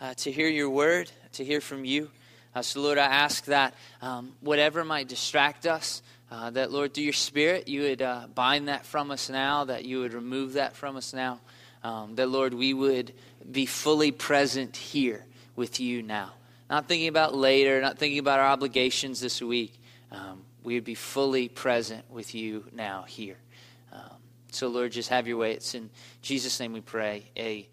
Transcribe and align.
uh, 0.00 0.14
to 0.14 0.30
hear 0.30 0.48
your 0.48 0.70
word, 0.70 1.10
to 1.32 1.44
hear 1.44 1.60
from 1.60 1.84
you. 1.84 2.08
Uh, 2.54 2.62
so, 2.62 2.82
Lord, 2.82 2.98
I 2.98 3.06
ask 3.06 3.46
that 3.46 3.74
um, 4.00 4.34
whatever 4.38 4.84
might 4.84 5.08
distract 5.08 5.66
us, 5.66 6.02
uh, 6.30 6.50
that, 6.50 6.70
Lord, 6.70 6.94
through 6.94 7.02
your 7.02 7.14
Spirit, 7.14 7.66
you 7.66 7.82
would 7.82 8.00
uh, 8.00 8.28
bind 8.32 8.68
that 8.68 8.86
from 8.86 9.10
us 9.10 9.28
now, 9.28 9.64
that 9.64 9.84
you 9.84 9.98
would 9.98 10.14
remove 10.14 10.52
that 10.52 10.76
from 10.76 10.96
us 10.96 11.12
now, 11.12 11.40
um, 11.82 12.14
that, 12.16 12.28
Lord, 12.28 12.54
we 12.54 12.74
would 12.74 13.12
be 13.50 13.66
fully 13.66 14.12
present 14.12 14.76
here 14.76 15.24
with 15.56 15.80
you 15.80 16.02
now. 16.02 16.32
Not 16.68 16.86
thinking 16.86 17.08
about 17.08 17.34
later, 17.34 17.80
not 17.80 17.98
thinking 17.98 18.18
about 18.18 18.38
our 18.38 18.46
obligations 18.46 19.20
this 19.20 19.42
week. 19.42 19.80
Um, 20.12 20.42
we 20.62 20.74
would 20.74 20.84
be 20.84 20.94
fully 20.94 21.48
present 21.48 22.10
with 22.10 22.34
you 22.34 22.64
now 22.72 23.02
here. 23.02 23.38
Um, 23.92 24.16
so, 24.52 24.68
Lord, 24.68 24.92
just 24.92 25.08
have 25.08 25.26
your 25.26 25.38
way. 25.38 25.52
It's 25.52 25.74
in 25.74 25.90
Jesus' 26.22 26.60
name 26.60 26.72
we 26.72 26.80
pray. 26.80 27.24
Amen. 27.36 27.64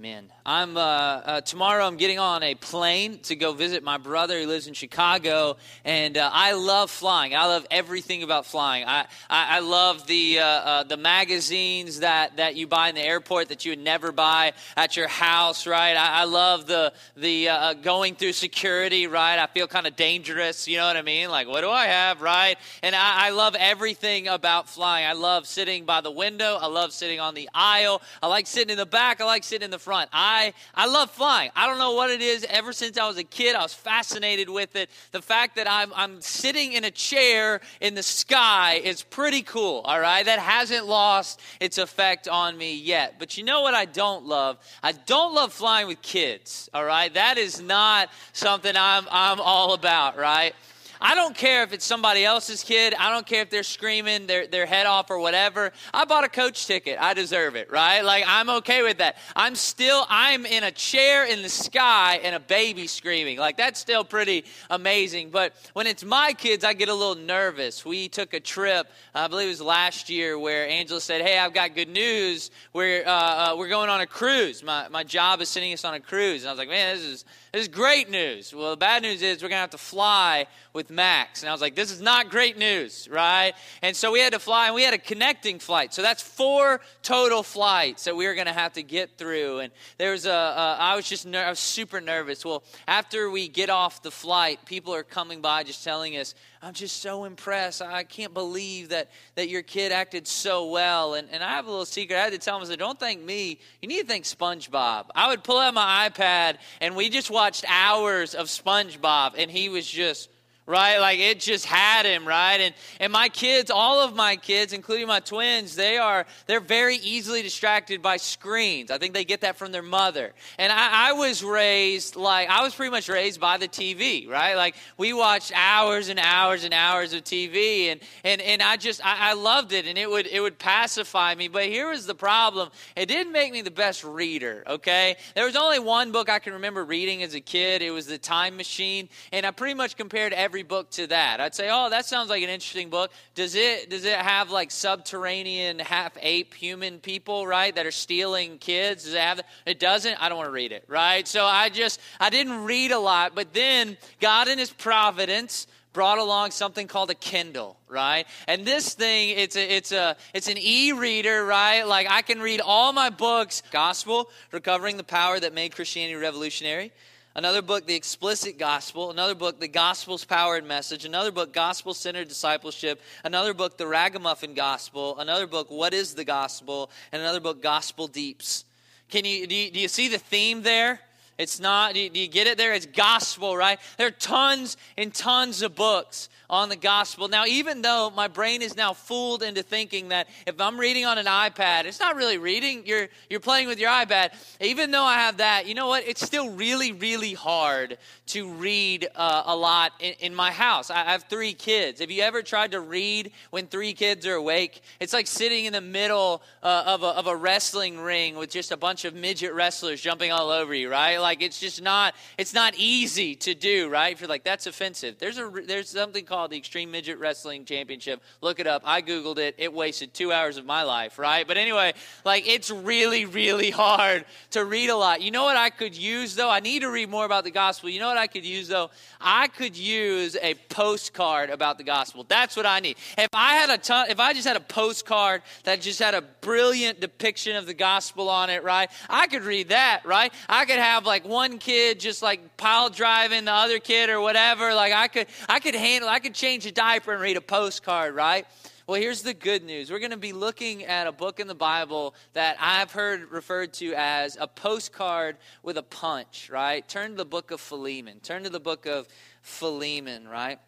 Amen. 0.00 0.32
I'm 0.46 0.78
uh, 0.78 0.80
uh, 0.80 1.40
tomorrow. 1.42 1.84
I'm 1.84 1.98
getting 1.98 2.18
on 2.18 2.42
a 2.42 2.54
plane 2.54 3.18
to 3.24 3.36
go 3.36 3.52
visit 3.52 3.84
my 3.84 3.98
brother 3.98 4.40
who 4.40 4.46
lives 4.46 4.66
in 4.66 4.72
Chicago, 4.72 5.58
and 5.84 6.16
uh, 6.16 6.30
I 6.32 6.54
love 6.54 6.90
flying. 6.90 7.36
I 7.36 7.44
love 7.44 7.66
everything 7.70 8.22
about 8.22 8.46
flying. 8.46 8.86
I 8.86 9.00
I, 9.28 9.58
I 9.58 9.60
love 9.60 10.06
the 10.06 10.38
uh, 10.38 10.44
uh, 10.44 10.82
the 10.84 10.96
magazines 10.96 12.00
that, 12.00 12.38
that 12.38 12.56
you 12.56 12.66
buy 12.66 12.88
in 12.88 12.94
the 12.94 13.02
airport 13.02 13.50
that 13.50 13.66
you 13.66 13.72
would 13.72 13.78
never 13.78 14.10
buy 14.10 14.54
at 14.74 14.96
your 14.96 15.06
house. 15.06 15.66
Right. 15.66 15.92
I, 15.92 16.22
I 16.22 16.24
love 16.24 16.66
the 16.66 16.94
the 17.18 17.50
uh, 17.50 17.74
going 17.74 18.14
through 18.14 18.32
security. 18.32 19.06
Right. 19.06 19.38
I 19.38 19.48
feel 19.48 19.66
kind 19.66 19.86
of 19.86 19.96
dangerous. 19.96 20.66
You 20.66 20.78
know 20.78 20.86
what 20.86 20.96
I 20.96 21.02
mean? 21.02 21.28
Like 21.28 21.46
what 21.46 21.60
do 21.60 21.68
I 21.68 21.84
have? 21.84 22.22
Right. 22.22 22.56
And 22.82 22.96
I, 22.96 23.26
I 23.26 23.30
love 23.30 23.54
everything 23.54 24.28
about 24.28 24.66
flying. 24.66 25.06
I 25.06 25.12
love 25.12 25.46
sitting 25.46 25.84
by 25.84 26.00
the 26.00 26.10
window. 26.10 26.56
I 26.58 26.68
love 26.68 26.94
sitting 26.94 27.20
on 27.20 27.34
the 27.34 27.50
aisle. 27.52 28.00
I 28.22 28.28
like 28.28 28.46
sitting 28.46 28.70
in 28.70 28.78
the 28.78 28.86
back. 28.86 29.20
I 29.20 29.26
like 29.26 29.44
sitting 29.44 29.66
in 29.66 29.70
the 29.70 29.78
front. 29.78 29.89
I, 29.92 30.52
I 30.74 30.86
love 30.86 31.10
flying. 31.10 31.50
I 31.56 31.66
don't 31.66 31.78
know 31.78 31.92
what 31.92 32.10
it 32.10 32.20
is. 32.20 32.44
Ever 32.48 32.72
since 32.72 32.98
I 32.98 33.06
was 33.06 33.18
a 33.18 33.24
kid, 33.24 33.56
I 33.56 33.62
was 33.62 33.74
fascinated 33.74 34.48
with 34.48 34.76
it. 34.76 34.90
The 35.12 35.22
fact 35.22 35.56
that 35.56 35.70
I'm, 35.70 35.92
I'm 35.94 36.20
sitting 36.20 36.72
in 36.72 36.84
a 36.84 36.90
chair 36.90 37.60
in 37.80 37.94
the 37.94 38.02
sky 38.02 38.80
is 38.82 39.02
pretty 39.02 39.42
cool, 39.42 39.80
all 39.84 40.00
right? 40.00 40.24
That 40.24 40.38
hasn't 40.38 40.86
lost 40.86 41.40
its 41.60 41.78
effect 41.78 42.28
on 42.28 42.56
me 42.56 42.76
yet. 42.76 43.16
But 43.18 43.36
you 43.36 43.44
know 43.44 43.62
what 43.62 43.74
I 43.74 43.84
don't 43.84 44.26
love? 44.26 44.58
I 44.82 44.92
don't 44.92 45.34
love 45.34 45.52
flying 45.52 45.86
with 45.86 46.02
kids, 46.02 46.68
all 46.74 46.84
right? 46.84 47.12
That 47.14 47.38
is 47.38 47.60
not 47.60 48.10
something 48.32 48.74
I'm, 48.76 49.06
I'm 49.10 49.40
all 49.40 49.74
about, 49.74 50.16
right? 50.16 50.54
I 51.02 51.14
don't 51.14 51.34
care 51.34 51.62
if 51.62 51.72
it's 51.72 51.84
somebody 51.84 52.24
else's 52.24 52.62
kid. 52.62 52.94
I 52.98 53.10
don't 53.10 53.24
care 53.24 53.40
if 53.40 53.48
they're 53.48 53.62
screaming 53.62 54.26
their, 54.26 54.46
their 54.46 54.66
head 54.66 54.84
off 54.84 55.10
or 55.10 55.18
whatever. 55.18 55.72
I 55.94 56.04
bought 56.04 56.24
a 56.24 56.28
coach 56.28 56.66
ticket. 56.66 56.98
I 57.00 57.14
deserve 57.14 57.56
it, 57.56 57.70
right? 57.70 58.02
Like, 58.02 58.24
I'm 58.26 58.50
okay 58.50 58.82
with 58.82 58.98
that. 58.98 59.16
I'm 59.34 59.54
still, 59.54 60.04
I'm 60.10 60.44
in 60.44 60.62
a 60.62 60.70
chair 60.70 61.24
in 61.24 61.42
the 61.42 61.48
sky 61.48 62.20
and 62.22 62.34
a 62.34 62.40
baby 62.40 62.86
screaming. 62.86 63.38
Like, 63.38 63.56
that's 63.56 63.80
still 63.80 64.04
pretty 64.04 64.44
amazing. 64.68 65.30
But 65.30 65.54
when 65.72 65.86
it's 65.86 66.04
my 66.04 66.34
kids, 66.34 66.64
I 66.64 66.74
get 66.74 66.90
a 66.90 66.94
little 66.94 67.14
nervous. 67.14 67.82
We 67.82 68.10
took 68.10 68.34
a 68.34 68.40
trip, 68.40 68.90
I 69.14 69.26
believe 69.28 69.46
it 69.46 69.50
was 69.50 69.62
last 69.62 70.10
year, 70.10 70.38
where 70.38 70.68
Angela 70.68 71.00
said, 71.00 71.22
Hey, 71.22 71.38
I've 71.38 71.54
got 71.54 71.74
good 71.74 71.88
news. 71.88 72.50
We're, 72.74 73.06
uh, 73.06 73.52
uh, 73.52 73.56
we're 73.56 73.68
going 73.68 73.88
on 73.88 74.02
a 74.02 74.06
cruise. 74.06 74.62
My, 74.62 74.88
my 74.88 75.04
job 75.04 75.40
is 75.40 75.48
sending 75.48 75.72
us 75.72 75.84
on 75.84 75.94
a 75.94 76.00
cruise. 76.00 76.42
And 76.42 76.50
I 76.50 76.52
was 76.52 76.58
like, 76.58 76.68
Man, 76.68 76.94
this 76.94 77.04
is, 77.04 77.24
this 77.52 77.62
is 77.62 77.68
great 77.68 78.10
news. 78.10 78.54
Well, 78.54 78.72
the 78.72 78.76
bad 78.76 79.02
news 79.02 79.22
is 79.22 79.42
we're 79.42 79.48
going 79.48 79.56
to 79.56 79.62
have 79.62 79.70
to 79.70 79.78
fly 79.78 80.46
with 80.72 80.90
Max. 80.90 81.42
And 81.42 81.48
I 81.48 81.52
was 81.52 81.60
like, 81.60 81.74
this 81.74 81.90
is 81.90 82.00
not 82.00 82.30
great 82.30 82.56
news, 82.56 83.08
right? 83.10 83.54
And 83.82 83.96
so 83.96 84.12
we 84.12 84.20
had 84.20 84.32
to 84.32 84.38
fly, 84.38 84.66
and 84.66 84.74
we 84.74 84.82
had 84.82 84.94
a 84.94 84.98
connecting 84.98 85.58
flight. 85.58 85.92
So 85.92 86.02
that's 86.02 86.22
four 86.22 86.80
total 87.02 87.42
flights 87.42 88.04
that 88.04 88.16
we 88.16 88.26
were 88.26 88.34
going 88.34 88.46
to 88.46 88.52
have 88.52 88.74
to 88.74 88.82
get 88.82 89.18
through. 89.18 89.60
And 89.60 89.72
there 89.98 90.12
was 90.12 90.26
a, 90.26 90.30
a 90.30 90.76
I 90.78 90.96
was 90.96 91.08
just, 91.08 91.26
ner- 91.26 91.44
I 91.44 91.50
was 91.50 91.58
super 91.58 92.00
nervous. 92.00 92.44
Well, 92.44 92.62
after 92.86 93.30
we 93.30 93.48
get 93.48 93.70
off 93.70 94.02
the 94.02 94.10
flight, 94.10 94.64
people 94.64 94.94
are 94.94 95.02
coming 95.02 95.40
by 95.40 95.64
just 95.64 95.82
telling 95.82 96.16
us, 96.16 96.34
I'm 96.62 96.74
just 96.74 97.00
so 97.00 97.24
impressed. 97.24 97.80
I 97.80 98.04
can't 98.04 98.34
believe 98.34 98.90
that, 98.90 99.10
that 99.34 99.48
your 99.48 99.62
kid 99.62 99.92
acted 99.92 100.28
so 100.28 100.68
well. 100.68 101.14
And, 101.14 101.28
and 101.30 101.42
I 101.42 101.52
have 101.52 101.66
a 101.66 101.70
little 101.70 101.86
secret. 101.86 102.18
I 102.18 102.24
had 102.24 102.32
to 102.32 102.38
tell 102.38 102.56
him, 102.56 102.62
I 102.62 102.66
said, 102.66 102.78
don't 102.78 103.00
thank 103.00 103.22
me. 103.22 103.58
You 103.80 103.88
need 103.88 104.02
to 104.02 104.06
thank 104.06 104.24
SpongeBob. 104.24 105.06
I 105.14 105.28
would 105.30 105.42
pull 105.42 105.58
out 105.58 105.72
my 105.72 106.10
iPad, 106.10 106.58
and 106.82 106.94
we 106.94 107.08
just 107.08 107.30
watched 107.30 107.64
hours 107.66 108.34
of 108.34 108.48
SpongeBob, 108.48 109.34
and 109.38 109.50
he 109.50 109.70
was 109.70 109.86
just 109.86 110.28
right? 110.70 110.98
Like 110.98 111.18
it 111.18 111.40
just 111.40 111.66
had 111.66 112.06
him, 112.06 112.26
right? 112.26 112.60
And 112.60 112.74
and 113.00 113.12
my 113.12 113.28
kids, 113.28 113.70
all 113.70 114.00
of 114.00 114.14
my 114.14 114.36
kids, 114.36 114.72
including 114.72 115.08
my 115.08 115.20
twins, 115.20 115.74
they 115.74 115.98
are 115.98 116.24
they're 116.46 116.60
very 116.60 116.96
easily 116.96 117.42
distracted 117.42 118.00
by 118.00 118.16
screens. 118.16 118.90
I 118.90 118.98
think 118.98 119.12
they 119.12 119.24
get 119.24 119.40
that 119.40 119.56
from 119.56 119.72
their 119.72 119.82
mother. 119.82 120.32
And 120.58 120.72
I, 120.72 121.10
I 121.10 121.12
was 121.12 121.42
raised 121.42 122.16
like 122.16 122.48
I 122.48 122.62
was 122.62 122.74
pretty 122.74 122.90
much 122.90 123.08
raised 123.08 123.40
by 123.40 123.58
the 123.58 123.68
TV, 123.68 124.28
right? 124.28 124.54
Like 124.54 124.76
we 124.96 125.12
watched 125.12 125.52
hours 125.54 126.08
and 126.08 126.20
hours 126.20 126.64
and 126.64 126.72
hours 126.72 127.12
of 127.12 127.24
TV, 127.24 127.90
and 127.90 128.00
and 128.24 128.40
and 128.40 128.62
I 128.62 128.76
just 128.76 129.04
I, 129.04 129.30
I 129.30 129.32
loved 129.34 129.72
it, 129.72 129.86
and 129.86 129.98
it 129.98 130.08
would 130.08 130.26
it 130.26 130.40
would 130.40 130.58
pacify 130.58 131.34
me. 131.34 131.48
But 131.48 131.64
here 131.66 131.90
was 131.90 132.06
the 132.06 132.14
problem: 132.14 132.70
it 132.94 133.06
didn't 133.06 133.32
make 133.32 133.52
me 133.52 133.62
the 133.62 133.70
best 133.70 134.04
reader. 134.04 134.62
Okay, 134.66 135.16
there 135.34 135.44
was 135.44 135.56
only 135.56 135.80
one 135.80 136.12
book 136.12 136.30
I 136.30 136.38
can 136.38 136.52
remember 136.52 136.84
reading 136.84 137.24
as 137.24 137.34
a 137.34 137.40
kid. 137.40 137.82
It 137.82 137.90
was 137.90 138.06
The 138.06 138.18
Time 138.18 138.56
Machine, 138.56 139.08
and 139.32 139.44
I 139.44 139.50
pretty 139.50 139.74
much 139.74 139.96
compared 139.96 140.32
every 140.32 140.59
every 140.60 140.68
book 140.68 140.90
to 140.90 141.06
that. 141.06 141.40
I'd 141.40 141.54
say, 141.54 141.70
oh, 141.72 141.88
that 141.88 142.04
sounds 142.04 142.28
like 142.28 142.42
an 142.42 142.50
interesting 142.50 142.90
book. 142.90 143.10
Does 143.34 143.54
it 143.54 143.88
does 143.88 144.04
it 144.04 144.18
have 144.18 144.50
like 144.50 144.70
subterranean 144.70 145.78
half 145.78 146.12
ape 146.20 146.52
human 146.52 146.98
people, 146.98 147.46
right, 147.46 147.74
that 147.74 147.86
are 147.86 147.90
stealing 147.90 148.58
kids? 148.58 149.04
Does 149.04 149.14
it 149.14 149.20
have? 149.20 149.40
It 149.64 149.80
doesn't. 149.80 150.22
I 150.22 150.28
don't 150.28 150.36
want 150.36 150.48
to 150.48 150.52
read 150.52 150.72
it, 150.72 150.84
right? 150.86 151.26
So 151.26 151.46
I 151.46 151.70
just 151.70 151.98
I 152.20 152.28
didn't 152.28 152.64
read 152.64 152.90
a 152.90 152.98
lot, 152.98 153.34
but 153.34 153.54
then 153.54 153.96
God 154.20 154.48
in 154.48 154.58
His 154.58 154.70
providence 154.70 155.66
brought 155.94 156.18
along 156.18 156.50
something 156.50 156.86
called 156.86 157.10
a 157.10 157.14
Kindle, 157.14 157.78
right? 157.88 158.26
And 158.46 158.66
this 158.66 158.94
thing, 158.94 159.30
it's 159.30 159.56
a, 159.56 159.76
it's 159.76 159.90
a, 159.90 160.16
it's 160.32 160.46
an 160.46 160.56
e-reader, 160.56 161.44
right? 161.44 161.82
Like 161.82 162.06
I 162.08 162.22
can 162.22 162.40
read 162.40 162.60
all 162.60 162.92
my 162.92 163.10
books, 163.10 163.64
Gospel, 163.72 164.30
Recovering 164.52 164.98
the 164.98 165.02
Power 165.02 165.40
That 165.40 165.52
Made 165.52 165.74
Christianity 165.74 166.14
Revolutionary. 166.14 166.92
Another 167.36 167.62
book, 167.62 167.86
The 167.86 167.94
Explicit 167.94 168.58
Gospel. 168.58 169.12
Another 169.12 169.36
book, 169.36 169.60
The 169.60 169.68
Gospel's 169.68 170.24
Power 170.24 170.56
and 170.56 170.66
Message. 170.66 171.04
Another 171.04 171.30
book, 171.30 171.52
Gospel 171.52 171.94
Centered 171.94 172.26
Discipleship. 172.26 173.00
Another 173.22 173.54
book, 173.54 173.78
The 173.78 173.86
Ragamuffin 173.86 174.54
Gospel. 174.54 175.16
Another 175.16 175.46
book, 175.46 175.70
What 175.70 175.94
is 175.94 176.14
the 176.14 176.24
Gospel? 176.24 176.90
And 177.12 177.22
another 177.22 177.38
book, 177.38 177.62
Gospel 177.62 178.08
Deeps. 178.08 178.64
Can 179.08 179.24
you 179.24 179.46
do, 179.46 179.54
you, 179.54 179.70
do 179.70 179.78
you 179.78 179.86
see 179.86 180.08
the 180.08 180.18
theme 180.18 180.62
there? 180.62 181.00
It's 181.40 181.58
not, 181.58 181.94
do 181.94 182.00
you, 182.00 182.10
do 182.10 182.20
you 182.20 182.28
get 182.28 182.46
it 182.46 182.58
there? 182.58 182.74
It's 182.74 182.84
gospel, 182.84 183.56
right? 183.56 183.80
There 183.96 184.06
are 184.06 184.10
tons 184.10 184.76
and 184.98 185.12
tons 185.12 185.62
of 185.62 185.74
books 185.74 186.28
on 186.50 186.68
the 186.68 186.76
gospel. 186.76 187.28
Now, 187.28 187.46
even 187.46 187.80
though 187.80 188.12
my 188.14 188.28
brain 188.28 188.60
is 188.60 188.76
now 188.76 188.92
fooled 188.92 189.42
into 189.42 189.62
thinking 189.62 190.08
that 190.08 190.28
if 190.46 190.60
I'm 190.60 190.78
reading 190.78 191.06
on 191.06 191.16
an 191.16 191.26
iPad, 191.26 191.84
it's 191.84 192.00
not 192.00 192.16
really 192.16 192.38
reading, 192.38 192.82
you're, 192.84 193.08
you're 193.30 193.40
playing 193.40 193.68
with 193.68 193.78
your 193.78 193.88
iPad. 193.88 194.32
Even 194.60 194.90
though 194.90 195.04
I 195.04 195.14
have 195.14 195.38
that, 195.38 195.66
you 195.66 195.74
know 195.74 195.86
what? 195.86 196.06
It's 196.06 196.20
still 196.20 196.50
really, 196.50 196.92
really 196.92 197.34
hard 197.34 197.96
to 198.26 198.52
read 198.52 199.08
uh, 199.14 199.44
a 199.46 199.56
lot 199.56 199.92
in, 200.00 200.14
in, 200.20 200.34
my 200.34 200.50
house. 200.50 200.90
I 200.90 201.04
have 201.04 201.24
three 201.24 201.52
kids. 201.52 202.00
Have 202.00 202.10
you 202.10 202.22
ever 202.22 202.42
tried 202.42 202.72
to 202.72 202.80
read 202.80 203.32
when 203.50 203.66
three 203.66 203.92
kids 203.92 204.26
are 204.26 204.34
awake? 204.34 204.82
It's 204.98 205.12
like 205.12 205.26
sitting 205.26 205.64
in 205.64 205.72
the 205.72 205.80
middle 205.80 206.42
uh, 206.62 206.84
of, 206.86 207.02
a, 207.02 207.06
of 207.06 207.26
a 207.26 207.34
wrestling 207.34 207.98
ring 207.98 208.36
with 208.36 208.50
just 208.50 208.72
a 208.72 208.76
bunch 208.76 209.04
of 209.04 209.14
midget 209.14 209.52
wrestlers 209.52 210.00
jumping 210.00 210.32
all 210.32 210.50
over 210.50 210.74
you, 210.74 210.90
right? 210.90 211.18
Like 211.18 211.29
it's 211.40 211.60
just 211.60 211.80
not, 211.80 212.14
it's 212.36 212.54
not 212.54 212.74
easy 212.76 213.36
to 213.36 213.54
do, 213.54 213.88
right? 213.88 214.12
If 214.12 214.20
you're 214.20 214.28
like, 214.28 214.44
that's 214.44 214.66
offensive. 214.66 215.18
There's, 215.20 215.38
a, 215.38 215.50
there's 215.66 215.90
something 215.90 216.24
called 216.24 216.40
called 216.40 216.52
the 216.52 216.56
Extreme 216.56 216.90
Midget 216.90 217.18
Wrestling 217.18 217.66
Championship. 217.66 218.22
Look 218.40 218.60
it 218.60 218.66
up. 218.66 218.80
I 218.86 219.02
Googled 219.02 219.36
it. 219.36 219.54
It 219.58 219.74
wasted 219.74 220.14
two 220.14 220.32
hours 220.32 220.56
of 220.56 220.64
my 220.64 220.84
life, 220.84 221.18
right? 221.18 221.46
But 221.46 221.58
anyway, 221.58 221.92
like 222.24 222.48
it's 222.48 222.70
really, 222.70 223.26
really 223.26 223.70
hard 223.70 224.24
to 224.52 224.64
read 224.64 224.88
a 224.88 224.96
lot. 224.96 225.20
You 225.20 225.30
know 225.30 225.44
what 225.44 225.58
I 225.58 225.68
could 225.68 225.94
use 225.94 226.34
though? 226.34 226.48
I 226.48 226.60
need 226.60 226.80
to 226.80 226.90
read 226.90 227.10
more 227.10 227.26
about 227.26 227.44
the 227.44 227.50
gospel. 227.50 227.90
You 227.90 228.00
know 228.00 228.08
what 228.08 228.16
I 228.16 228.26
could 228.26 228.46
use 228.46 228.68
though? 228.68 228.90
I 229.20 229.48
could 229.48 229.76
use 229.76 230.34
a 230.40 230.54
postcard 230.70 231.50
about 231.50 231.76
the 231.76 231.84
gospel. 231.84 232.24
That's 232.26 232.56
what 232.56 232.64
I 232.64 232.80
need. 232.80 232.96
If 233.18 233.28
I 233.34 233.56
had 233.56 233.68
a 233.68 233.76
ton, 233.76 234.08
if 234.08 234.18
I 234.18 234.32
just 234.32 234.48
had 234.48 234.56
a 234.56 234.60
postcard 234.60 235.42
that 235.64 235.82
just 235.82 235.98
had 235.98 236.14
a 236.14 236.22
brilliant 236.22 237.00
depiction 237.00 237.54
of 237.54 237.66
the 237.66 237.74
gospel 237.74 238.30
on 238.30 238.48
it, 238.48 238.64
right? 238.64 238.90
I 239.10 239.26
could 239.26 239.42
read 239.42 239.68
that, 239.68 240.06
right? 240.06 240.32
I 240.48 240.64
could 240.64 240.78
have 240.78 241.04
like 241.04 241.19
one 241.24 241.58
kid 241.58 242.00
just 242.00 242.22
like 242.22 242.56
pile 242.56 242.90
driving 242.90 243.44
the 243.44 243.52
other 243.52 243.78
kid 243.78 244.10
or 244.10 244.20
whatever. 244.20 244.74
Like 244.74 244.92
I 244.92 245.08
could, 245.08 245.26
I 245.48 245.60
could 245.60 245.74
handle, 245.74 246.08
I 246.08 246.18
could 246.18 246.34
change 246.34 246.66
a 246.66 246.72
diaper 246.72 247.12
and 247.12 247.20
read 247.20 247.36
a 247.36 247.40
postcard, 247.40 248.14
right? 248.14 248.46
Well, 248.86 249.00
here's 249.00 249.22
the 249.22 249.34
good 249.34 249.62
news. 249.62 249.90
We're 249.90 250.00
going 250.00 250.10
to 250.10 250.16
be 250.16 250.32
looking 250.32 250.84
at 250.84 251.06
a 251.06 251.12
book 251.12 251.38
in 251.38 251.46
the 251.46 251.54
Bible 251.54 252.14
that 252.32 252.56
I've 252.58 252.90
heard 252.90 253.30
referred 253.30 253.72
to 253.74 253.94
as 253.96 254.36
a 254.40 254.48
postcard 254.48 255.36
with 255.62 255.78
a 255.78 255.82
punch, 255.84 256.50
right? 256.50 256.86
Turn 256.88 257.12
to 257.12 257.16
the 257.16 257.24
book 257.24 257.52
of 257.52 257.60
Philemon. 257.60 258.18
Turn 258.18 258.42
to 258.42 258.50
the 258.50 258.58
book 258.58 258.86
of 258.86 259.06
Philemon, 259.42 260.26
right? 260.26 260.58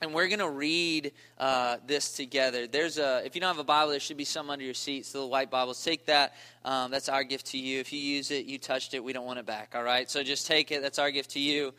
And 0.00 0.14
we're 0.14 0.28
going 0.28 0.38
to 0.40 0.48
read 0.48 1.12
uh, 1.38 1.76
this 1.86 2.12
together. 2.12 2.66
There's 2.66 2.98
a, 2.98 3.22
if 3.24 3.34
you 3.34 3.40
don't 3.40 3.48
have 3.48 3.58
a 3.58 3.64
Bible, 3.64 3.90
there 3.90 4.00
should 4.00 4.16
be 4.16 4.24
some 4.24 4.48
under 4.48 4.64
your 4.64 4.74
seats, 4.74 5.12
the 5.12 5.26
white 5.26 5.50
Bibles. 5.50 5.82
Take 5.82 6.06
that. 6.06 6.34
Um, 6.64 6.90
that's 6.90 7.08
our 7.08 7.24
gift 7.24 7.46
to 7.46 7.58
you. 7.58 7.80
If 7.80 7.92
you 7.92 7.98
use 7.98 8.30
it, 8.30 8.46
you 8.46 8.58
touched 8.58 8.94
it, 8.94 9.02
we 9.02 9.12
don't 9.12 9.26
want 9.26 9.40
it 9.40 9.46
back, 9.46 9.72
all 9.74 9.82
right? 9.82 10.08
So 10.10 10.22
just 10.22 10.46
take 10.46 10.70
it. 10.70 10.80
That's 10.80 10.98
our 10.98 11.10
gift 11.10 11.30
to 11.32 11.40
you. 11.40 11.74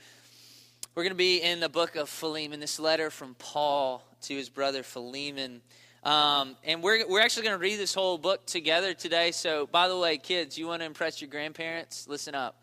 We're 0.94 1.04
going 1.04 1.14
to 1.14 1.18
be 1.18 1.42
in 1.42 1.62
the 1.62 1.70
book 1.70 1.96
of 1.96 2.10
Philemon, 2.10 2.60
this 2.60 2.80
letter 2.80 3.10
from 3.10 3.36
Paul 3.36 4.04
to 4.24 4.36
his 4.36 4.50
brother 4.50 4.84
Philemon. 4.84 5.62
Um, 6.04 6.58
and 6.64 6.84
we're, 6.84 7.08
we're 7.08 7.22
actually 7.22 7.44
going 7.44 7.58
to 7.58 7.62
read 7.62 7.78
this 7.78 7.94
whole 7.94 8.18
book 8.18 8.46
together 8.46 8.94
today. 8.94 9.32
So, 9.32 9.68
by 9.68 9.88
the 9.88 9.98
way, 9.98 10.18
kids, 10.18 10.58
you 10.58 10.68
want 10.68 10.82
to 10.82 10.86
impress 10.86 11.22
your 11.22 11.30
grandparents? 11.30 12.08
Listen 12.08 12.36
up. 12.36 12.62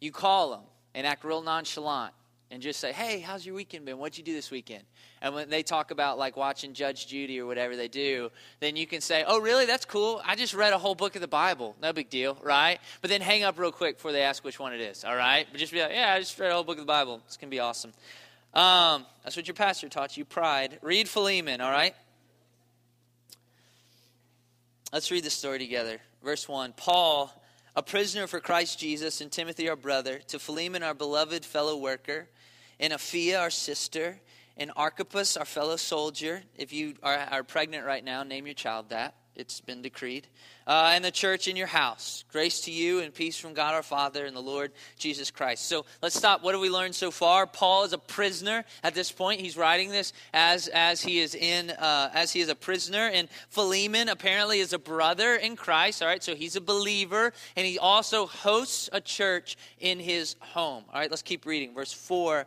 You 0.00 0.12
call 0.12 0.50
them 0.50 0.60
and 0.94 1.06
act 1.06 1.24
real 1.24 1.42
nonchalant 1.42 2.12
and 2.50 2.62
just 2.62 2.78
say, 2.78 2.92
hey, 2.92 3.20
how's 3.20 3.44
your 3.44 3.54
weekend 3.54 3.84
been? 3.84 3.98
What'd 3.98 4.16
you 4.16 4.24
do 4.24 4.32
this 4.32 4.50
weekend? 4.50 4.84
And 5.20 5.34
when 5.34 5.50
they 5.50 5.62
talk 5.62 5.90
about 5.90 6.18
like 6.18 6.36
watching 6.36 6.74
Judge 6.74 7.06
Judy 7.06 7.40
or 7.40 7.46
whatever 7.46 7.76
they 7.76 7.88
do, 7.88 8.30
then 8.60 8.76
you 8.76 8.86
can 8.86 9.00
say, 9.00 9.24
oh, 9.26 9.40
really? 9.40 9.66
That's 9.66 9.84
cool. 9.84 10.22
I 10.24 10.36
just 10.36 10.54
read 10.54 10.72
a 10.72 10.78
whole 10.78 10.94
book 10.94 11.16
of 11.16 11.20
the 11.20 11.28
Bible. 11.28 11.74
No 11.82 11.92
big 11.92 12.08
deal, 12.08 12.38
right? 12.42 12.78
But 13.00 13.10
then 13.10 13.20
hang 13.20 13.42
up 13.42 13.58
real 13.58 13.72
quick 13.72 13.96
before 13.96 14.12
they 14.12 14.22
ask 14.22 14.44
which 14.44 14.60
one 14.60 14.72
it 14.72 14.80
is, 14.80 15.04
all 15.04 15.16
right? 15.16 15.46
But 15.50 15.58
just 15.58 15.72
be 15.72 15.80
like, 15.80 15.92
yeah, 15.92 16.12
I 16.12 16.20
just 16.20 16.38
read 16.38 16.50
a 16.50 16.54
whole 16.54 16.64
book 16.64 16.76
of 16.76 16.82
the 16.82 16.86
Bible. 16.86 17.20
It's 17.26 17.36
to 17.36 17.46
be 17.46 17.60
awesome. 17.60 17.92
Um, 18.54 19.04
that's 19.22 19.36
what 19.36 19.46
your 19.46 19.54
pastor 19.54 19.88
taught 19.88 20.16
you 20.16 20.24
pride. 20.24 20.78
Read 20.82 21.08
Philemon, 21.08 21.60
all 21.60 21.70
right? 21.70 21.94
Let's 24.92 25.10
read 25.10 25.24
the 25.24 25.30
story 25.30 25.58
together. 25.58 25.98
Verse 26.22 26.48
1 26.48 26.74
Paul, 26.76 27.32
a 27.76 27.82
prisoner 27.82 28.26
for 28.26 28.40
Christ 28.40 28.78
Jesus, 28.78 29.20
and 29.20 29.30
Timothy, 29.30 29.68
our 29.68 29.76
brother, 29.76 30.18
to 30.28 30.38
Philemon, 30.38 30.82
our 30.82 30.94
beloved 30.94 31.44
fellow 31.44 31.76
worker 31.76 32.26
and 32.80 32.92
Apphia, 32.92 33.38
our 33.38 33.50
sister, 33.50 34.18
and 34.56 34.72
Archippus, 34.76 35.36
our 35.36 35.44
fellow 35.44 35.76
soldier. 35.76 36.42
If 36.56 36.72
you 36.72 36.94
are, 37.02 37.16
are 37.16 37.42
pregnant 37.42 37.84
right 37.84 38.02
now, 38.02 38.22
name 38.22 38.46
your 38.46 38.54
child 38.54 38.88
that. 38.88 39.14
It's 39.36 39.60
been 39.60 39.82
decreed. 39.82 40.26
Uh, 40.66 40.92
and 40.94 41.04
the 41.04 41.10
church 41.10 41.46
in 41.46 41.54
your 41.54 41.66
house. 41.68 42.24
Grace 42.32 42.62
to 42.62 42.72
you 42.72 43.00
and 43.00 43.14
peace 43.14 43.38
from 43.38 43.54
God 43.54 43.74
our 43.74 43.82
Father 43.82 44.24
and 44.24 44.34
the 44.34 44.40
Lord 44.40 44.72
Jesus 44.98 45.30
Christ. 45.30 45.68
So 45.68 45.84
let's 46.02 46.16
stop. 46.16 46.42
What 46.42 46.54
have 46.54 46.60
we 46.60 46.70
learned 46.70 46.94
so 46.94 47.10
far? 47.10 47.46
Paul 47.46 47.84
is 47.84 47.92
a 47.92 47.98
prisoner 47.98 48.64
at 48.82 48.94
this 48.94 49.12
point. 49.12 49.40
He's 49.40 49.56
writing 49.56 49.90
this 49.90 50.12
as 50.34 50.68
as 50.68 51.02
he 51.02 51.20
is 51.20 51.34
in 51.34 51.70
uh, 51.70 52.10
as 52.12 52.32
he 52.32 52.40
is 52.40 52.48
a 52.48 52.54
prisoner. 52.54 53.10
And 53.12 53.28
Philemon 53.50 54.08
apparently 54.08 54.58
is 54.58 54.72
a 54.72 54.78
brother 54.78 55.36
in 55.36 55.54
Christ. 55.54 56.02
All 56.02 56.08
right, 56.08 56.24
so 56.24 56.34
he's 56.34 56.56
a 56.56 56.60
believer, 56.60 57.32
and 57.54 57.66
he 57.66 57.78
also 57.78 58.26
hosts 58.26 58.88
a 58.92 59.00
church 59.00 59.56
in 59.78 60.00
his 60.00 60.34
home. 60.40 60.84
All 60.92 60.98
right, 60.98 61.10
let's 61.10 61.22
keep 61.22 61.46
reading. 61.46 61.74
Verse 61.74 61.92
four. 61.92 62.46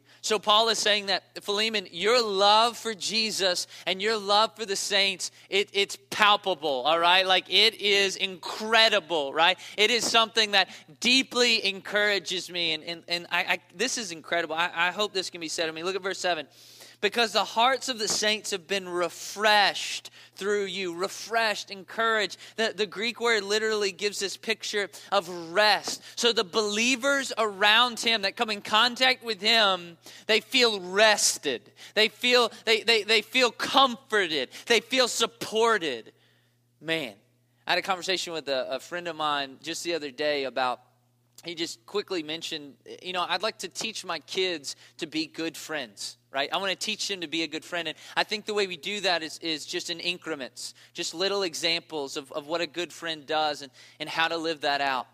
So 0.23 0.37
Paul 0.37 0.69
is 0.69 0.77
saying 0.77 1.07
that, 1.07 1.23
Philemon, 1.43 1.87
your 1.91 2.23
love 2.23 2.77
for 2.77 2.93
Jesus 2.93 3.65
and 3.87 3.99
your 3.99 4.17
love 4.17 4.55
for 4.55 4.67
the 4.67 4.75
saints, 4.75 5.31
it, 5.49 5.69
it's 5.73 5.97
palpable, 6.11 6.83
all 6.85 6.99
right? 6.99 7.25
Like 7.25 7.45
it 7.49 7.81
is 7.81 8.17
incredible, 8.17 9.33
right? 9.33 9.57
It 9.77 9.89
is 9.89 10.05
something 10.05 10.51
that 10.51 10.69
deeply 10.99 11.65
encourages 11.65 12.51
me. 12.51 12.73
And, 12.73 12.83
and, 12.83 13.03
and 13.07 13.27
I, 13.31 13.39
I 13.39 13.59
this 13.75 13.97
is 13.97 14.11
incredible. 14.11 14.53
I, 14.53 14.69
I 14.73 14.91
hope 14.91 15.11
this 15.11 15.31
can 15.31 15.41
be 15.41 15.47
said 15.47 15.67
of 15.67 15.73
me. 15.73 15.81
Look 15.81 15.95
at 15.95 16.03
verse 16.03 16.19
7 16.19 16.45
because 17.01 17.33
the 17.33 17.43
hearts 17.43 17.89
of 17.89 17.97
the 17.99 18.07
saints 18.07 18.51
have 18.51 18.67
been 18.67 18.87
refreshed 18.87 20.11
through 20.35 20.65
you. 20.65 20.95
Refreshed, 20.95 21.71
encouraged. 21.71 22.37
The, 22.55 22.73
the 22.75 22.85
Greek 22.85 23.19
word 23.19 23.43
literally 23.43 23.91
gives 23.91 24.19
this 24.19 24.37
picture 24.37 24.89
of 25.11 25.27
rest. 25.51 26.03
So 26.15 26.31
the 26.31 26.43
believers 26.43 27.33
around 27.37 27.99
him 27.99 28.21
that 28.21 28.35
come 28.37 28.51
in 28.51 28.61
contact 28.61 29.23
with 29.23 29.41
him, 29.41 29.97
they 30.27 30.39
feel 30.39 30.79
rested. 30.79 31.71
They 31.95 32.07
feel, 32.07 32.51
they, 32.65 32.81
they, 32.81 33.03
they 33.03 33.21
feel 33.21 33.51
comforted. 33.51 34.49
They 34.67 34.79
feel 34.79 35.07
supported. 35.07 36.13
Man, 36.79 37.15
I 37.65 37.71
had 37.71 37.79
a 37.79 37.83
conversation 37.83 38.33
with 38.33 38.47
a, 38.47 38.75
a 38.75 38.79
friend 38.79 39.07
of 39.07 39.15
mine 39.15 39.57
just 39.61 39.83
the 39.83 39.95
other 39.95 40.11
day 40.11 40.45
about 40.45 40.81
he 41.43 41.55
just 41.55 41.83
quickly 41.87 42.21
mentioned, 42.21 42.75
you 43.01 43.13
know, 43.13 43.25
I'd 43.27 43.41
like 43.41 43.57
to 43.59 43.67
teach 43.67 44.05
my 44.05 44.19
kids 44.19 44.75
to 44.97 45.07
be 45.07 45.25
good 45.25 45.57
friends 45.57 46.17
right? 46.31 46.49
I 46.51 46.57
want 46.57 46.71
to 46.71 46.77
teach 46.77 47.07
them 47.07 47.21
to 47.21 47.27
be 47.27 47.43
a 47.43 47.47
good 47.47 47.65
friend. 47.65 47.87
And 47.87 47.97
I 48.15 48.23
think 48.23 48.45
the 48.45 48.53
way 48.53 48.67
we 48.67 48.77
do 48.77 49.01
that 49.01 49.23
is, 49.23 49.37
is 49.39 49.65
just 49.65 49.89
in 49.89 49.99
increments, 49.99 50.73
just 50.93 51.13
little 51.13 51.43
examples 51.43 52.17
of, 52.17 52.31
of 52.31 52.47
what 52.47 52.61
a 52.61 52.67
good 52.67 52.93
friend 52.93 53.25
does 53.25 53.61
and, 53.61 53.71
and 53.99 54.07
how 54.07 54.27
to 54.27 54.37
live 54.37 54.61
that 54.61 54.81
out. 54.81 55.07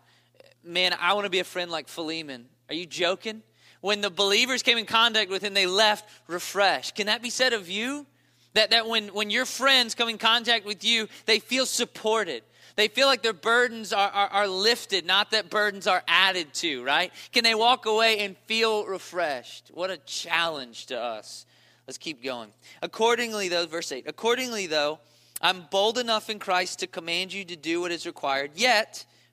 Man, 0.64 0.94
I 1.00 1.14
want 1.14 1.24
to 1.24 1.30
be 1.30 1.40
a 1.40 1.44
friend 1.44 1.70
like 1.70 1.88
Philemon. 1.88 2.46
Are 2.68 2.74
you 2.74 2.86
joking? 2.86 3.42
When 3.80 4.00
the 4.00 4.10
believers 4.10 4.62
came 4.62 4.78
in 4.78 4.86
contact 4.86 5.30
with 5.30 5.42
him, 5.42 5.54
they 5.54 5.66
left 5.66 6.08
refreshed. 6.26 6.94
Can 6.94 7.06
that 7.06 7.22
be 7.22 7.30
said 7.30 7.52
of 7.52 7.68
you? 7.68 8.06
That, 8.54 8.70
that 8.70 8.88
when, 8.88 9.08
when 9.08 9.30
your 9.30 9.44
friends 9.44 9.94
come 9.94 10.08
in 10.08 10.18
contact 10.18 10.66
with 10.66 10.82
you, 10.82 11.08
they 11.26 11.38
feel 11.38 11.66
supported. 11.66 12.42
They 12.78 12.86
feel 12.86 13.08
like 13.08 13.22
their 13.22 13.32
burdens 13.32 13.92
are, 13.92 14.08
are, 14.08 14.28
are 14.28 14.46
lifted, 14.46 15.04
not 15.04 15.32
that 15.32 15.50
burdens 15.50 15.88
are 15.88 16.04
added 16.06 16.54
to, 16.54 16.84
right? 16.84 17.12
Can 17.32 17.42
they 17.42 17.56
walk 17.56 17.86
away 17.86 18.20
and 18.20 18.36
feel 18.46 18.86
refreshed? 18.86 19.72
What 19.74 19.90
a 19.90 19.96
challenge 19.96 20.86
to 20.86 21.00
us. 21.00 21.44
Let's 21.88 21.98
keep 21.98 22.22
going. 22.22 22.50
Accordingly, 22.80 23.48
though, 23.48 23.66
verse 23.66 23.90
8, 23.90 24.04
accordingly, 24.06 24.68
though, 24.68 25.00
I'm 25.42 25.64
bold 25.72 25.98
enough 25.98 26.30
in 26.30 26.38
Christ 26.38 26.78
to 26.78 26.86
command 26.86 27.32
you 27.32 27.44
to 27.46 27.56
do 27.56 27.80
what 27.80 27.90
is 27.90 28.06
required, 28.06 28.52
yet, 28.54 29.04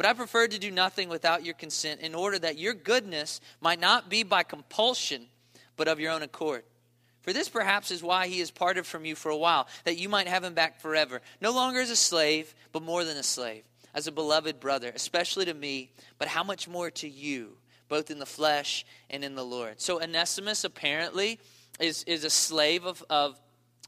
But 0.00 0.08
I 0.08 0.14
preferred 0.14 0.52
to 0.52 0.58
do 0.58 0.70
nothing 0.70 1.10
without 1.10 1.44
your 1.44 1.52
consent 1.52 2.00
in 2.00 2.14
order 2.14 2.38
that 2.38 2.56
your 2.56 2.72
goodness 2.72 3.38
might 3.60 3.78
not 3.78 4.08
be 4.08 4.22
by 4.22 4.44
compulsion, 4.44 5.26
but 5.76 5.88
of 5.88 6.00
your 6.00 6.10
own 6.10 6.22
accord. 6.22 6.62
For 7.20 7.34
this 7.34 7.50
perhaps 7.50 7.90
is 7.90 8.02
why 8.02 8.26
he 8.26 8.38
has 8.38 8.50
parted 8.50 8.86
from 8.86 9.04
you 9.04 9.14
for 9.14 9.28
a 9.28 9.36
while, 9.36 9.68
that 9.84 9.98
you 9.98 10.08
might 10.08 10.26
have 10.26 10.42
him 10.42 10.54
back 10.54 10.80
forever, 10.80 11.20
no 11.42 11.50
longer 11.52 11.80
as 11.80 11.90
a 11.90 11.96
slave, 11.96 12.54
but 12.72 12.82
more 12.82 13.04
than 13.04 13.18
a 13.18 13.22
slave, 13.22 13.62
as 13.92 14.06
a 14.06 14.12
beloved 14.12 14.58
brother, 14.58 14.90
especially 14.94 15.44
to 15.44 15.52
me, 15.52 15.90
but 16.18 16.28
how 16.28 16.44
much 16.44 16.66
more 16.66 16.90
to 16.92 17.06
you, 17.06 17.58
both 17.90 18.10
in 18.10 18.18
the 18.18 18.24
flesh 18.24 18.86
and 19.10 19.22
in 19.22 19.34
the 19.34 19.44
Lord. 19.44 19.82
So 19.82 20.02
Onesimus 20.02 20.64
apparently 20.64 21.38
is, 21.78 22.04
is 22.04 22.24
a 22.24 22.30
slave 22.30 22.86
of, 22.86 23.04
of 23.10 23.38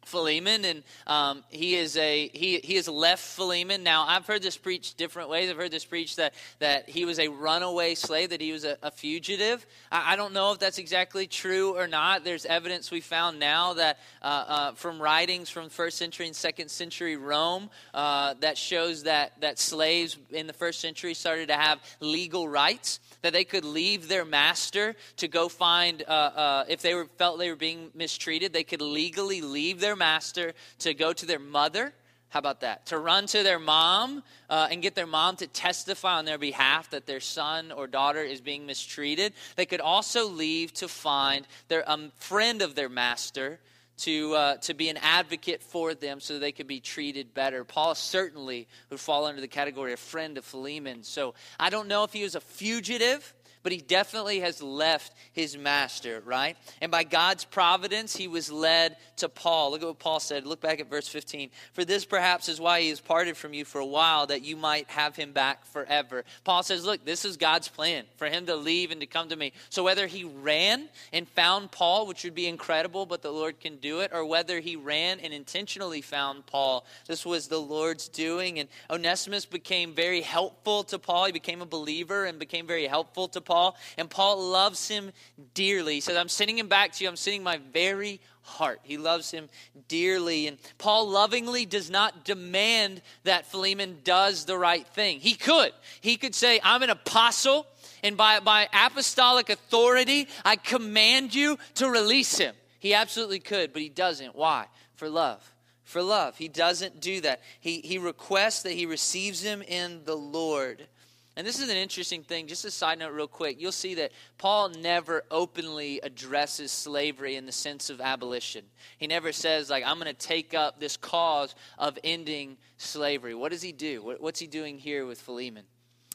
Philemon, 0.04 0.64
and 0.64 0.82
um, 1.06 1.44
he 1.48 1.74
is 1.74 1.96
a 1.96 2.28
he 2.32 2.58
he 2.58 2.74
has 2.74 2.88
left 2.88 3.22
Philemon. 3.22 3.82
Now 3.82 4.04
I've 4.06 4.26
heard 4.26 4.42
this 4.42 4.56
preached 4.56 4.96
different 4.96 5.28
ways. 5.28 5.50
I've 5.50 5.56
heard 5.56 5.70
this 5.70 5.84
preached 5.84 6.16
that 6.16 6.34
that 6.58 6.88
he 6.88 7.04
was 7.04 7.18
a 7.18 7.28
runaway 7.28 7.94
slave, 7.94 8.30
that 8.30 8.40
he 8.40 8.52
was 8.52 8.64
a, 8.64 8.76
a 8.82 8.90
fugitive. 8.90 9.64
I, 9.90 10.12
I, 10.12 10.16
don't 10.16 10.32
know 10.32 10.52
if 10.52 10.58
that's 10.58 10.78
exactly 10.78 11.26
true 11.26 11.76
or 11.76 11.86
not. 11.86 12.24
There's 12.24 12.44
evidence 12.44 12.90
we 12.90 13.00
found 13.00 13.38
now 13.38 13.74
that 13.74 13.98
uh, 14.22 14.24
uh, 14.24 14.72
from 14.72 15.00
writings 15.00 15.50
from 15.50 15.68
first 15.68 15.98
century 15.98 16.26
and 16.26 16.36
second 16.36 16.70
century 16.70 17.16
Rome 17.16 17.70
uh, 17.94 18.34
that 18.40 18.58
shows 18.58 19.04
that 19.04 19.40
that 19.40 19.58
slaves 19.58 20.18
in 20.30 20.46
the 20.46 20.52
first 20.52 20.80
century 20.80 21.14
started 21.14 21.48
to 21.48 21.56
have 21.56 21.80
legal 22.00 22.48
rights 22.48 23.00
that 23.22 23.32
they 23.32 23.44
could 23.44 23.64
leave 23.64 24.08
their 24.08 24.24
master 24.24 24.94
to 25.16 25.28
go 25.28 25.48
find, 25.48 26.02
uh, 26.06 26.10
uh, 26.10 26.64
if 26.68 26.82
they 26.82 26.94
were, 26.94 27.06
felt 27.16 27.38
they 27.38 27.48
were 27.48 27.56
being 27.56 27.90
mistreated, 27.94 28.52
they 28.52 28.64
could 28.64 28.82
legally 28.82 29.40
leave 29.40 29.80
their 29.80 29.91
master 29.96 30.52
to 30.80 30.94
go 30.94 31.12
to 31.12 31.26
their 31.26 31.38
mother 31.38 31.92
How 32.32 32.38
about 32.38 32.60
that? 32.62 32.86
To 32.86 32.98
run 32.98 33.26
to 33.26 33.42
their 33.42 33.58
mom 33.58 34.22
uh, 34.48 34.68
and 34.70 34.80
get 34.80 34.94
their 34.94 35.06
mom 35.06 35.36
to 35.36 35.46
testify 35.46 36.14
on 36.14 36.24
their 36.24 36.38
behalf 36.38 36.88
that 36.88 37.04
their 37.04 37.20
son 37.20 37.70
or 37.70 37.86
daughter 37.86 38.22
is 38.22 38.40
being 38.40 38.64
mistreated. 38.64 39.34
They 39.56 39.66
could 39.66 39.82
also 39.82 40.26
leave 40.28 40.72
to 40.74 40.88
find 40.88 41.46
their 41.68 41.88
um, 41.90 42.10
friend 42.16 42.62
of 42.62 42.74
their 42.74 42.88
master 42.88 43.60
to, 43.98 44.34
uh, 44.34 44.56
to 44.62 44.72
be 44.72 44.88
an 44.88 44.96
advocate 44.96 45.62
for 45.62 45.92
them 45.92 46.20
so 46.20 46.38
they 46.38 46.52
could 46.52 46.66
be 46.66 46.80
treated 46.80 47.34
better. 47.34 47.64
Paul 47.64 47.94
certainly 47.94 48.66
would 48.88 48.98
fall 48.98 49.26
under 49.26 49.42
the 49.42 49.46
category 49.46 49.92
of 49.92 50.00
friend 50.00 50.38
of 50.38 50.44
Philemon. 50.46 51.02
So 51.02 51.34
I 51.60 51.68
don't 51.68 51.86
know 51.86 52.02
if 52.02 52.14
he 52.14 52.22
was 52.22 52.34
a 52.34 52.40
fugitive 52.40 53.34
but 53.62 53.72
he 53.72 53.78
definitely 53.78 54.40
has 54.40 54.62
left 54.62 55.12
his 55.32 55.56
master, 55.56 56.22
right? 56.24 56.56
And 56.80 56.90
by 56.90 57.04
God's 57.04 57.44
providence, 57.44 58.16
he 58.16 58.28
was 58.28 58.50
led 58.50 58.96
to 59.16 59.28
Paul. 59.28 59.70
Look 59.70 59.82
at 59.82 59.88
what 59.88 59.98
Paul 59.98 60.20
said. 60.20 60.46
Look 60.46 60.60
back 60.60 60.80
at 60.80 60.90
verse 60.90 61.08
15. 61.08 61.50
For 61.72 61.84
this 61.84 62.04
perhaps 62.04 62.48
is 62.48 62.60
why 62.60 62.80
he 62.80 62.88
has 62.88 63.00
parted 63.00 63.36
from 63.36 63.54
you 63.54 63.64
for 63.64 63.80
a 63.80 63.86
while, 63.86 64.26
that 64.26 64.42
you 64.42 64.56
might 64.56 64.90
have 64.90 65.14
him 65.14 65.32
back 65.32 65.64
forever. 65.66 66.24
Paul 66.44 66.62
says, 66.62 66.84
Look, 66.84 67.04
this 67.04 67.24
is 67.24 67.36
God's 67.36 67.68
plan 67.68 68.04
for 68.16 68.26
him 68.26 68.46
to 68.46 68.56
leave 68.56 68.90
and 68.90 69.00
to 69.00 69.06
come 69.06 69.28
to 69.28 69.36
me. 69.36 69.52
So 69.70 69.84
whether 69.84 70.06
he 70.06 70.24
ran 70.24 70.88
and 71.12 71.28
found 71.28 71.70
Paul, 71.70 72.06
which 72.06 72.24
would 72.24 72.34
be 72.34 72.48
incredible, 72.48 73.06
but 73.06 73.22
the 73.22 73.30
Lord 73.30 73.60
can 73.60 73.76
do 73.76 74.00
it, 74.00 74.10
or 74.12 74.24
whether 74.24 74.58
he 74.60 74.76
ran 74.76 75.20
and 75.20 75.32
intentionally 75.32 76.00
found 76.00 76.46
Paul, 76.46 76.84
this 77.06 77.24
was 77.24 77.46
the 77.46 77.60
Lord's 77.60 78.08
doing. 78.08 78.58
And 78.58 78.68
Onesimus 78.90 79.46
became 79.46 79.94
very 79.94 80.20
helpful 80.20 80.82
to 80.84 80.98
Paul. 80.98 81.26
He 81.26 81.32
became 81.32 81.62
a 81.62 81.66
believer 81.66 82.24
and 82.24 82.38
became 82.38 82.66
very 82.66 82.86
helpful 82.86 83.28
to 83.28 83.40
Paul. 83.40 83.51
Paul, 83.52 83.76
and 83.98 84.08
Paul 84.08 84.48
loves 84.48 84.88
him 84.88 85.12
dearly. 85.52 85.96
He 85.96 86.00
says, 86.00 86.16
I'm 86.16 86.30
sending 86.30 86.56
him 86.56 86.68
back 86.68 86.92
to 86.92 87.04
you. 87.04 87.10
I'm 87.10 87.16
sending 87.16 87.42
my 87.42 87.58
very 87.70 88.18
heart. 88.40 88.80
He 88.82 88.96
loves 88.96 89.30
him 89.30 89.50
dearly. 89.88 90.46
And 90.46 90.56
Paul 90.78 91.10
lovingly 91.10 91.66
does 91.66 91.90
not 91.90 92.24
demand 92.24 93.02
that 93.24 93.44
Philemon 93.44 93.98
does 94.04 94.46
the 94.46 94.56
right 94.56 94.86
thing. 94.86 95.20
He 95.20 95.34
could. 95.34 95.72
He 96.00 96.16
could 96.16 96.34
say, 96.34 96.60
I'm 96.64 96.82
an 96.82 96.88
apostle, 96.88 97.66
and 98.02 98.16
by, 98.16 98.40
by 98.40 98.70
apostolic 98.72 99.50
authority, 99.50 100.28
I 100.46 100.56
command 100.56 101.34
you 101.34 101.58
to 101.74 101.90
release 101.90 102.38
him. 102.38 102.54
He 102.78 102.94
absolutely 102.94 103.40
could, 103.40 103.74
but 103.74 103.82
he 103.82 103.90
doesn't. 103.90 104.34
Why? 104.34 104.64
For 104.96 105.10
love 105.10 105.46
for 105.84 106.02
love. 106.02 106.38
He 106.38 106.48
doesn't 106.48 107.02
do 107.02 107.20
that. 107.20 107.42
He, 107.60 107.80
he 107.80 107.98
requests 107.98 108.62
that 108.62 108.72
he 108.72 108.86
receives 108.86 109.42
him 109.42 109.60
in 109.60 110.04
the 110.04 110.16
Lord. 110.16 110.88
And 111.34 111.46
this 111.46 111.60
is 111.60 111.70
an 111.70 111.76
interesting 111.76 112.22
thing. 112.22 112.46
Just 112.46 112.66
a 112.66 112.70
side 112.70 112.98
note, 112.98 113.12
real 113.12 113.26
quick. 113.26 113.58
You'll 113.58 113.72
see 113.72 113.94
that 113.94 114.12
Paul 114.36 114.68
never 114.68 115.22
openly 115.30 115.98
addresses 116.02 116.70
slavery 116.70 117.36
in 117.36 117.46
the 117.46 117.52
sense 117.52 117.88
of 117.88 118.02
abolition. 118.02 118.64
He 118.98 119.06
never 119.06 119.32
says, 119.32 119.70
like, 119.70 119.82
I'm 119.86 119.98
going 119.98 120.14
to 120.14 120.26
take 120.26 120.52
up 120.52 120.78
this 120.78 120.98
cause 120.98 121.54
of 121.78 121.98
ending 122.04 122.58
slavery. 122.76 123.34
What 123.34 123.50
does 123.50 123.62
he 123.62 123.72
do? 123.72 124.16
What's 124.20 124.40
he 124.40 124.46
doing 124.46 124.76
here 124.76 125.06
with 125.06 125.20
Philemon? 125.20 125.64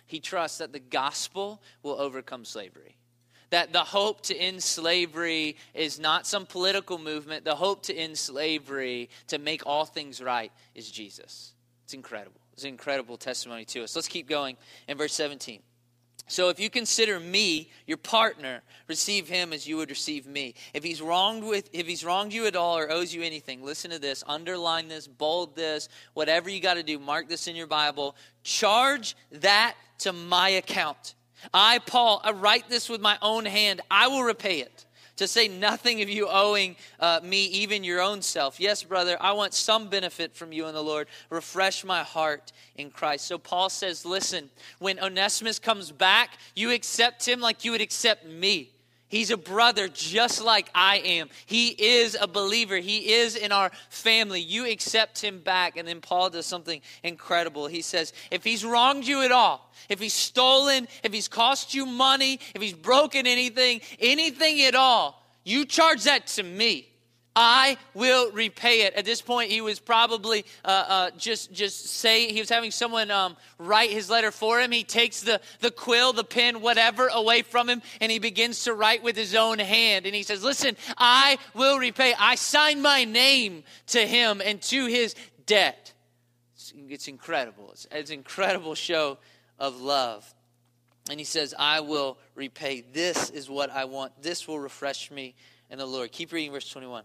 He 0.06 0.20
trusts 0.20 0.60
that 0.60 0.72
the 0.72 0.80
gospel 0.80 1.64
will 1.82 2.00
overcome 2.00 2.46
slavery. 2.46 2.96
That 3.50 3.74
the 3.74 3.80
hope 3.80 4.22
to 4.24 4.36
end 4.38 4.62
slavery 4.62 5.58
is 5.74 6.00
not 6.00 6.28
some 6.28 6.46
political 6.46 7.00
movement. 7.00 7.44
The 7.44 7.56
hope 7.56 7.84
to 7.84 7.96
end 7.96 8.18
slavery, 8.18 9.10
to 9.28 9.40
make 9.40 9.66
all 9.66 9.86
things 9.86 10.22
right, 10.22 10.52
is 10.76 10.92
Jesus. 10.92 11.54
It's 11.86 11.94
incredible. 11.94 12.40
It's 12.58 12.64
an 12.64 12.70
incredible 12.70 13.18
testimony 13.18 13.66
to 13.66 13.84
us. 13.84 13.96
Let's 13.96 14.08
keep 14.08 14.28
going 14.28 14.58
in 14.88 14.98
verse 14.98 15.14
17. 15.14 15.62
So 16.26 16.50
if 16.50 16.60
you 16.60 16.72
consider 16.72 17.20
me 17.20 17.70
your 17.86 17.98
partner, 17.98 18.64
receive 18.88 19.28
him 19.28 19.54
as 19.54 19.68
you 19.68 19.78
would 19.78 19.92
receive 19.92 20.26
me. 20.26 20.56
If 20.74 20.84
he's 20.84 21.00
wronged 21.00 21.44
with 21.44 21.70
if 21.72 21.86
he's 21.86 22.04
wronged 22.04 22.34
you 22.34 22.48
at 22.48 22.56
all 22.56 22.80
or 22.80 22.92
owes 22.92 23.14
you 23.14 23.22
anything, 23.22 23.64
listen 23.64 23.92
to 23.92 24.00
this, 24.00 24.24
underline 24.26 24.88
this, 24.88 25.08
bold 25.08 25.56
this, 25.56 25.88
whatever 26.16 26.50
you 26.50 26.60
got 26.60 26.74
to 26.74 26.84
do, 26.84 26.98
mark 26.98 27.30
this 27.30 27.48
in 27.48 27.56
your 27.56 27.68
Bible. 27.68 28.16
Charge 28.42 29.16
that 29.34 29.76
to 30.00 30.12
my 30.12 30.50
account. 30.50 31.14
I, 31.54 31.78
Paul, 31.78 32.22
I 32.24 32.32
write 32.32 32.70
this 32.70 32.90
with 32.90 33.02
my 33.02 33.20
own 33.22 33.46
hand. 33.46 33.82
I 33.92 34.08
will 34.08 34.24
repay 34.24 34.62
it 34.62 34.87
to 35.18 35.28
say 35.28 35.48
nothing 35.48 36.02
of 36.02 36.10
you 36.10 36.28
owing 36.30 36.76
uh, 37.00 37.20
me 37.24 37.46
even 37.46 37.84
your 37.84 38.02
own 38.02 38.22
self. 38.22 38.60
Yes, 38.60 38.84
brother, 38.84 39.18
I 39.20 39.34
want 39.34 39.54
some 39.54 39.90
benefit 39.90 40.36
from 40.36 40.52
you 40.52 40.68
in 40.68 40.74
the 40.74 40.84
Lord. 40.84 41.08
Refresh 41.30 41.84
my 41.84 42.04
heart 42.04 42.52
in 42.76 42.90
Christ. 42.90 43.26
So 43.26 43.38
Paul 43.38 43.70
says, 43.70 44.06
listen, 44.06 44.50
when 44.80 45.00
Onesimus 45.00 45.60
comes 45.60 45.92
back, 45.92 46.38
you 46.56 46.72
accept 46.72 47.28
him 47.28 47.42
like 47.42 47.66
you 47.66 47.72
would 47.72 47.82
accept 47.82 48.26
me. 48.26 48.72
He's 49.10 49.32
a 49.32 49.38
brother 49.38 49.88
just 49.88 50.44
like 50.44 50.70
I 50.76 50.98
am. 50.98 51.30
He 51.46 51.70
is 51.70 52.18
a 52.20 52.28
believer. 52.28 52.78
He 52.78 53.14
is 53.14 53.38
in 53.38 53.54
our 53.54 53.72
family. 53.90 54.42
You 54.42 54.70
accept 54.70 55.22
him 55.22 55.40
back. 55.40 55.78
And 55.78 55.88
then 55.88 56.02
Paul 56.02 56.30
does 56.30 56.46
something 56.46 56.82
incredible. 57.04 57.68
He 57.68 57.82
says, 57.82 58.12
if 58.32 58.44
he's 58.44 58.66
wronged 58.66 59.08
you 59.08 59.24
at 59.24 59.32
all, 59.32 59.72
if 59.88 60.00
he's 60.00 60.14
stolen, 60.14 60.90
if 61.04 61.14
he's 61.14 61.30
cost 61.30 61.74
you 61.74 61.86
money, 61.86 62.42
if 62.54 62.62
he's 62.62 62.74
broken 62.74 63.26
anything, 63.26 63.80
anything 64.00 64.62
at 64.64 64.76
all, 64.76 65.24
you 65.46 65.64
charge 65.64 66.04
that 66.04 66.28
to 66.28 66.44
me. 66.44 66.90
I 67.40 67.78
will 67.94 68.32
repay 68.32 68.82
it. 68.82 68.96
At 68.96 69.06
this 69.06 69.22
point, 69.22 69.52
he 69.52 69.62
was 69.62 69.80
probably 69.80 70.44
uh, 70.66 70.86
uh, 70.88 71.10
just 71.20 71.54
just 71.54 71.86
say 71.86 72.34
he 72.34 72.40
was 72.40 72.50
having 72.50 72.72
someone 72.72 73.12
um, 73.12 73.38
write 73.60 73.92
his 73.92 74.10
letter 74.10 74.32
for 74.32 74.60
him. 74.60 74.72
He 74.72 74.84
takes 74.84 75.22
the 75.22 75.40
the 75.60 75.70
quill, 75.70 76.14
the 76.14 76.24
pen, 76.24 76.62
whatever 76.62 77.10
away 77.10 77.44
from 77.44 77.70
him, 77.70 77.84
and 78.02 78.12
he 78.12 78.18
begins 78.18 78.64
to 78.64 78.74
write 78.74 79.04
with 79.04 79.16
his 79.16 79.36
own 79.36 79.60
hand. 79.60 80.08
And 80.08 80.16
he 80.16 80.24
says, 80.24 80.44
"Listen, 80.44 80.76
I 80.98 81.38
will 81.54 81.78
repay. 81.78 82.16
I 82.18 82.34
sign 82.34 82.82
my 82.82 83.04
name 83.04 83.64
to 83.88 84.00
him 84.00 84.42
and 84.44 84.60
to 84.64 84.88
his 84.88 85.14
debt." 85.46 85.94
It's, 86.56 86.74
it's 86.90 87.08
incredible. 87.08 87.70
It's, 87.72 87.86
it's 87.92 88.10
an 88.10 88.16
incredible 88.16 88.74
show 88.74 89.20
of 89.60 89.80
love. 89.80 90.34
And 91.12 91.20
he 91.20 91.24
says, 91.24 91.54
"I 91.60 91.82
will 91.82 92.18
repay. 92.34 92.82
This 92.82 93.30
is 93.30 93.48
what 93.48 93.70
I 93.70 93.86
want. 93.86 94.24
This 94.24 94.48
will 94.48 94.60
refresh 94.60 95.12
me." 95.12 95.36
And 95.70 95.80
the 95.80 95.86
Lord. 95.86 96.12
Keep 96.12 96.32
reading 96.32 96.52
verse 96.52 96.68
21. 96.68 97.04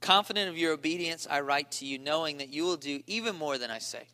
Confident 0.00 0.48
of 0.48 0.58
your 0.58 0.72
obedience, 0.72 1.26
I 1.28 1.40
write 1.40 1.70
to 1.72 1.86
you, 1.86 1.98
knowing 1.98 2.38
that 2.38 2.48
you 2.48 2.64
will 2.64 2.76
do 2.76 3.02
even 3.06 3.36
more 3.36 3.58
than 3.58 3.70
I 3.70 3.78
say. 3.78 4.08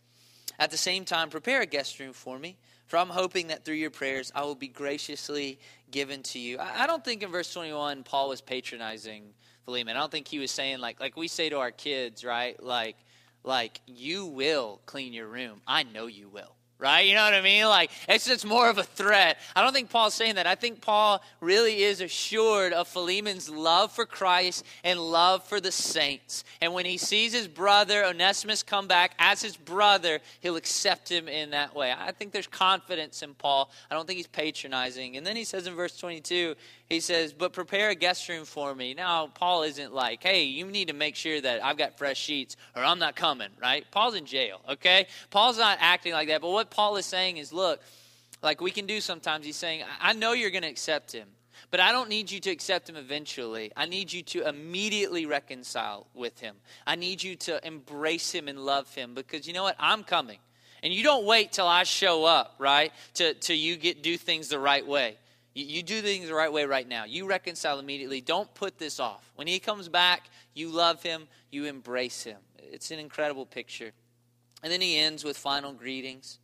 At 0.58 0.70
the 0.70 0.76
same 0.76 1.04
time, 1.04 1.28
prepare 1.28 1.62
a 1.62 1.66
guest 1.66 1.98
room 1.98 2.12
for 2.12 2.38
me, 2.38 2.56
for 2.86 2.98
I'm 2.98 3.08
hoping 3.08 3.48
that 3.48 3.64
through 3.64 3.76
your 3.76 3.90
prayers 3.90 4.30
I 4.34 4.42
will 4.42 4.54
be 4.54 4.68
graciously 4.68 5.58
given 5.90 6.22
to 6.24 6.38
you. 6.38 6.58
I 6.58 6.86
don't 6.86 7.04
think 7.04 7.22
in 7.22 7.30
verse 7.30 7.52
21 7.52 8.04
Paul 8.04 8.28
was 8.28 8.40
patronizing 8.40 9.34
Philemon. 9.64 9.96
I 9.96 10.00
don't 10.00 10.12
think 10.12 10.28
he 10.28 10.38
was 10.38 10.50
saying 10.50 10.78
like 10.78 11.00
like 11.00 11.16
we 11.16 11.28
say 11.28 11.48
to 11.48 11.58
our 11.58 11.70
kids, 11.70 12.24
right? 12.24 12.62
Like 12.62 12.96
like 13.44 13.80
you 13.86 14.26
will 14.26 14.80
clean 14.86 15.12
your 15.12 15.26
room. 15.26 15.62
I 15.66 15.82
know 15.82 16.06
you 16.06 16.28
will 16.28 16.54
right? 16.82 17.06
You 17.06 17.14
know 17.14 17.24
what 17.24 17.32
I 17.32 17.40
mean? 17.40 17.64
Like, 17.66 17.90
it's 18.08 18.26
just 18.26 18.44
more 18.44 18.68
of 18.68 18.76
a 18.76 18.82
threat. 18.82 19.38
I 19.54 19.62
don't 19.62 19.72
think 19.72 19.88
Paul's 19.88 20.14
saying 20.14 20.34
that. 20.34 20.46
I 20.46 20.56
think 20.56 20.80
Paul 20.80 21.22
really 21.40 21.82
is 21.84 22.00
assured 22.00 22.72
of 22.72 22.88
Philemon's 22.88 23.48
love 23.48 23.92
for 23.92 24.04
Christ 24.04 24.64
and 24.82 24.98
love 24.98 25.44
for 25.44 25.60
the 25.60 25.70
saints. 25.70 26.42
And 26.60 26.74
when 26.74 26.84
he 26.84 26.98
sees 26.98 27.32
his 27.32 27.46
brother 27.46 28.04
Onesimus 28.04 28.62
come 28.64 28.88
back 28.88 29.14
as 29.18 29.40
his 29.40 29.56
brother, 29.56 30.18
he'll 30.40 30.56
accept 30.56 31.08
him 31.08 31.28
in 31.28 31.50
that 31.50 31.74
way. 31.74 31.94
I 31.96 32.10
think 32.10 32.32
there's 32.32 32.48
confidence 32.48 33.22
in 33.22 33.34
Paul. 33.34 33.70
I 33.90 33.94
don't 33.94 34.06
think 34.06 34.16
he's 34.16 34.26
patronizing. 34.26 35.16
And 35.16 35.24
then 35.24 35.36
he 35.36 35.44
says 35.44 35.68
in 35.68 35.74
verse 35.74 35.96
22, 35.96 36.56
he 36.92 37.00
says, 37.00 37.32
But 37.32 37.52
prepare 37.52 37.90
a 37.90 37.94
guest 37.94 38.28
room 38.28 38.44
for 38.44 38.74
me. 38.74 38.94
Now, 38.94 39.26
Paul 39.26 39.62
isn't 39.62 39.92
like, 39.92 40.22
Hey, 40.22 40.44
you 40.44 40.66
need 40.66 40.88
to 40.88 40.94
make 40.94 41.16
sure 41.16 41.40
that 41.40 41.64
I've 41.64 41.76
got 41.76 41.98
fresh 41.98 42.18
sheets 42.18 42.56
or 42.76 42.84
I'm 42.84 42.98
not 42.98 43.16
coming, 43.16 43.48
right? 43.60 43.84
Paul's 43.90 44.14
in 44.14 44.26
jail, 44.26 44.60
okay? 44.68 45.06
Paul's 45.30 45.58
not 45.58 45.78
acting 45.80 46.12
like 46.12 46.28
that. 46.28 46.40
But 46.40 46.50
what 46.50 46.70
Paul 46.70 46.96
is 46.96 47.06
saying 47.06 47.38
is, 47.38 47.52
Look, 47.52 47.80
like 48.42 48.60
we 48.60 48.70
can 48.70 48.86
do 48.86 49.00
sometimes, 49.00 49.46
he's 49.46 49.56
saying, 49.56 49.84
I 50.00 50.12
know 50.12 50.32
you're 50.32 50.50
going 50.50 50.62
to 50.62 50.68
accept 50.68 51.12
him. 51.12 51.28
But 51.70 51.80
I 51.80 51.90
don't 51.92 52.10
need 52.10 52.30
you 52.30 52.38
to 52.40 52.50
accept 52.50 52.88
him 52.88 52.96
eventually. 52.96 53.72
I 53.74 53.86
need 53.86 54.12
you 54.12 54.22
to 54.24 54.46
immediately 54.46 55.24
reconcile 55.24 56.06
with 56.12 56.38
him. 56.38 56.56
I 56.86 56.96
need 56.96 57.22
you 57.22 57.34
to 57.36 57.66
embrace 57.66 58.30
him 58.30 58.46
and 58.48 58.58
love 58.58 58.94
him 58.94 59.14
because 59.14 59.46
you 59.46 59.54
know 59.54 59.62
what? 59.62 59.76
I'm 59.78 60.04
coming. 60.04 60.38
And 60.82 60.92
you 60.92 61.02
don't 61.02 61.24
wait 61.24 61.52
till 61.52 61.66
I 61.66 61.84
show 61.84 62.24
up, 62.24 62.56
right? 62.58 62.92
To, 63.14 63.34
to 63.34 63.54
you 63.54 63.76
get 63.76 64.02
do 64.02 64.18
things 64.18 64.48
the 64.48 64.58
right 64.58 64.86
way. 64.86 65.16
You, 65.54 65.64
you 65.64 65.82
do 65.82 66.00
things 66.00 66.28
the 66.28 66.34
right 66.34 66.52
way 66.52 66.64
right 66.64 66.88
now. 66.88 67.04
You 67.04 67.26
reconcile 67.26 67.78
immediately. 67.78 68.20
Don't 68.20 68.52
put 68.54 68.78
this 68.78 69.00
off. 69.00 69.30
When 69.36 69.46
he 69.46 69.58
comes 69.58 69.88
back, 69.88 70.30
you 70.54 70.68
love 70.68 71.02
him, 71.02 71.28
you 71.50 71.64
embrace 71.66 72.24
him. 72.24 72.38
It's 72.58 72.90
an 72.90 72.98
incredible 72.98 73.46
picture. 73.46 73.92
And 74.62 74.72
then 74.72 74.80
he 74.80 74.98
ends 74.98 75.24
with 75.24 75.36
final 75.36 75.72
greetings. 75.72 76.38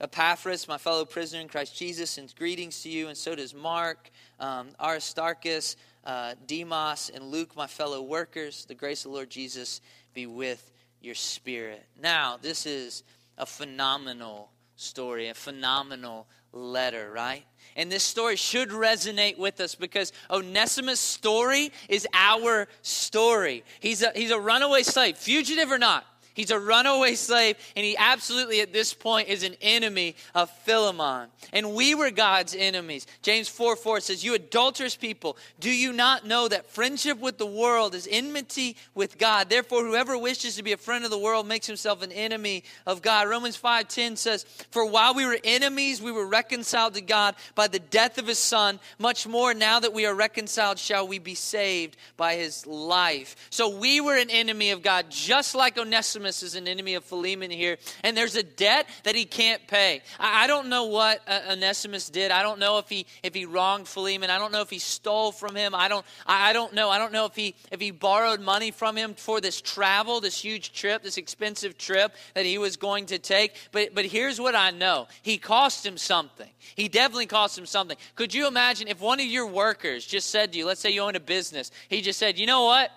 Epaphras, 0.00 0.66
my 0.66 0.78
fellow 0.78 1.04
prisoner 1.04 1.40
in 1.40 1.48
Christ 1.48 1.76
Jesus, 1.76 2.10
sends 2.10 2.32
greetings 2.32 2.82
to 2.82 2.88
you, 2.88 3.08
and 3.08 3.16
so 3.16 3.34
does 3.34 3.54
Mark, 3.54 4.10
um, 4.40 4.68
Aristarchus, 4.80 5.76
uh, 6.04 6.34
Demas, 6.46 7.10
and 7.14 7.24
Luke, 7.24 7.56
my 7.56 7.66
fellow 7.66 8.02
workers. 8.02 8.64
The 8.64 8.74
grace 8.74 9.04
of 9.04 9.12
the 9.12 9.16
Lord 9.16 9.30
Jesus 9.30 9.80
be 10.12 10.26
with 10.26 10.72
your 11.00 11.14
spirit. 11.14 11.84
Now, 12.00 12.38
this 12.40 12.66
is 12.66 13.04
a 13.38 13.46
phenomenal 13.46 14.50
story, 14.76 15.28
a 15.28 15.34
phenomenal 15.34 16.26
letter, 16.54 17.10
right? 17.12 17.44
And 17.76 17.90
this 17.90 18.04
story 18.04 18.36
should 18.36 18.70
resonate 18.70 19.36
with 19.36 19.60
us 19.60 19.74
because 19.74 20.12
Onesimus' 20.30 21.00
story 21.00 21.72
is 21.88 22.06
our 22.14 22.68
story. 22.82 23.64
He's 23.80 24.02
a, 24.02 24.12
he's 24.14 24.30
a 24.30 24.38
runaway 24.38 24.84
slave, 24.84 25.18
fugitive 25.18 25.70
or 25.70 25.78
not. 25.78 26.06
He's 26.34 26.50
a 26.50 26.58
runaway 26.58 27.14
slave, 27.14 27.56
and 27.76 27.86
he 27.86 27.96
absolutely, 27.96 28.60
at 28.60 28.72
this 28.72 28.92
point, 28.92 29.28
is 29.28 29.44
an 29.44 29.54
enemy 29.62 30.16
of 30.34 30.50
Philemon. 30.64 31.28
And 31.52 31.74
we 31.74 31.94
were 31.94 32.10
God's 32.10 32.56
enemies. 32.58 33.06
James 33.22 33.48
4 33.48 33.76
4 33.76 34.00
says, 34.00 34.24
You 34.24 34.34
adulterous 34.34 34.96
people, 34.96 35.36
do 35.60 35.70
you 35.70 35.92
not 35.92 36.26
know 36.26 36.48
that 36.48 36.70
friendship 36.70 37.20
with 37.20 37.38
the 37.38 37.46
world 37.46 37.94
is 37.94 38.08
enmity 38.10 38.76
with 38.96 39.16
God? 39.16 39.48
Therefore, 39.48 39.84
whoever 39.84 40.18
wishes 40.18 40.56
to 40.56 40.64
be 40.64 40.72
a 40.72 40.76
friend 40.76 41.04
of 41.04 41.12
the 41.12 41.18
world 41.18 41.46
makes 41.46 41.68
himself 41.68 42.02
an 42.02 42.10
enemy 42.10 42.64
of 42.84 43.00
God. 43.00 43.28
Romans 43.28 43.54
5 43.54 43.86
10 43.86 44.16
says, 44.16 44.42
For 44.72 44.84
while 44.84 45.14
we 45.14 45.26
were 45.26 45.38
enemies, 45.44 46.02
we 46.02 46.10
were 46.10 46.26
reconciled 46.26 46.94
to 46.94 47.00
God 47.00 47.36
by 47.54 47.68
the 47.68 47.78
death 47.78 48.18
of 48.18 48.26
his 48.26 48.40
Son. 48.40 48.80
Much 48.98 49.24
more, 49.24 49.54
now 49.54 49.78
that 49.78 49.92
we 49.92 50.04
are 50.04 50.14
reconciled, 50.14 50.80
shall 50.80 51.06
we 51.06 51.20
be 51.20 51.36
saved 51.36 51.96
by 52.16 52.34
his 52.34 52.66
life. 52.66 53.36
So 53.50 53.78
we 53.78 54.00
were 54.00 54.16
an 54.16 54.30
enemy 54.30 54.72
of 54.72 54.82
God, 54.82 55.06
just 55.10 55.54
like 55.54 55.78
Onesimus 55.78 56.23
is 56.24 56.54
an 56.54 56.68
enemy 56.68 56.94
of 56.94 57.04
Philemon 57.04 57.50
here. 57.50 57.78
And 58.02 58.16
there's 58.16 58.36
a 58.36 58.42
debt 58.42 58.86
that 59.04 59.14
he 59.14 59.24
can't 59.24 59.66
pay. 59.66 60.02
I, 60.18 60.44
I 60.44 60.46
don't 60.46 60.68
know 60.68 60.84
what 60.84 61.20
uh, 61.26 61.40
Onesimus 61.50 62.08
did. 62.08 62.30
I 62.30 62.42
don't 62.42 62.58
know 62.58 62.78
if 62.78 62.88
he 62.88 63.06
if 63.22 63.34
he 63.34 63.44
wronged 63.44 63.88
Philemon. 63.88 64.30
I 64.30 64.38
don't 64.38 64.52
know 64.52 64.60
if 64.60 64.70
he 64.70 64.78
stole 64.78 65.32
from 65.32 65.54
him. 65.54 65.74
I 65.74 65.88
don't 65.88 66.04
I, 66.26 66.50
I 66.50 66.52
don't 66.52 66.72
know. 66.74 66.90
I 66.90 66.98
don't 66.98 67.12
know 67.12 67.26
if 67.26 67.34
he 67.34 67.54
if 67.70 67.80
he 67.80 67.90
borrowed 67.90 68.40
money 68.40 68.70
from 68.70 68.96
him 68.96 69.14
for 69.14 69.40
this 69.40 69.60
travel, 69.60 70.20
this 70.20 70.40
huge 70.40 70.72
trip, 70.72 71.02
this 71.02 71.16
expensive 71.16 71.76
trip 71.78 72.14
that 72.34 72.44
he 72.44 72.58
was 72.58 72.76
going 72.76 73.06
to 73.06 73.18
take. 73.18 73.54
But 73.72 73.94
but 73.94 74.04
here's 74.04 74.40
what 74.40 74.54
I 74.54 74.70
know. 74.70 75.08
He 75.22 75.38
cost 75.38 75.84
him 75.84 75.98
something. 75.98 76.48
He 76.74 76.88
definitely 76.88 77.26
cost 77.26 77.58
him 77.58 77.66
something. 77.66 77.96
Could 78.14 78.34
you 78.34 78.46
imagine 78.46 78.88
if 78.88 79.00
one 79.00 79.20
of 79.20 79.26
your 79.26 79.46
workers 79.46 80.06
just 80.06 80.30
said 80.30 80.52
to 80.52 80.58
you, 80.58 80.66
let's 80.66 80.80
say 80.80 80.90
you 80.90 81.02
own 81.02 81.16
a 81.16 81.20
business, 81.20 81.70
he 81.88 82.00
just 82.00 82.18
said, 82.18 82.38
"You 82.38 82.46
know 82.46 82.64
what? 82.64 82.90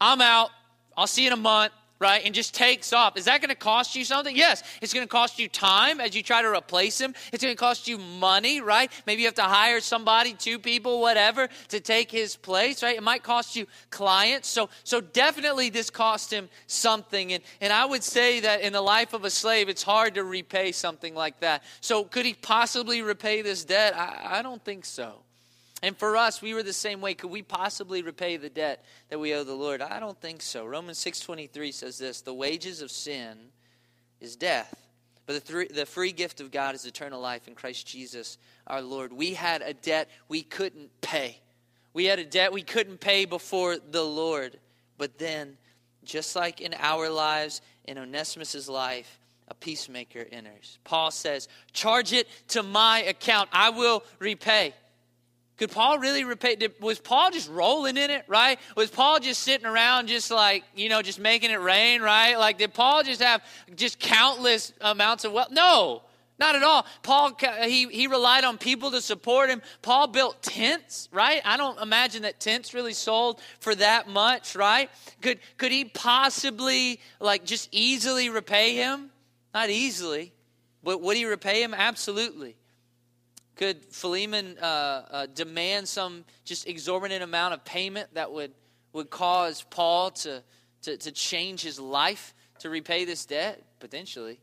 I'm 0.00 0.20
out. 0.20 0.50
I'll 0.96 1.06
see 1.06 1.22
you 1.22 1.28
in 1.28 1.32
a 1.32 1.36
month 1.36 1.72
right, 2.02 2.22
and 2.24 2.34
just 2.34 2.54
takes 2.54 2.92
off, 2.92 3.16
is 3.16 3.24
that 3.26 3.40
going 3.40 3.48
to 3.48 3.54
cost 3.54 3.96
you 3.96 4.04
something? 4.04 4.36
Yes. 4.36 4.62
It's 4.82 4.92
going 4.92 5.06
to 5.06 5.10
cost 5.10 5.38
you 5.38 5.48
time 5.48 6.00
as 6.00 6.14
you 6.14 6.22
try 6.22 6.42
to 6.42 6.48
replace 6.48 7.00
him. 7.00 7.14
It's 7.32 7.42
going 7.42 7.54
to 7.54 7.58
cost 7.58 7.88
you 7.88 7.96
money, 7.96 8.60
right? 8.60 8.90
Maybe 9.06 9.22
you 9.22 9.28
have 9.28 9.36
to 9.36 9.42
hire 9.42 9.80
somebody, 9.80 10.34
two 10.34 10.58
people, 10.58 11.00
whatever, 11.00 11.48
to 11.68 11.80
take 11.80 12.10
his 12.10 12.36
place, 12.36 12.82
right? 12.82 12.96
It 12.96 13.02
might 13.02 13.22
cost 13.22 13.56
you 13.56 13.66
clients. 13.90 14.48
So, 14.48 14.68
so 14.84 15.00
definitely 15.00 15.70
this 15.70 15.88
cost 15.88 16.32
him 16.32 16.48
something. 16.66 17.32
And, 17.32 17.42
and 17.60 17.72
I 17.72 17.84
would 17.86 18.02
say 18.02 18.40
that 18.40 18.60
in 18.60 18.72
the 18.72 18.82
life 18.82 19.14
of 19.14 19.24
a 19.24 19.30
slave, 19.30 19.68
it's 19.68 19.84
hard 19.84 20.14
to 20.14 20.24
repay 20.24 20.72
something 20.72 21.14
like 21.14 21.40
that. 21.40 21.62
So 21.80 22.04
could 22.04 22.26
he 22.26 22.34
possibly 22.34 23.00
repay 23.00 23.42
this 23.42 23.64
debt? 23.64 23.96
I, 23.96 24.38
I 24.38 24.42
don't 24.42 24.62
think 24.64 24.84
so. 24.84 25.21
And 25.82 25.96
for 25.96 26.16
us, 26.16 26.40
we 26.40 26.54
were 26.54 26.62
the 26.62 26.72
same 26.72 27.00
way. 27.00 27.14
Could 27.14 27.30
we 27.30 27.42
possibly 27.42 28.02
repay 28.02 28.36
the 28.36 28.48
debt 28.48 28.84
that 29.08 29.18
we 29.18 29.34
owe 29.34 29.42
the 29.42 29.54
Lord? 29.54 29.82
I 29.82 29.98
don't 29.98 30.20
think 30.20 30.40
so. 30.40 30.64
Romans 30.64 30.98
6:23 30.98 31.72
says 31.72 31.98
this, 31.98 32.20
"The 32.20 32.32
wages 32.32 32.82
of 32.82 32.90
sin 32.90 33.52
is 34.20 34.36
death, 34.36 34.88
but 35.26 35.44
the, 35.44 35.52
th- 35.52 35.70
the 35.70 35.86
free 35.86 36.12
gift 36.12 36.40
of 36.40 36.52
God 36.52 36.76
is 36.76 36.86
eternal 36.86 37.20
life 37.20 37.48
in 37.48 37.56
Christ 37.56 37.86
Jesus 37.86 38.38
our 38.68 38.80
Lord." 38.80 39.12
We 39.12 39.34
had 39.34 39.60
a 39.62 39.74
debt 39.74 40.08
we 40.28 40.42
couldn't 40.42 41.00
pay. 41.00 41.40
We 41.92 42.04
had 42.04 42.20
a 42.20 42.24
debt 42.24 42.52
we 42.52 42.62
couldn't 42.62 42.98
pay 42.98 43.24
before 43.24 43.76
the 43.76 44.04
Lord. 44.04 44.60
But 44.98 45.18
then, 45.18 45.58
just 46.04 46.36
like 46.36 46.60
in 46.60 46.74
our 46.74 47.10
lives, 47.10 47.60
in 47.84 47.98
Onesimus' 47.98 48.68
life, 48.68 49.18
a 49.48 49.54
peacemaker 49.54 50.26
enters. 50.30 50.78
Paul 50.84 51.10
says, 51.10 51.48
Charge 51.72 52.12
it 52.12 52.28
to 52.48 52.62
my 52.62 53.02
account. 53.02 53.48
I 53.52 53.70
will 53.70 54.04
repay. 54.20 54.74
Could 55.62 55.70
Paul 55.70 56.00
really 56.00 56.24
repay? 56.24 56.56
Did, 56.56 56.72
was 56.80 56.98
Paul 56.98 57.30
just 57.30 57.48
rolling 57.48 57.96
in 57.96 58.10
it, 58.10 58.24
right? 58.26 58.58
Was 58.76 58.90
Paul 58.90 59.20
just 59.20 59.44
sitting 59.44 59.64
around, 59.64 60.08
just 60.08 60.28
like 60.28 60.64
you 60.74 60.88
know, 60.88 61.02
just 61.02 61.20
making 61.20 61.52
it 61.52 61.60
rain, 61.60 62.02
right? 62.02 62.34
Like, 62.34 62.58
did 62.58 62.74
Paul 62.74 63.04
just 63.04 63.22
have 63.22 63.44
just 63.76 64.00
countless 64.00 64.72
amounts 64.80 65.24
of 65.24 65.30
wealth? 65.30 65.52
No, 65.52 66.02
not 66.36 66.56
at 66.56 66.64
all. 66.64 66.84
Paul 67.04 67.38
he 67.62 67.86
he 67.86 68.08
relied 68.08 68.42
on 68.42 68.58
people 68.58 68.90
to 68.90 69.00
support 69.00 69.50
him. 69.50 69.62
Paul 69.82 70.08
built 70.08 70.42
tents, 70.42 71.08
right? 71.12 71.40
I 71.44 71.56
don't 71.56 71.78
imagine 71.78 72.22
that 72.22 72.40
tents 72.40 72.74
really 72.74 72.92
sold 72.92 73.40
for 73.60 73.72
that 73.76 74.08
much, 74.08 74.56
right? 74.56 74.90
Could 75.20 75.38
could 75.58 75.70
he 75.70 75.84
possibly 75.84 76.98
like 77.20 77.44
just 77.44 77.68
easily 77.70 78.30
repay 78.30 78.74
him? 78.74 79.10
Not 79.54 79.70
easily, 79.70 80.32
but 80.82 81.00
would 81.02 81.16
he 81.16 81.24
repay 81.24 81.62
him? 81.62 81.72
Absolutely. 81.72 82.56
Could 83.62 83.84
Philemon 83.84 84.58
uh, 84.60 84.64
uh, 84.64 85.26
demand 85.26 85.86
some 85.86 86.24
just 86.44 86.66
exorbitant 86.66 87.22
amount 87.22 87.54
of 87.54 87.64
payment 87.64 88.12
that 88.14 88.32
would, 88.32 88.50
would 88.92 89.08
cause 89.08 89.64
Paul 89.70 90.10
to, 90.10 90.42
to, 90.82 90.96
to 90.96 91.12
change 91.12 91.62
his 91.62 91.78
life 91.78 92.34
to 92.58 92.70
repay 92.70 93.04
this 93.04 93.24
debt? 93.24 93.62
Potentially. 93.78 94.40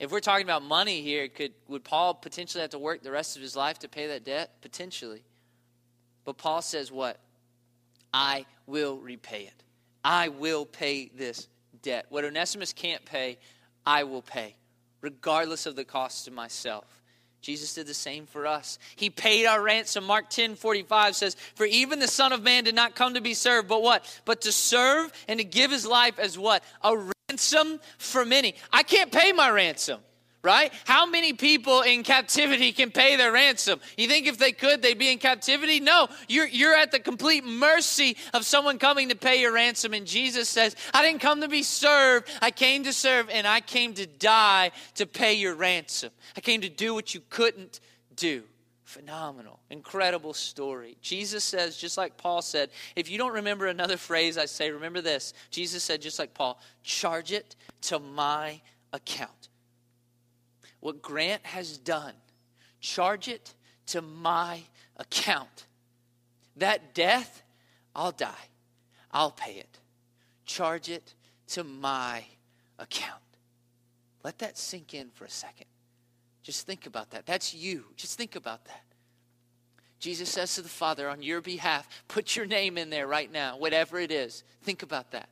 If 0.00 0.10
we're 0.10 0.18
talking 0.18 0.44
about 0.44 0.64
money 0.64 1.02
here, 1.02 1.28
could, 1.28 1.52
would 1.68 1.84
Paul 1.84 2.14
potentially 2.14 2.62
have 2.62 2.70
to 2.70 2.80
work 2.80 3.04
the 3.04 3.12
rest 3.12 3.36
of 3.36 3.42
his 3.42 3.54
life 3.54 3.78
to 3.78 3.88
pay 3.88 4.08
that 4.08 4.24
debt? 4.24 4.60
Potentially. 4.60 5.22
But 6.24 6.36
Paul 6.36 6.62
says 6.62 6.90
what? 6.90 7.20
I 8.12 8.44
will 8.66 8.96
repay 8.98 9.42
it. 9.42 9.62
I 10.02 10.30
will 10.30 10.66
pay 10.66 11.12
this 11.14 11.46
debt. 11.80 12.06
What 12.08 12.24
Onesimus 12.24 12.72
can't 12.72 13.04
pay, 13.04 13.38
I 13.86 14.02
will 14.02 14.20
pay, 14.20 14.56
regardless 15.00 15.64
of 15.64 15.76
the 15.76 15.84
cost 15.84 16.24
to 16.24 16.32
myself. 16.32 17.01
Jesus 17.42 17.74
did 17.74 17.88
the 17.88 17.94
same 17.94 18.26
for 18.26 18.46
us. 18.46 18.78
He 18.94 19.10
paid 19.10 19.46
our 19.46 19.60
ransom. 19.60 20.04
Mark 20.04 20.30
10 20.30 20.54
45 20.54 21.16
says, 21.16 21.36
For 21.56 21.66
even 21.66 21.98
the 21.98 22.08
Son 22.08 22.32
of 22.32 22.42
Man 22.42 22.64
did 22.64 22.74
not 22.76 22.94
come 22.94 23.14
to 23.14 23.20
be 23.20 23.34
served, 23.34 23.68
but 23.68 23.82
what? 23.82 24.04
But 24.24 24.42
to 24.42 24.52
serve 24.52 25.12
and 25.26 25.38
to 25.40 25.44
give 25.44 25.72
his 25.72 25.84
life 25.84 26.18
as 26.20 26.38
what? 26.38 26.62
A 26.82 27.10
ransom 27.28 27.80
for 27.98 28.24
many. 28.24 28.54
I 28.72 28.84
can't 28.84 29.10
pay 29.10 29.32
my 29.32 29.50
ransom 29.50 30.00
right? 30.42 30.72
How 30.84 31.06
many 31.06 31.32
people 31.32 31.82
in 31.82 32.02
captivity 32.02 32.72
can 32.72 32.90
pay 32.90 33.16
their 33.16 33.30
ransom? 33.30 33.80
You 33.96 34.08
think 34.08 34.26
if 34.26 34.38
they 34.38 34.52
could, 34.52 34.82
they'd 34.82 34.98
be 34.98 35.10
in 35.10 35.18
captivity? 35.18 35.78
No, 35.78 36.08
you're, 36.28 36.48
you're 36.48 36.74
at 36.74 36.90
the 36.90 36.98
complete 36.98 37.44
mercy 37.44 38.16
of 38.34 38.44
someone 38.44 38.78
coming 38.78 39.10
to 39.10 39.14
pay 39.14 39.40
your 39.40 39.52
ransom. 39.52 39.94
And 39.94 40.06
Jesus 40.06 40.48
says, 40.48 40.74
I 40.92 41.02
didn't 41.02 41.20
come 41.20 41.42
to 41.42 41.48
be 41.48 41.62
served, 41.62 42.28
I 42.40 42.50
came 42.50 42.84
to 42.84 42.92
serve, 42.92 43.28
and 43.30 43.46
I 43.46 43.60
came 43.60 43.94
to 43.94 44.06
die 44.06 44.72
to 44.96 45.06
pay 45.06 45.34
your 45.34 45.54
ransom. 45.54 46.10
I 46.36 46.40
came 46.40 46.62
to 46.62 46.68
do 46.68 46.92
what 46.92 47.14
you 47.14 47.22
couldn't 47.30 47.78
do. 48.16 48.42
Phenomenal, 48.84 49.60
incredible 49.70 50.34
story. 50.34 50.98
Jesus 51.00 51.44
says, 51.44 51.76
just 51.76 51.96
like 51.96 52.18
Paul 52.18 52.42
said, 52.42 52.68
if 52.94 53.08
you 53.08 53.16
don't 53.16 53.32
remember 53.32 53.68
another 53.68 53.96
phrase 53.96 54.36
I 54.36 54.44
say, 54.44 54.70
remember 54.70 55.00
this. 55.00 55.32
Jesus 55.50 55.82
said, 55.82 56.02
just 56.02 56.18
like 56.18 56.34
Paul, 56.34 56.60
charge 56.82 57.32
it 57.32 57.56
to 57.82 57.98
my 57.98 58.60
account 58.92 59.48
what 60.82 61.00
Grant 61.00 61.46
has 61.46 61.78
done, 61.78 62.12
charge 62.80 63.28
it 63.28 63.54
to 63.86 64.02
my 64.02 64.60
account. 64.96 65.66
That 66.56 66.92
death, 66.92 67.44
I'll 67.94 68.10
die. 68.10 68.48
I'll 69.12 69.30
pay 69.30 69.52
it. 69.52 69.78
Charge 70.44 70.90
it 70.90 71.14
to 71.48 71.62
my 71.62 72.24
account. 72.80 73.22
Let 74.24 74.40
that 74.40 74.58
sink 74.58 74.92
in 74.92 75.10
for 75.10 75.24
a 75.24 75.30
second. 75.30 75.66
Just 76.42 76.66
think 76.66 76.86
about 76.86 77.10
that. 77.12 77.26
That's 77.26 77.54
you. 77.54 77.84
Just 77.96 78.18
think 78.18 78.34
about 78.34 78.64
that. 78.64 78.82
Jesus 80.00 80.30
says 80.30 80.52
to 80.56 80.62
the 80.62 80.68
Father, 80.68 81.08
on 81.08 81.22
your 81.22 81.40
behalf, 81.40 81.88
put 82.08 82.34
your 82.34 82.46
name 82.46 82.76
in 82.76 82.90
there 82.90 83.06
right 83.06 83.30
now, 83.30 83.56
whatever 83.56 84.00
it 84.00 84.10
is. 84.10 84.42
Think 84.62 84.82
about 84.82 85.12
that. 85.12 85.28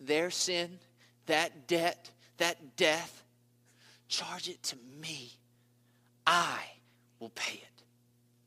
Their 0.00 0.30
sin, 0.30 0.78
that 1.26 1.68
debt, 1.68 2.10
that 2.38 2.78
death, 2.78 3.22
Charge 4.08 4.48
it 4.48 4.62
to 4.64 4.76
me. 5.00 5.32
I 6.26 6.58
will 7.18 7.30
pay 7.30 7.54
it. 7.54 7.82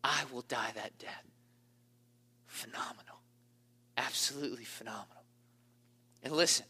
I 0.04 0.24
will 0.32 0.44
die 0.44 0.72
that 0.76 0.98
death. 0.98 1.26
Phenomenal. 2.48 3.20
Absolutely 3.98 4.64
phenomenal. 4.64 5.24
And 6.24 6.34
listen, 6.34 6.66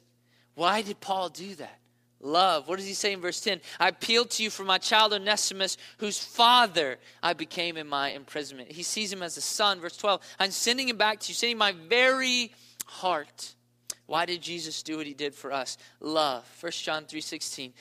why 0.56 0.82
did 0.82 0.99
Paul 0.99 1.30
do 1.30 1.56
that? 1.56 1.80
Love. 2.21 2.67
What 2.67 2.78
does 2.78 2.88
he 2.88 2.93
say 2.93 3.13
in 3.13 3.21
verse 3.21 3.39
10? 3.39 3.62
I 3.80 3.88
appeal 3.88 4.25
to 4.25 4.43
you 4.43 4.49
for 4.49 4.65
my 4.65 4.78
child 4.78 5.13
Onesimus, 5.13 5.78
whose 5.99 6.19
father 6.19 6.97
I 7.23 7.34
became 7.34 7.78
in 7.78 7.88
my 7.88 8.10
imprisonment. 8.10 8.71
He 8.71 8.84
sees 8.84 9.12
him 9.13 9.23
as 9.23 9.38
a 9.38 9.41
son. 9.41 9.80
Verse 9.80 9.95
12, 9.95 10.21
I'm 10.38 10.52
sending 10.52 10.89
him 10.89 10.97
back 10.97 11.21
to 11.21 11.30
you, 11.30 11.34
sending 11.34 11.58
my 11.58 11.71
very 11.88 12.52
heart. 12.86 13.56
Why 14.06 14.25
did 14.25 14.41
Jesus 14.41 14.84
do 14.84 14.97
what 14.97 15.06
he 15.06 15.13
did 15.13 15.34
for 15.34 15.52
us? 15.54 15.78
Love. 16.02 16.45
1 16.60 16.71
John 16.73 17.06
3 17.06 17.21
16. 17.21 17.73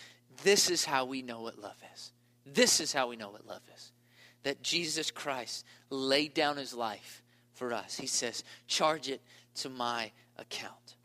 This 0.42 0.70
is 0.70 0.84
how 0.84 1.04
we 1.04 1.22
know 1.22 1.42
what 1.42 1.58
love 1.58 1.80
is. 1.94 2.12
This 2.46 2.80
is 2.80 2.92
how 2.92 3.08
we 3.08 3.16
know 3.16 3.30
what 3.30 3.46
love 3.46 3.62
is. 3.74 3.92
That 4.44 4.62
Jesus 4.62 5.10
Christ 5.10 5.64
laid 5.90 6.34
down 6.34 6.56
his 6.56 6.74
life 6.74 7.22
for 7.54 7.72
us. 7.72 7.96
He 7.96 8.06
says, 8.06 8.44
charge 8.66 9.08
it 9.08 9.20
to 9.56 9.68
my 9.68 10.12
account. 10.36 10.96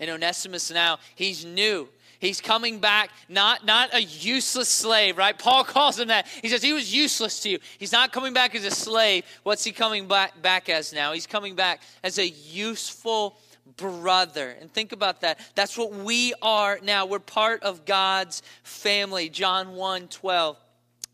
And 0.00 0.10
Onesimus 0.10 0.70
now, 0.70 0.98
he's 1.14 1.44
new. 1.44 1.88
He's 2.20 2.40
coming 2.40 2.80
back, 2.80 3.10
not, 3.28 3.64
not 3.64 3.94
a 3.94 4.02
useless 4.02 4.68
slave, 4.68 5.16
right? 5.18 5.38
Paul 5.38 5.64
calls 5.64 5.98
him 5.98 6.08
that. 6.08 6.26
He 6.42 6.48
says 6.48 6.62
he 6.62 6.72
was 6.72 6.92
useless 6.92 7.40
to 7.40 7.50
you. 7.50 7.58
He's 7.78 7.92
not 7.92 8.12
coming 8.12 8.32
back 8.32 8.54
as 8.54 8.64
a 8.64 8.70
slave. 8.70 9.24
What's 9.44 9.64
he 9.64 9.72
coming 9.72 10.08
back, 10.08 10.40
back 10.42 10.68
as 10.68 10.92
now? 10.92 11.12
He's 11.12 11.26
coming 11.26 11.54
back 11.54 11.80
as 12.02 12.18
a 12.18 12.26
useful 12.26 13.38
brother. 13.76 14.56
And 14.60 14.72
think 14.72 14.92
about 14.92 15.20
that. 15.20 15.38
That's 15.54 15.76
what 15.76 15.92
we 15.92 16.34
are 16.42 16.78
now. 16.82 17.06
We're 17.06 17.18
part 17.18 17.62
of 17.62 17.84
God's 17.84 18.42
family. 18.62 19.28
John 19.28 19.74
1 19.74 20.08
12. 20.08 20.56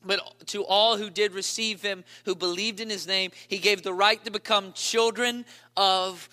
But 0.06 0.46
to 0.48 0.64
all 0.64 0.98
who 0.98 1.08
did 1.08 1.32
receive 1.32 1.80
him, 1.80 2.04
who 2.24 2.34
believed 2.34 2.80
in 2.80 2.90
his 2.90 3.06
name, 3.06 3.30
he 3.48 3.58
gave 3.58 3.82
the 3.82 3.94
right 3.94 4.22
to 4.24 4.30
become 4.30 4.72
children 4.74 5.46
of 5.76 6.28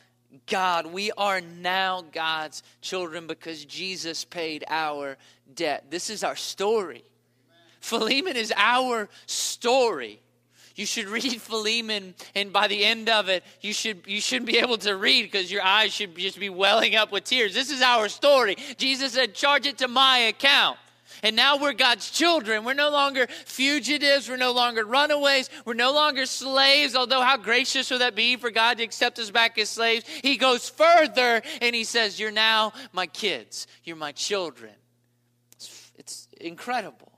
God. 0.45 0.87
We 0.87 1.11
are 1.11 1.41
now 1.41 2.03
God's 2.11 2.63
children 2.81 3.27
because 3.27 3.63
Jesus 3.65 4.25
paid 4.25 4.65
our 4.67 5.17
debt. 5.55 5.85
This 5.89 6.09
is 6.09 6.23
our 6.23 6.35
story. 6.35 7.03
Philemon 7.79 8.35
is 8.35 8.53
our 8.55 9.09
story. 9.25 10.21
You 10.75 10.85
should 10.85 11.07
read 11.07 11.41
Philemon, 11.41 12.15
and 12.35 12.51
by 12.53 12.67
the 12.67 12.83
end 12.83 13.09
of 13.09 13.29
it, 13.29 13.43
you 13.61 13.73
should 13.73 14.03
you 14.05 14.21
shouldn't 14.21 14.47
be 14.47 14.57
able 14.57 14.77
to 14.79 14.95
read 14.95 15.23
because 15.23 15.51
your 15.51 15.63
eyes 15.63 15.93
should 15.93 16.17
just 16.17 16.39
be 16.39 16.49
welling 16.49 16.95
up 16.95 17.11
with 17.11 17.23
tears. 17.23 17.53
This 17.53 17.71
is 17.71 17.81
our 17.81 18.09
story. 18.09 18.55
Jesus 18.77 19.13
said, 19.13 19.35
"Charge 19.35 19.65
it 19.65 19.77
to 19.79 19.87
my 19.87 20.17
account." 20.17 20.77
And 21.23 21.35
now 21.35 21.57
we're 21.57 21.73
God's 21.73 22.09
children. 22.09 22.63
We're 22.63 22.73
no 22.73 22.89
longer 22.89 23.27
fugitives. 23.45 24.27
We're 24.27 24.37
no 24.37 24.51
longer 24.51 24.83
runaways. 24.85 25.49
We're 25.65 25.73
no 25.73 25.93
longer 25.93 26.25
slaves. 26.25 26.95
Although, 26.95 27.21
how 27.21 27.37
gracious 27.37 27.91
would 27.91 28.01
that 28.01 28.15
be 28.15 28.37
for 28.37 28.49
God 28.49 28.77
to 28.77 28.83
accept 28.83 29.19
us 29.19 29.29
back 29.29 29.57
as 29.57 29.69
slaves? 29.69 30.05
He 30.23 30.37
goes 30.37 30.69
further 30.69 31.41
and 31.61 31.75
he 31.75 31.83
says, 31.83 32.19
You're 32.19 32.31
now 32.31 32.73
my 32.91 33.05
kids. 33.07 33.67
You're 33.83 33.97
my 33.97 34.11
children. 34.11 34.73
It's, 35.55 35.91
it's 35.95 36.27
incredible. 36.39 37.10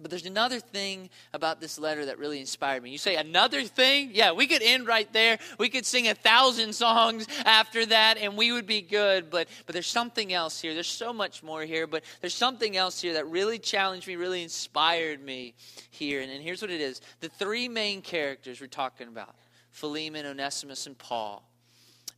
But 0.00 0.10
there's 0.10 0.26
another 0.26 0.58
thing 0.58 1.08
about 1.32 1.60
this 1.60 1.78
letter 1.78 2.06
that 2.06 2.18
really 2.18 2.40
inspired 2.40 2.82
me. 2.82 2.90
You 2.90 2.98
say, 2.98 3.16
another 3.16 3.62
thing? 3.62 4.10
Yeah, 4.12 4.32
we 4.32 4.46
could 4.46 4.62
end 4.62 4.86
right 4.86 5.10
there. 5.12 5.38
We 5.58 5.68
could 5.68 5.86
sing 5.86 6.08
a 6.08 6.14
thousand 6.14 6.74
songs 6.74 7.26
after 7.44 7.86
that 7.86 8.18
and 8.18 8.36
we 8.36 8.50
would 8.50 8.66
be 8.66 8.80
good. 8.80 9.30
But, 9.30 9.48
but 9.66 9.72
there's 9.72 9.86
something 9.86 10.32
else 10.32 10.60
here. 10.60 10.74
There's 10.74 10.88
so 10.88 11.12
much 11.12 11.42
more 11.42 11.62
here, 11.62 11.86
but 11.86 12.02
there's 12.20 12.34
something 12.34 12.76
else 12.76 13.00
here 13.00 13.14
that 13.14 13.28
really 13.28 13.58
challenged 13.58 14.08
me, 14.08 14.16
really 14.16 14.42
inspired 14.42 15.22
me 15.22 15.54
here. 15.90 16.20
And, 16.20 16.30
and 16.30 16.42
here's 16.42 16.60
what 16.60 16.72
it 16.72 16.80
is 16.80 17.00
the 17.20 17.28
three 17.28 17.68
main 17.68 18.02
characters 18.02 18.60
we're 18.60 18.66
talking 18.66 19.06
about 19.06 19.36
Philemon, 19.70 20.26
Onesimus, 20.26 20.86
and 20.86 20.98
Paul. 20.98 21.48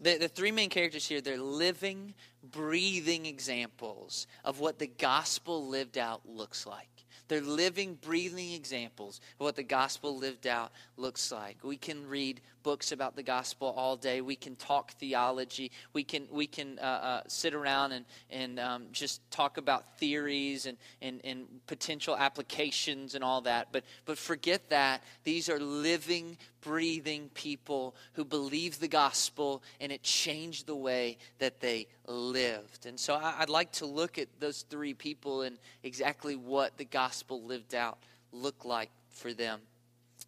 The, 0.00 0.18
the 0.18 0.28
three 0.28 0.52
main 0.52 0.68
characters 0.68 1.06
here, 1.06 1.20
they're 1.20 1.38
living, 1.38 2.14
breathing 2.42 3.26
examples 3.26 4.26
of 4.44 4.60
what 4.60 4.78
the 4.78 4.86
gospel 4.86 5.68
lived 5.68 5.96
out 5.96 6.28
looks 6.28 6.66
like. 6.66 6.95
They're 7.28 7.40
living, 7.40 7.98
breathing 8.00 8.52
examples 8.52 9.20
of 9.38 9.44
what 9.44 9.56
the 9.56 9.62
gospel 9.62 10.16
lived 10.16 10.46
out 10.46 10.72
looks 10.96 11.32
like. 11.32 11.58
We 11.62 11.76
can 11.76 12.06
read 12.08 12.40
books 12.62 12.90
about 12.90 13.14
the 13.14 13.22
gospel 13.22 13.72
all 13.76 13.96
day. 13.96 14.20
We 14.20 14.36
can 14.36 14.56
talk 14.56 14.92
theology. 14.92 15.70
We 15.92 16.02
can 16.02 16.26
we 16.30 16.46
can 16.46 16.78
uh, 16.80 16.82
uh, 16.82 17.22
sit 17.28 17.54
around 17.54 17.92
and 17.92 18.04
and 18.30 18.58
um, 18.58 18.86
just 18.92 19.28
talk 19.30 19.56
about 19.56 19.98
theories 19.98 20.66
and, 20.66 20.76
and 21.00 21.20
and 21.24 21.46
potential 21.66 22.16
applications 22.16 23.14
and 23.14 23.22
all 23.22 23.42
that. 23.42 23.68
But 23.72 23.84
but 24.04 24.18
forget 24.18 24.68
that. 24.70 25.02
These 25.24 25.48
are 25.48 25.60
living, 25.60 26.38
breathing 26.60 27.30
people 27.34 27.94
who 28.14 28.24
believe 28.24 28.80
the 28.80 28.88
gospel, 28.88 29.62
and 29.80 29.92
it 29.92 30.02
changed 30.02 30.66
the 30.66 30.76
way 30.76 31.18
that 31.38 31.60
they 31.60 31.86
lived. 32.06 32.86
And 32.86 32.98
so 32.98 33.14
I'd 33.14 33.48
like 33.48 33.72
to 33.72 33.86
look 33.86 34.18
at 34.18 34.28
those 34.38 34.62
three 34.62 34.94
people 34.94 35.42
and 35.42 35.58
exactly 35.82 36.36
what 36.36 36.76
the 36.76 36.84
gospel 36.84 37.42
lived 37.42 37.74
out 37.74 37.98
looked 38.32 38.64
like 38.64 38.90
for 39.10 39.32
them. 39.32 39.60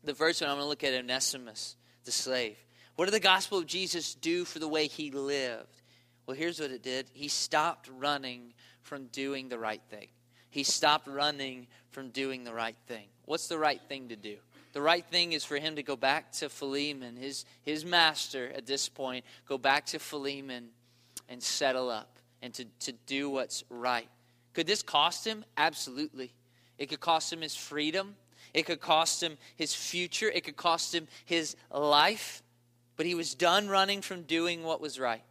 The 0.04 0.14
first 0.14 0.40
one 0.40 0.50
I'm 0.50 0.56
going 0.56 0.64
to 0.64 0.68
look 0.68 0.84
at 0.84 0.94
Onesimus 0.94 1.76
the 2.04 2.12
slave. 2.12 2.56
What 2.96 3.04
did 3.04 3.14
the 3.14 3.20
gospel 3.20 3.58
of 3.58 3.66
Jesus 3.66 4.14
do 4.14 4.44
for 4.44 4.58
the 4.58 4.68
way 4.68 4.86
he 4.86 5.10
lived? 5.10 5.82
Well, 6.26 6.36
here's 6.36 6.58
what 6.58 6.70
it 6.70 6.82
did 6.82 7.06
he 7.12 7.28
stopped 7.28 7.88
running 7.98 8.54
from 8.82 9.06
doing 9.06 9.48
the 9.48 9.58
right 9.58 9.82
thing. 9.90 10.08
He 10.50 10.62
stopped 10.62 11.06
running 11.06 11.66
from 11.90 12.10
doing 12.10 12.44
the 12.44 12.54
right 12.54 12.76
thing. 12.86 13.04
What's 13.26 13.48
the 13.48 13.58
right 13.58 13.80
thing 13.88 14.08
to 14.08 14.16
do? 14.16 14.36
The 14.72 14.80
right 14.80 15.04
thing 15.04 15.32
is 15.32 15.44
for 15.44 15.56
him 15.56 15.76
to 15.76 15.82
go 15.82 15.96
back 15.96 16.32
to 16.32 16.48
Philemon, 16.48 17.16
his, 17.16 17.44
his 17.62 17.84
master 17.84 18.50
at 18.54 18.66
this 18.66 18.88
point, 18.88 19.24
go 19.46 19.58
back 19.58 19.86
to 19.86 19.98
Philemon 19.98 20.68
and 21.28 21.42
settle 21.42 21.90
up 21.90 22.18
and 22.42 22.54
to, 22.54 22.64
to 22.80 22.92
do 23.06 23.30
what's 23.30 23.64
right. 23.68 24.08
Could 24.54 24.66
this 24.66 24.82
cost 24.82 25.26
him? 25.26 25.44
Absolutely. 25.56 26.32
It 26.78 26.86
could 26.86 27.00
cost 27.00 27.32
him 27.32 27.40
his 27.40 27.54
freedom. 27.54 28.16
It 28.54 28.66
could 28.66 28.80
cost 28.80 29.22
him 29.22 29.36
his 29.56 29.74
future, 29.74 30.30
it 30.30 30.44
could 30.44 30.56
cost 30.56 30.94
him 30.94 31.06
his 31.24 31.56
life. 31.70 32.42
But 32.96 33.06
he 33.06 33.14
was 33.14 33.34
done 33.34 33.68
running 33.68 34.02
from 34.02 34.22
doing 34.22 34.64
what 34.64 34.80
was 34.80 34.98
right. 34.98 35.22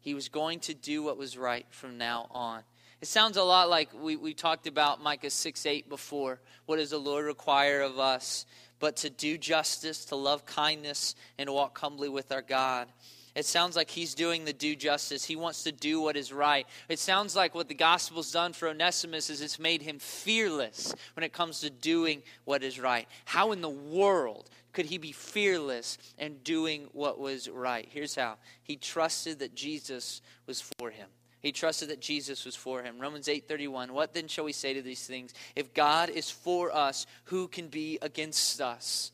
He 0.00 0.12
was 0.12 0.28
going 0.28 0.60
to 0.60 0.74
do 0.74 1.02
what 1.02 1.16
was 1.16 1.38
right 1.38 1.66
from 1.70 1.96
now 1.96 2.26
on. 2.30 2.62
It 3.00 3.08
sounds 3.08 3.36
a 3.36 3.42
lot 3.42 3.70
like 3.70 3.88
we, 3.98 4.16
we 4.16 4.34
talked 4.34 4.66
about 4.66 5.02
Micah 5.02 5.30
6 5.30 5.66
8 5.66 5.88
before. 5.88 6.40
What 6.66 6.76
does 6.76 6.90
the 6.90 6.98
Lord 6.98 7.24
require 7.24 7.80
of 7.80 7.98
us? 7.98 8.44
But 8.80 8.96
to 8.96 9.10
do 9.10 9.38
justice, 9.38 10.04
to 10.06 10.16
love 10.16 10.44
kindness, 10.44 11.14
and 11.38 11.48
walk 11.48 11.78
humbly 11.78 12.08
with 12.08 12.32
our 12.32 12.42
God. 12.42 12.88
It 13.34 13.46
sounds 13.46 13.74
like 13.74 13.90
he's 13.90 14.14
doing 14.14 14.44
the 14.44 14.52
due 14.52 14.76
justice. 14.76 15.24
He 15.24 15.34
wants 15.34 15.64
to 15.64 15.72
do 15.72 16.00
what 16.00 16.16
is 16.16 16.32
right. 16.32 16.66
It 16.88 17.00
sounds 17.00 17.34
like 17.34 17.54
what 17.54 17.68
the 17.68 17.74
gospel's 17.74 18.30
done 18.30 18.52
for 18.52 18.68
Onesimus 18.68 19.28
is 19.28 19.40
it's 19.40 19.58
made 19.58 19.82
him 19.82 19.98
fearless 19.98 20.94
when 21.14 21.24
it 21.24 21.32
comes 21.32 21.60
to 21.60 21.70
doing 21.70 22.22
what 22.44 22.62
is 22.62 22.78
right. 22.78 23.08
How 23.24 23.50
in 23.50 23.60
the 23.60 23.68
world 23.68 24.50
could 24.72 24.86
he 24.86 24.98
be 24.98 25.10
fearless 25.12 25.98
and 26.16 26.44
doing 26.44 26.88
what 26.92 27.18
was 27.18 27.48
right? 27.48 27.88
Here's 27.90 28.14
how. 28.14 28.36
He 28.62 28.76
trusted 28.76 29.40
that 29.40 29.54
Jesus 29.56 30.22
was 30.46 30.62
for 30.78 30.90
him. 30.90 31.08
He 31.40 31.52
trusted 31.52 31.90
that 31.90 32.00
Jesus 32.00 32.44
was 32.44 32.56
for 32.56 32.82
him. 32.82 32.98
Romans 32.98 33.28
8:31. 33.28 33.92
What 33.92 34.14
then 34.14 34.28
shall 34.28 34.44
we 34.44 34.52
say 34.52 34.74
to 34.74 34.80
these 34.80 35.06
things? 35.06 35.34
If 35.54 35.74
God 35.74 36.08
is 36.08 36.30
for 36.30 36.74
us, 36.74 37.06
who 37.24 37.48
can 37.48 37.68
be 37.68 37.98
against 38.00 38.60
us? 38.60 39.12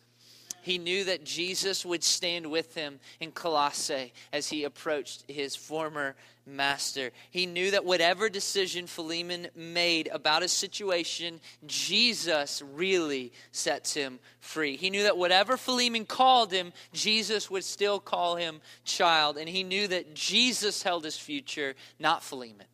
He 0.62 0.78
knew 0.78 1.04
that 1.04 1.24
Jesus 1.24 1.84
would 1.84 2.02
stand 2.02 2.50
with 2.50 2.74
him 2.74 3.00
in 3.20 3.32
Colossae 3.32 4.12
as 4.32 4.48
he 4.48 4.64
approached 4.64 5.24
his 5.28 5.56
former 5.56 6.14
master. 6.46 7.10
He 7.30 7.46
knew 7.46 7.70
that 7.70 7.84
whatever 7.84 8.28
decision 8.28 8.86
Philemon 8.86 9.48
made 9.54 10.08
about 10.12 10.42
his 10.42 10.52
situation, 10.52 11.40
Jesus 11.66 12.62
really 12.74 13.32
sets 13.52 13.94
him 13.94 14.18
free. 14.40 14.76
He 14.76 14.90
knew 14.90 15.04
that 15.04 15.16
whatever 15.16 15.56
Philemon 15.56 16.04
called 16.04 16.52
him, 16.52 16.72
Jesus 16.92 17.50
would 17.50 17.64
still 17.64 18.00
call 18.00 18.36
him 18.36 18.60
child. 18.84 19.36
And 19.36 19.48
he 19.48 19.62
knew 19.62 19.86
that 19.88 20.14
Jesus 20.14 20.82
held 20.82 21.04
his 21.04 21.16
future, 21.16 21.74
not 21.98 22.22
Philemon, 22.22 22.66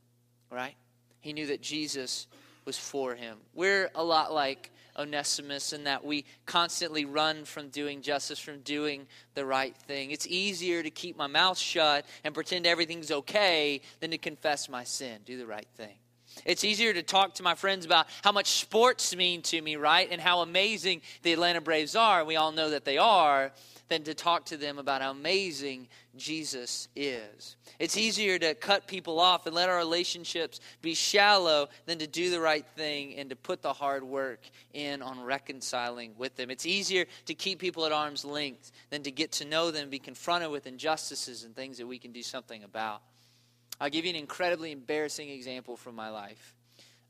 right? 0.51 0.75
He 1.21 1.33
knew 1.33 1.47
that 1.47 1.61
Jesus 1.61 2.27
was 2.65 2.79
for 2.79 3.15
him. 3.15 3.39
We're 3.55 3.91
a 3.95 4.03
lot 4.03 4.33
like 4.33 4.71
Onesimus 4.99 5.73
and 5.73 5.87
that 5.87 6.05
we 6.05 6.25
constantly 6.47 7.05
run 7.05 7.45
from 7.45 7.69
doing 7.69 8.03
justice, 8.03 8.39
from 8.39 8.61
doing 8.61 9.07
the 9.35 9.45
right 9.45 9.77
thing. 9.77 10.11
It's 10.11 10.27
easier 10.27 10.83
to 10.83 10.91
keep 10.91 11.17
my 11.17 11.27
mouth 11.27 11.59
shut 11.59 12.07
and 12.25 12.35
pretend 12.35 12.67
everything's 12.67 13.11
okay 13.11 13.81
than 14.01 14.11
to 14.11 14.19
confess 14.19 14.69
my 14.69 14.85
sin, 14.85 15.21
do 15.25 15.39
the 15.39 15.47
right 15.47 15.69
thing. 15.77 15.97
It's 16.45 16.65
easier 16.65 16.93
to 16.93 17.03
talk 17.03 17.35
to 17.35 17.43
my 17.43 17.55
friends 17.55 17.87
about 17.87 18.07
how 18.23 18.33
much 18.33 18.51
sports 18.51 19.17
mean 19.17 19.43
to 19.43 19.61
me, 19.61 19.77
right? 19.77 20.09
And 20.11 20.21
how 20.21 20.41
amazing 20.41 21.01
the 21.23 21.33
Atlanta 21.33 21.61
Braves 21.61 21.97
are. 21.97 22.25
We 22.25 22.37
all 22.37 22.53
know 22.53 22.71
that 22.71 22.85
they 22.85 22.99
are 22.99 23.53
than 23.89 24.03
to 24.05 24.15
talk 24.15 24.47
to 24.47 24.57
them 24.57 24.79
about 24.79 25.03
how 25.03 25.11
amazing 25.11 25.89
Jesus 26.17 26.89
is. 26.97 27.57
It's 27.79 27.97
easier 27.97 28.39
to 28.39 28.55
cut 28.55 28.87
people 28.87 29.21
off 29.21 29.47
and 29.47 29.55
let 29.55 29.69
our 29.69 29.77
relationships 29.77 30.61
be 30.83 30.95
shallow 30.95 31.69
than 31.87 31.99
to 31.99 32.07
do 32.07 32.31
the 32.31 32.41
right 32.41 32.67
thing 32.77 33.17
and 33.17 33.31
to 33.31 33.37
put 33.37 33.63
the 33.63 33.73
hard 33.73 34.03
work 34.03 34.41
in 34.73 35.03
on 35.03 35.23
reconciling 35.23 36.15
with 36.17 36.37
them. 36.37 36.51
It's 36.51 36.67
easier 36.67 37.07
to 37.27 37.35
keep 37.35 37.59
people 37.59 37.85
at 37.87 37.93
arm's 37.93 38.25
length 38.25 38.73
than 38.91 39.03
to 39.05 39.11
get 39.11 39.33
to 39.33 39.45
know 39.45 39.71
them 39.71 39.91
be 39.91 39.99
confronted 39.99 40.51
with 40.51 40.67
injustices 40.67 41.45
and 41.45 41.55
things 41.55 41.79
that 41.79 41.87
we 41.87 41.99
can 41.99 42.13
do 42.13 42.23
something 42.23 42.65
about. 42.65 43.03
I'll 43.81 43.91
give 43.91 44.05
you 44.05 44.11
an 44.11 44.17
incredibly 44.17 44.73
embarrassing 44.73 45.29
example 45.29 45.77
from 45.77 45.95
my 45.95 46.09
life. 46.09 46.55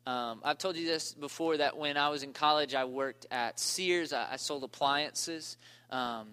Um, 0.06 0.40
I've 0.44 0.58
told 0.58 0.76
you 0.76 0.86
this 0.86 1.14
before 1.14 1.56
that 1.56 1.76
when 1.76 1.96
I 1.96 2.10
was 2.10 2.22
in 2.22 2.32
college, 2.32 2.74
I 2.74 2.84
worked 2.84 3.26
at 3.30 3.58
Sears. 3.58 4.12
I, 4.12 4.32
I 4.32 4.36
sold 4.36 4.62
appliances. 4.62 5.56
Um, 5.90 6.28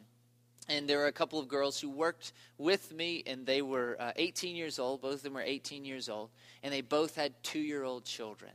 and 0.69 0.87
there 0.87 0.99
were 0.99 1.07
a 1.07 1.11
couple 1.11 1.39
of 1.39 1.47
girls 1.47 1.79
who 1.79 1.89
worked 1.89 2.33
with 2.57 2.93
me, 2.93 3.23
and 3.25 3.45
they 3.45 3.61
were 3.61 3.97
uh, 3.99 4.11
18 4.15 4.55
years 4.55 4.79
old. 4.79 5.01
Both 5.01 5.15
of 5.15 5.23
them 5.23 5.33
were 5.33 5.41
18 5.41 5.85
years 5.85 6.09
old, 6.09 6.29
and 6.61 6.73
they 6.73 6.81
both 6.81 7.15
had 7.15 7.33
two 7.43 7.59
year 7.59 7.83
old 7.83 8.05
children. 8.05 8.51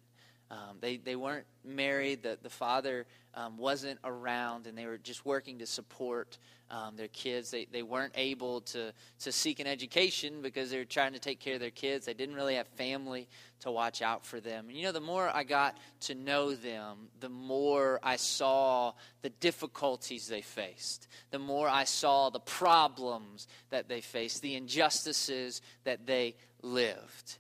Um, 0.50 0.78
they, 0.80 0.96
they 0.96 1.16
weren't 1.16 1.46
married. 1.64 2.22
The, 2.22 2.38
the 2.42 2.48
father 2.48 3.06
um, 3.34 3.58
wasn't 3.58 3.98
around, 4.02 4.66
and 4.66 4.76
they 4.76 4.86
were 4.86 4.96
just 4.96 5.26
working 5.26 5.58
to 5.58 5.66
support 5.66 6.38
um, 6.70 6.96
their 6.96 7.08
kids. 7.08 7.50
They, 7.50 7.66
they 7.70 7.82
weren't 7.82 8.12
able 8.16 8.62
to, 8.62 8.92
to 9.20 9.32
seek 9.32 9.60
an 9.60 9.66
education 9.66 10.40
because 10.42 10.70
they 10.70 10.78
were 10.78 10.84
trying 10.84 11.12
to 11.12 11.18
take 11.18 11.38
care 11.38 11.54
of 11.54 11.60
their 11.60 11.70
kids. 11.70 12.06
They 12.06 12.14
didn't 12.14 12.34
really 12.34 12.54
have 12.54 12.66
family 12.68 13.28
to 13.60 13.70
watch 13.70 14.02
out 14.02 14.24
for 14.24 14.40
them. 14.40 14.68
And 14.68 14.76
you 14.76 14.84
know, 14.84 14.92
the 14.92 15.00
more 15.00 15.30
I 15.32 15.44
got 15.44 15.76
to 16.00 16.14
know 16.14 16.54
them, 16.54 17.08
the 17.20 17.28
more 17.28 18.00
I 18.02 18.16
saw 18.16 18.92
the 19.22 19.30
difficulties 19.30 20.28
they 20.28 20.42
faced, 20.42 21.08
the 21.30 21.38
more 21.38 21.68
I 21.68 21.84
saw 21.84 22.30
the 22.30 22.40
problems 22.40 23.48
that 23.70 23.88
they 23.88 24.00
faced, 24.00 24.42
the 24.42 24.54
injustices 24.54 25.60
that 25.84 26.06
they 26.06 26.36
lived. 26.62 27.38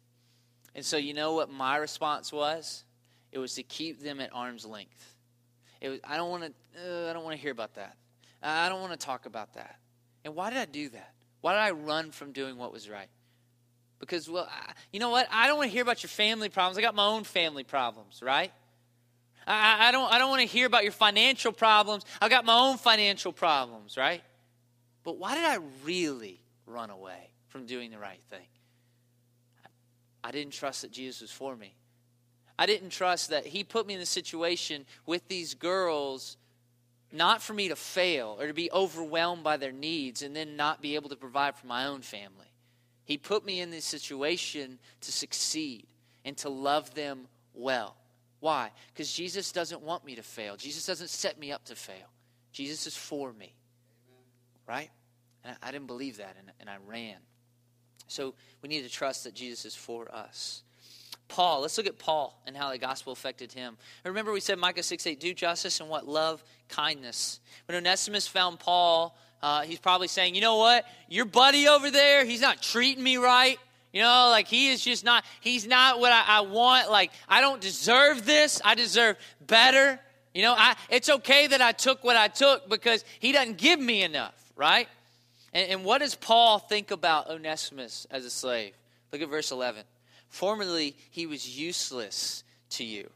And 0.74 0.84
so, 0.84 0.96
you 0.96 1.14
know 1.14 1.32
what 1.32 1.50
my 1.50 1.76
response 1.76 2.32
was? 2.32 2.84
It 3.32 3.38
was 3.38 3.54
to 3.54 3.62
keep 3.62 4.02
them 4.02 4.20
at 4.20 4.30
arm's 4.32 4.64
length. 4.64 5.14
It 5.80 5.88
was, 5.90 6.00
I 6.04 6.16
don't 6.16 6.30
want 6.30 6.44
to. 6.44 6.52
Uh, 6.78 7.10
I 7.10 7.12
don't 7.12 7.24
want 7.24 7.36
to 7.36 7.42
hear 7.42 7.52
about 7.52 7.74
that. 7.74 7.96
I 8.42 8.68
don't 8.68 8.80
want 8.80 8.92
to 8.92 8.98
talk 8.98 9.26
about 9.26 9.54
that. 9.54 9.76
And 10.24 10.34
why 10.34 10.50
did 10.50 10.58
I 10.58 10.64
do 10.64 10.88
that? 10.90 11.14
Why 11.40 11.52
did 11.54 11.60
I 11.60 11.70
run 11.70 12.10
from 12.10 12.32
doing 12.32 12.56
what 12.56 12.72
was 12.72 12.88
right? 12.88 13.08
Because, 13.98 14.28
well, 14.28 14.48
I, 14.50 14.72
you 14.92 15.00
know 15.00 15.10
what? 15.10 15.26
I 15.30 15.46
don't 15.46 15.56
want 15.56 15.70
to 15.70 15.72
hear 15.72 15.82
about 15.82 16.02
your 16.02 16.08
family 16.08 16.48
problems. 16.48 16.78
I 16.78 16.82
got 16.82 16.94
my 16.94 17.06
own 17.06 17.24
family 17.24 17.64
problems, 17.64 18.22
right? 18.22 18.52
I, 19.46 19.88
I 19.88 19.92
don't, 19.92 20.12
I 20.12 20.18
don't 20.18 20.30
want 20.30 20.42
to 20.42 20.46
hear 20.46 20.66
about 20.66 20.84
your 20.84 20.92
financial 20.92 21.52
problems. 21.52 22.04
I 22.20 22.28
got 22.28 22.44
my 22.44 22.56
own 22.56 22.76
financial 22.76 23.32
problems, 23.32 23.96
right? 23.96 24.22
But 25.02 25.18
why 25.18 25.34
did 25.34 25.44
I 25.44 25.58
really 25.84 26.40
run 26.66 26.90
away 26.90 27.30
from 27.48 27.66
doing 27.66 27.90
the 27.90 27.98
right 27.98 28.20
thing? 28.30 28.46
I 30.22 30.30
didn't 30.30 30.52
trust 30.52 30.82
that 30.82 30.92
Jesus 30.92 31.22
was 31.22 31.30
for 31.30 31.56
me. 31.56 31.74
I 32.58 32.66
didn't 32.66 32.90
trust 32.90 33.30
that 33.30 33.46
He 33.46 33.62
put 33.64 33.86
me 33.86 33.94
in 33.94 34.00
the 34.00 34.06
situation 34.06 34.84
with 35.06 35.26
these 35.28 35.54
girls 35.54 36.36
not 37.10 37.40
for 37.40 37.54
me 37.54 37.68
to 37.68 37.76
fail 37.76 38.36
or 38.38 38.46
to 38.46 38.54
be 38.54 38.70
overwhelmed 38.70 39.42
by 39.42 39.56
their 39.56 39.72
needs 39.72 40.22
and 40.22 40.36
then 40.36 40.56
not 40.56 40.82
be 40.82 40.94
able 40.94 41.08
to 41.08 41.16
provide 41.16 41.56
for 41.56 41.66
my 41.66 41.86
own 41.86 42.02
family. 42.02 42.52
He 43.04 43.16
put 43.16 43.46
me 43.46 43.60
in 43.60 43.70
this 43.70 43.86
situation 43.86 44.78
to 45.00 45.12
succeed 45.12 45.86
and 46.24 46.36
to 46.38 46.50
love 46.50 46.94
them 46.94 47.26
well. 47.54 47.96
Why? 48.40 48.70
Because 48.92 49.10
Jesus 49.10 49.50
doesn't 49.50 49.80
want 49.80 50.04
me 50.04 50.16
to 50.16 50.22
fail. 50.22 50.56
Jesus 50.56 50.84
doesn't 50.84 51.08
set 51.08 51.38
me 51.38 51.50
up 51.50 51.64
to 51.66 51.74
fail. 51.74 52.12
Jesus 52.52 52.86
is 52.86 52.96
for 52.96 53.32
me. 53.32 53.54
Right? 54.66 54.90
And 55.42 55.56
I, 55.62 55.68
I 55.68 55.72
didn't 55.72 55.86
believe 55.86 56.18
that, 56.18 56.36
and, 56.38 56.52
and 56.60 56.68
I 56.68 56.76
ran. 56.86 57.16
So 58.06 58.34
we 58.62 58.68
need 58.68 58.82
to 58.82 58.90
trust 58.90 59.24
that 59.24 59.34
Jesus 59.34 59.64
is 59.64 59.74
for 59.74 60.14
us. 60.14 60.62
Paul, 61.28 61.60
let's 61.60 61.76
look 61.76 61.86
at 61.86 61.98
Paul 61.98 62.40
and 62.46 62.56
how 62.56 62.70
the 62.70 62.78
gospel 62.78 63.12
affected 63.12 63.52
him. 63.52 63.76
Remember, 64.04 64.32
we 64.32 64.40
said 64.40 64.58
Micah 64.58 64.82
6 64.82 65.06
8, 65.06 65.20
do 65.20 65.34
justice 65.34 65.80
and 65.80 65.88
what? 65.88 66.08
Love, 66.08 66.42
kindness. 66.68 67.40
When 67.66 67.76
Onesimus 67.76 68.26
found 68.26 68.58
Paul, 68.58 69.16
uh, 69.42 69.62
he's 69.62 69.78
probably 69.78 70.08
saying, 70.08 70.34
you 70.34 70.40
know 70.40 70.56
what? 70.56 70.84
Your 71.08 71.24
buddy 71.24 71.68
over 71.68 71.90
there, 71.90 72.24
he's 72.24 72.40
not 72.40 72.62
treating 72.62 73.04
me 73.04 73.18
right. 73.18 73.58
You 73.92 74.02
know, 74.02 74.28
like 74.30 74.48
he 74.48 74.70
is 74.70 74.82
just 74.82 75.04
not, 75.04 75.24
he's 75.40 75.66
not 75.66 76.00
what 76.00 76.12
I, 76.12 76.24
I 76.26 76.40
want. 76.42 76.90
Like, 76.90 77.10
I 77.28 77.40
don't 77.40 77.60
deserve 77.60 78.26
this. 78.26 78.60
I 78.64 78.74
deserve 78.74 79.16
better. 79.46 79.98
You 80.34 80.42
know, 80.42 80.54
I, 80.56 80.76
it's 80.90 81.08
okay 81.08 81.46
that 81.46 81.62
I 81.62 81.72
took 81.72 82.04
what 82.04 82.16
I 82.16 82.28
took 82.28 82.68
because 82.68 83.04
he 83.18 83.32
doesn't 83.32 83.58
give 83.58 83.80
me 83.80 84.02
enough, 84.02 84.34
right? 84.56 84.88
And, 85.52 85.70
and 85.70 85.84
what 85.84 85.98
does 85.98 86.14
Paul 86.14 86.58
think 86.58 86.90
about 86.90 87.30
Onesimus 87.30 88.06
as 88.10 88.24
a 88.24 88.30
slave? 88.30 88.74
Look 89.12 89.22
at 89.22 89.28
verse 89.28 89.50
11. 89.50 89.84
Formerly, 90.28 90.96
he 91.10 91.26
was 91.26 91.58
useless 91.58 92.44
to 92.70 92.84
you. 92.84 93.10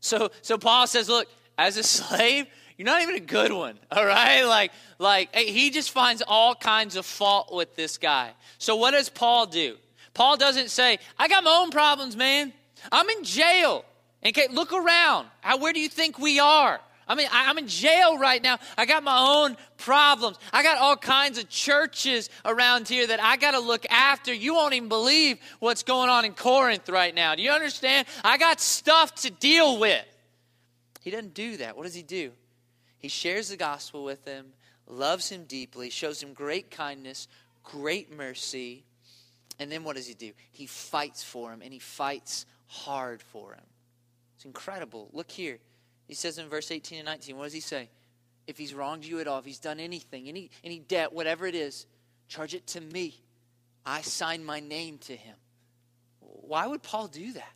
So, 0.00 0.30
so 0.42 0.58
Paul 0.58 0.86
says, 0.86 1.08
look, 1.08 1.28
as 1.58 1.76
a 1.76 1.82
slave, 1.84 2.46
you're 2.76 2.86
not 2.86 3.02
even 3.02 3.14
a 3.14 3.20
good 3.20 3.52
one, 3.52 3.78
all 3.90 4.04
right? 4.04 4.42
Like, 4.42 4.72
like 4.98 5.34
he 5.34 5.70
just 5.70 5.90
finds 5.90 6.22
all 6.26 6.54
kinds 6.54 6.96
of 6.96 7.06
fault 7.06 7.54
with 7.54 7.74
this 7.76 7.98
guy. 7.98 8.32
So 8.58 8.76
what 8.76 8.92
does 8.92 9.08
Paul 9.08 9.46
do? 9.46 9.76
Paul 10.14 10.36
doesn't 10.36 10.70
say, 10.70 10.98
I 11.18 11.28
got 11.28 11.44
my 11.44 11.58
own 11.62 11.70
problems, 11.70 12.16
man. 12.16 12.52
I'm 12.90 13.08
in 13.10 13.24
jail. 13.24 13.84
Okay, 14.24 14.48
look 14.50 14.72
around. 14.72 15.28
How, 15.40 15.58
where 15.58 15.72
do 15.72 15.80
you 15.80 15.88
think 15.88 16.18
we 16.18 16.40
are? 16.40 16.80
I 17.08 17.14
mean, 17.14 17.28
I, 17.30 17.50
am 17.50 17.58
in 17.58 17.68
jail 17.68 18.18
right 18.18 18.42
now. 18.42 18.58
I 18.76 18.84
got 18.84 19.04
my 19.04 19.16
own 19.16 19.56
problems. 19.76 20.38
I 20.52 20.64
got 20.64 20.78
all 20.78 20.96
kinds 20.96 21.38
of 21.38 21.48
churches 21.48 22.28
around 22.44 22.88
here 22.88 23.06
that 23.06 23.22
I 23.22 23.36
got 23.36 23.52
to 23.52 23.60
look 23.60 23.86
after. 23.90 24.34
You 24.34 24.54
won't 24.54 24.74
even 24.74 24.88
believe 24.88 25.38
what's 25.60 25.84
going 25.84 26.10
on 26.10 26.24
in 26.24 26.32
Corinth 26.32 26.88
right 26.88 27.14
now. 27.14 27.36
Do 27.36 27.42
you 27.42 27.52
understand? 27.52 28.08
I 28.24 28.38
got 28.38 28.60
stuff 28.60 29.14
to 29.22 29.30
deal 29.30 29.78
with. 29.78 30.04
He 31.00 31.12
doesn't 31.12 31.34
do 31.34 31.58
that. 31.58 31.76
What 31.76 31.84
does 31.84 31.94
he 31.94 32.02
do? 32.02 32.32
He 32.98 33.06
shares 33.06 33.50
the 33.50 33.56
gospel 33.56 34.02
with 34.02 34.24
them, 34.24 34.46
loves 34.88 35.28
him 35.28 35.44
deeply, 35.44 35.90
shows 35.90 36.20
him 36.20 36.32
great 36.32 36.72
kindness, 36.72 37.28
great 37.62 38.12
mercy. 38.12 38.84
And 39.60 39.70
then 39.70 39.84
what 39.84 39.94
does 39.94 40.08
he 40.08 40.14
do? 40.14 40.32
He 40.50 40.66
fights 40.66 41.22
for 41.22 41.52
him, 41.52 41.62
and 41.62 41.72
he 41.72 41.78
fights 41.78 42.46
hard 42.66 43.22
for 43.22 43.52
him. 43.52 43.64
It's 44.34 44.44
incredible. 44.44 45.08
Look 45.12 45.30
here. 45.30 45.60
He 46.06 46.14
says 46.14 46.38
in 46.38 46.48
verse 46.48 46.70
18 46.70 46.98
and 46.98 47.06
19, 47.06 47.36
what 47.36 47.44
does 47.44 47.52
he 47.52 47.60
say? 47.60 47.88
If 48.46 48.58
he's 48.58 48.72
wronged 48.74 49.04
you 49.04 49.18
at 49.20 49.26
all, 49.26 49.38
if 49.38 49.44
he's 49.44 49.58
done 49.58 49.80
anything, 49.80 50.28
any, 50.28 50.50
any 50.62 50.78
debt, 50.78 51.12
whatever 51.12 51.46
it 51.46 51.54
is, 51.54 51.86
charge 52.28 52.54
it 52.54 52.66
to 52.68 52.80
me. 52.80 53.20
I 53.84 54.02
sign 54.02 54.44
my 54.44 54.60
name 54.60 54.98
to 54.98 55.16
him. 55.16 55.34
Why 56.20 56.66
would 56.66 56.82
Paul 56.82 57.08
do 57.08 57.32
that? 57.32 57.52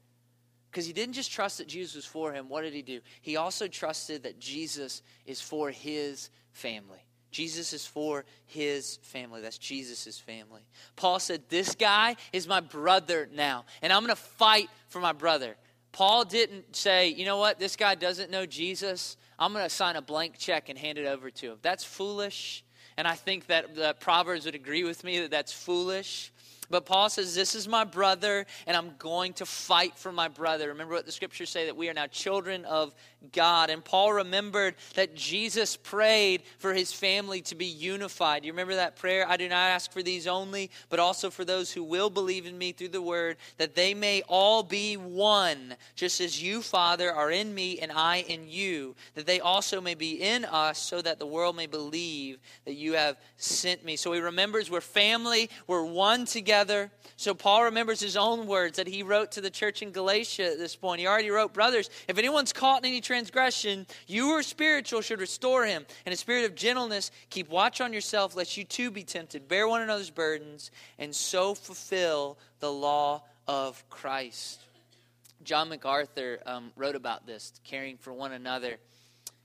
Because 0.71 0.87
he 0.87 0.93
didn't 0.93 1.15
just 1.15 1.33
trust 1.33 1.59
that 1.59 1.67
Jesus 1.67 1.97
was 1.97 2.05
for 2.05 2.33
him. 2.33 2.49
What 2.49 2.63
did 2.63 2.75
he 2.75 2.83
do? 2.83 3.01
He 3.21 3.37
also 3.37 3.67
trusted 3.67 4.23
that 4.23 4.39
Jesus 4.39 5.03
is 5.27 5.41
for 5.41 5.71
his 5.71 6.31
family. 6.53 7.05
Jesus 7.31 7.73
is 7.73 7.87
for 7.87 8.25
his 8.47 8.99
family. 9.03 9.41
That's 9.41 9.59
Jesus' 9.59 10.19
family. 10.19 10.63
Paul 10.97 11.19
said, 11.21 11.43
This 11.49 11.75
guy 11.75 12.17
is 12.33 12.49
my 12.49 12.61
brother 12.61 13.29
now, 13.33 13.65
and 13.83 13.93
I'm 13.93 14.03
going 14.03 14.15
to 14.15 14.21
fight 14.21 14.69
for 14.89 15.01
my 15.01 15.13
brother. 15.13 15.57
Paul 15.93 16.25
didn't 16.25 16.77
say, 16.77 17.09
you 17.09 17.25
know 17.25 17.39
what, 17.39 17.59
this 17.59 17.77
guy 17.77 17.95
doesn't 17.95 18.31
know 18.31 18.47
Jesus. 18.47 19.17
I'm 19.39 19.53
going 19.53 19.65
to 19.65 19.71
sign 19.71 19.97
a 19.97 20.03
blank 20.03 20.39
check 20.39 20.69
and 20.69 20.79
hand 20.79 20.99
it 20.99 21.07
over 21.07 21.31
to 21.31 21.53
him. 21.53 21.59
That's 21.63 21.85
foolish. 21.85 22.65
And 22.97 23.09
I 23.09 23.15
think 23.15 23.47
that 23.47 23.75
the 23.75 23.97
Proverbs 23.99 24.45
would 24.45 24.55
agree 24.55 24.85
with 24.85 25.05
me 25.05 25.21
that 25.21 25.31
that's 25.31 25.53
foolish. 25.53 26.33
But 26.71 26.87
Paul 26.87 27.09
says, 27.09 27.35
This 27.35 27.55
is 27.55 27.67
my 27.67 27.85
brother, 27.85 28.47
and 28.67 28.77
I'm 28.77 28.95
going 28.99 29.33
to 29.35 29.47
fight 29.47 29.97
for 29.97 30.13
my 30.13 30.29
brother. 30.29 30.69
Remember 30.69 30.95
what 30.95 31.07
the 31.07 31.13
scriptures 31.13 31.51
say 31.51 31.67
that 31.67 31.77
we 31.77 31.89
are 31.89 31.95
now 31.95 32.07
children 32.07 32.65
of 32.65 32.95
God. 33.33 33.71
And 33.71 33.85
Paul 33.85 34.13
remembered 34.13 34.75
that 34.95 35.15
Jesus 35.15 35.77
prayed 35.77 36.43
for 36.59 36.73
his 36.73 36.93
family 36.93 37.43
to 37.43 37.55
be 37.55 37.67
unified. 37.67 38.45
You 38.45 38.53
remember 38.53 38.77
that 38.77 38.97
prayer? 38.97 39.27
I 39.29 39.37
do 39.37 39.49
not 39.49 39.57
ask 39.57 39.93
for 39.93 40.03
these 40.03 40.27
only, 40.27 40.71
but 40.89 40.99
also 40.99 41.31
for 41.31 41.45
those 41.45 41.71
who 41.71 41.85
will 41.85 42.11
believe 42.11 42.47
in 42.47 42.57
me 42.57 42.73
through 42.73 42.89
the 42.89 43.03
word, 43.03 43.37
that 43.59 43.75
they 43.75 43.95
may 43.95 44.23
all 44.29 44.63
be 44.63 44.97
one, 44.97 45.77
just 45.95 46.21
as 46.21 46.43
you, 46.43 46.63
Father, 46.63 47.13
are 47.13 47.31
in 47.31 47.55
me 47.55 47.79
and 47.79 47.93
I 47.93 48.25
in 48.29 48.49
you, 48.49 48.97
that 49.15 49.27
they 49.27 49.41
also 49.41 49.81
may 49.81 49.95
be 49.95 50.23
in 50.23 50.45
us, 50.45 50.79
so 50.79 51.03
that 51.03 51.19
the 51.19 51.27
world 51.27 51.57
may 51.57 51.67
believe 51.67 52.39
that 52.65 52.75
you 52.75 52.95
have 52.95 53.17
sent 53.37 53.85
me. 53.85 53.97
So 53.97 54.13
he 54.13 54.21
remembers 54.21 54.71
we're 54.71 54.81
family, 54.81 55.51
we're 55.67 55.85
one 55.85 56.25
together. 56.25 56.91
So 57.17 57.35
Paul 57.35 57.65
remembers 57.65 58.01
his 58.01 58.17
own 58.17 58.47
words 58.47 58.79
that 58.79 58.87
he 58.87 59.03
wrote 59.03 59.33
to 59.33 59.41
the 59.41 59.51
church 59.51 59.83
in 59.83 59.93
Galatia 59.93 60.53
at 60.53 60.59
this 60.59 60.75
point. 60.75 61.01
He 61.01 61.07
already 61.07 61.31
wrote, 61.31 61.53
Brothers, 61.53 61.91
if 62.09 62.17
anyone's 62.17 62.53
caught 62.53 62.83
in 62.83 62.89
any 62.89 63.01
transgression, 63.11 63.89
you 64.07 64.27
who 64.27 64.31
are 64.31 64.43
spiritual 64.43 65.01
should 65.01 65.19
restore 65.19 65.67
him. 65.67 65.85
In 66.07 66.13
a 66.13 66.17
spirit 66.17 66.45
of 66.45 66.55
gentleness, 66.55 67.11
keep 67.29 67.49
watch 67.49 67.81
on 67.81 67.93
yourself, 67.93 68.37
lest 68.37 68.57
you 68.57 68.63
too 68.63 68.93
be 68.93 69.03
tempted. 69.03 69.49
Bear 69.49 69.67
one 69.67 69.83
another's 69.83 70.11
burdens, 70.11 70.71
and 70.97 71.13
so 71.13 71.57
fulfill 71.57 72.39
the 72.61 72.71
law 72.71 73.25
of 73.49 73.83
Christ. 73.91 74.61
John 75.43 75.71
MacArthur 75.71 76.39
um, 76.47 76.71
wrote 76.77 76.95
about 76.95 77.27
this, 77.27 77.53
caring 77.65 77.97
for 77.97 78.13
one 78.13 78.31
another. 78.31 78.77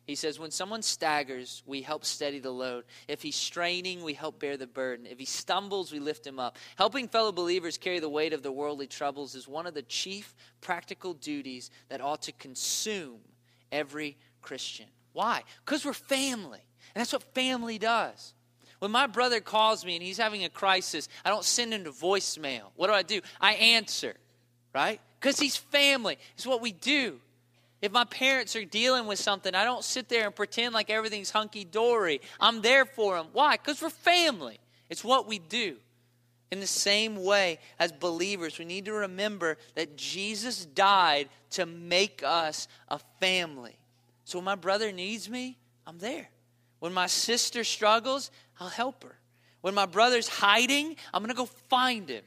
He 0.05 0.13
says, 0.13 0.37
When 0.37 0.51
someone 0.51 0.83
staggers, 0.83 1.63
we 1.65 1.81
help 1.81 2.05
steady 2.05 2.37
the 2.37 2.51
load. 2.51 2.83
If 3.07 3.23
he's 3.23 3.35
straining, 3.35 4.03
we 4.03 4.13
help 4.13 4.39
bear 4.39 4.57
the 4.57 4.67
burden. 4.67 5.07
If 5.07 5.17
he 5.17 5.25
stumbles, 5.25 5.91
we 5.91 5.97
lift 5.97 6.27
him 6.27 6.37
up. 6.37 6.59
Helping 6.75 7.07
fellow 7.07 7.31
believers 7.31 7.79
carry 7.79 7.97
the 7.97 8.09
weight 8.09 8.31
of 8.31 8.43
the 8.43 8.51
worldly 8.51 8.85
troubles 8.85 9.33
is 9.33 9.47
one 9.47 9.65
of 9.65 9.73
the 9.73 9.81
chief 9.81 10.35
practical 10.61 11.15
duties 11.15 11.71
that 11.89 11.99
ought 11.99 12.21
to 12.21 12.31
consume 12.31 13.21
every 13.75 14.17
Christian. 14.41 14.87
Why? 15.13 15.43
Because 15.63 15.85
we're 15.85 15.93
family. 15.93 16.61
And 16.93 17.01
that's 17.01 17.13
what 17.13 17.23
family 17.33 17.77
does. 17.77 18.33
When 18.79 18.91
my 18.91 19.07
brother 19.07 19.39
calls 19.39 19.85
me 19.85 19.95
and 19.95 20.03
he's 20.03 20.17
having 20.17 20.43
a 20.43 20.49
crisis, 20.49 21.07
I 21.23 21.29
don't 21.29 21.43
send 21.43 21.73
him 21.73 21.83
to 21.85 21.91
voicemail. 21.91 22.63
What 22.75 22.87
do 22.87 22.93
I 22.93 23.03
do? 23.03 23.21
I 23.39 23.53
answer, 23.53 24.15
right? 24.73 24.99
Because 25.19 25.39
he's 25.39 25.55
family. 25.55 26.17
It's 26.35 26.45
what 26.45 26.61
we 26.61 26.71
do. 26.71 27.19
If 27.81 27.91
my 27.91 28.05
parents 28.05 28.55
are 28.55 28.65
dealing 28.65 29.05
with 29.05 29.19
something, 29.19 29.53
I 29.53 29.63
don't 29.63 29.83
sit 29.83 30.09
there 30.09 30.25
and 30.25 30.35
pretend 30.35 30.73
like 30.73 30.89
everything's 30.89 31.31
hunky 31.31 31.65
dory. 31.65 32.21
I'm 32.39 32.61
there 32.61 32.85
for 32.85 33.15
them. 33.15 33.27
Why? 33.33 33.57
Because 33.57 33.81
we're 33.81 33.89
family. 33.89 34.59
It's 34.89 35.03
what 35.03 35.27
we 35.27 35.39
do. 35.39 35.77
In 36.51 36.59
the 36.59 36.67
same 36.67 37.23
way, 37.23 37.59
as 37.79 37.91
believers, 37.91 38.59
we 38.59 38.65
need 38.65 38.85
to 38.85 38.93
remember 38.93 39.57
that 39.73 39.97
Jesus 39.97 40.65
died 40.65 41.27
to 41.51 41.65
make 41.65 42.21
us 42.23 42.67
a 42.87 42.99
family. 43.19 43.77
So 44.25 44.37
when 44.37 44.45
my 44.45 44.55
brother 44.55 44.91
needs 44.91 45.29
me, 45.29 45.57
I'm 45.87 45.97
there. 45.97 46.29
When 46.79 46.93
my 46.93 47.07
sister 47.07 47.63
struggles, 47.63 48.31
I'll 48.59 48.69
help 48.69 49.03
her. 49.03 49.17
When 49.61 49.73
my 49.73 49.87
brother's 49.87 50.27
hiding, 50.27 50.95
I'm 51.13 51.23
going 51.23 51.33
to 51.33 51.35
go 51.35 51.47
find 51.47 52.07
him. 52.07 52.23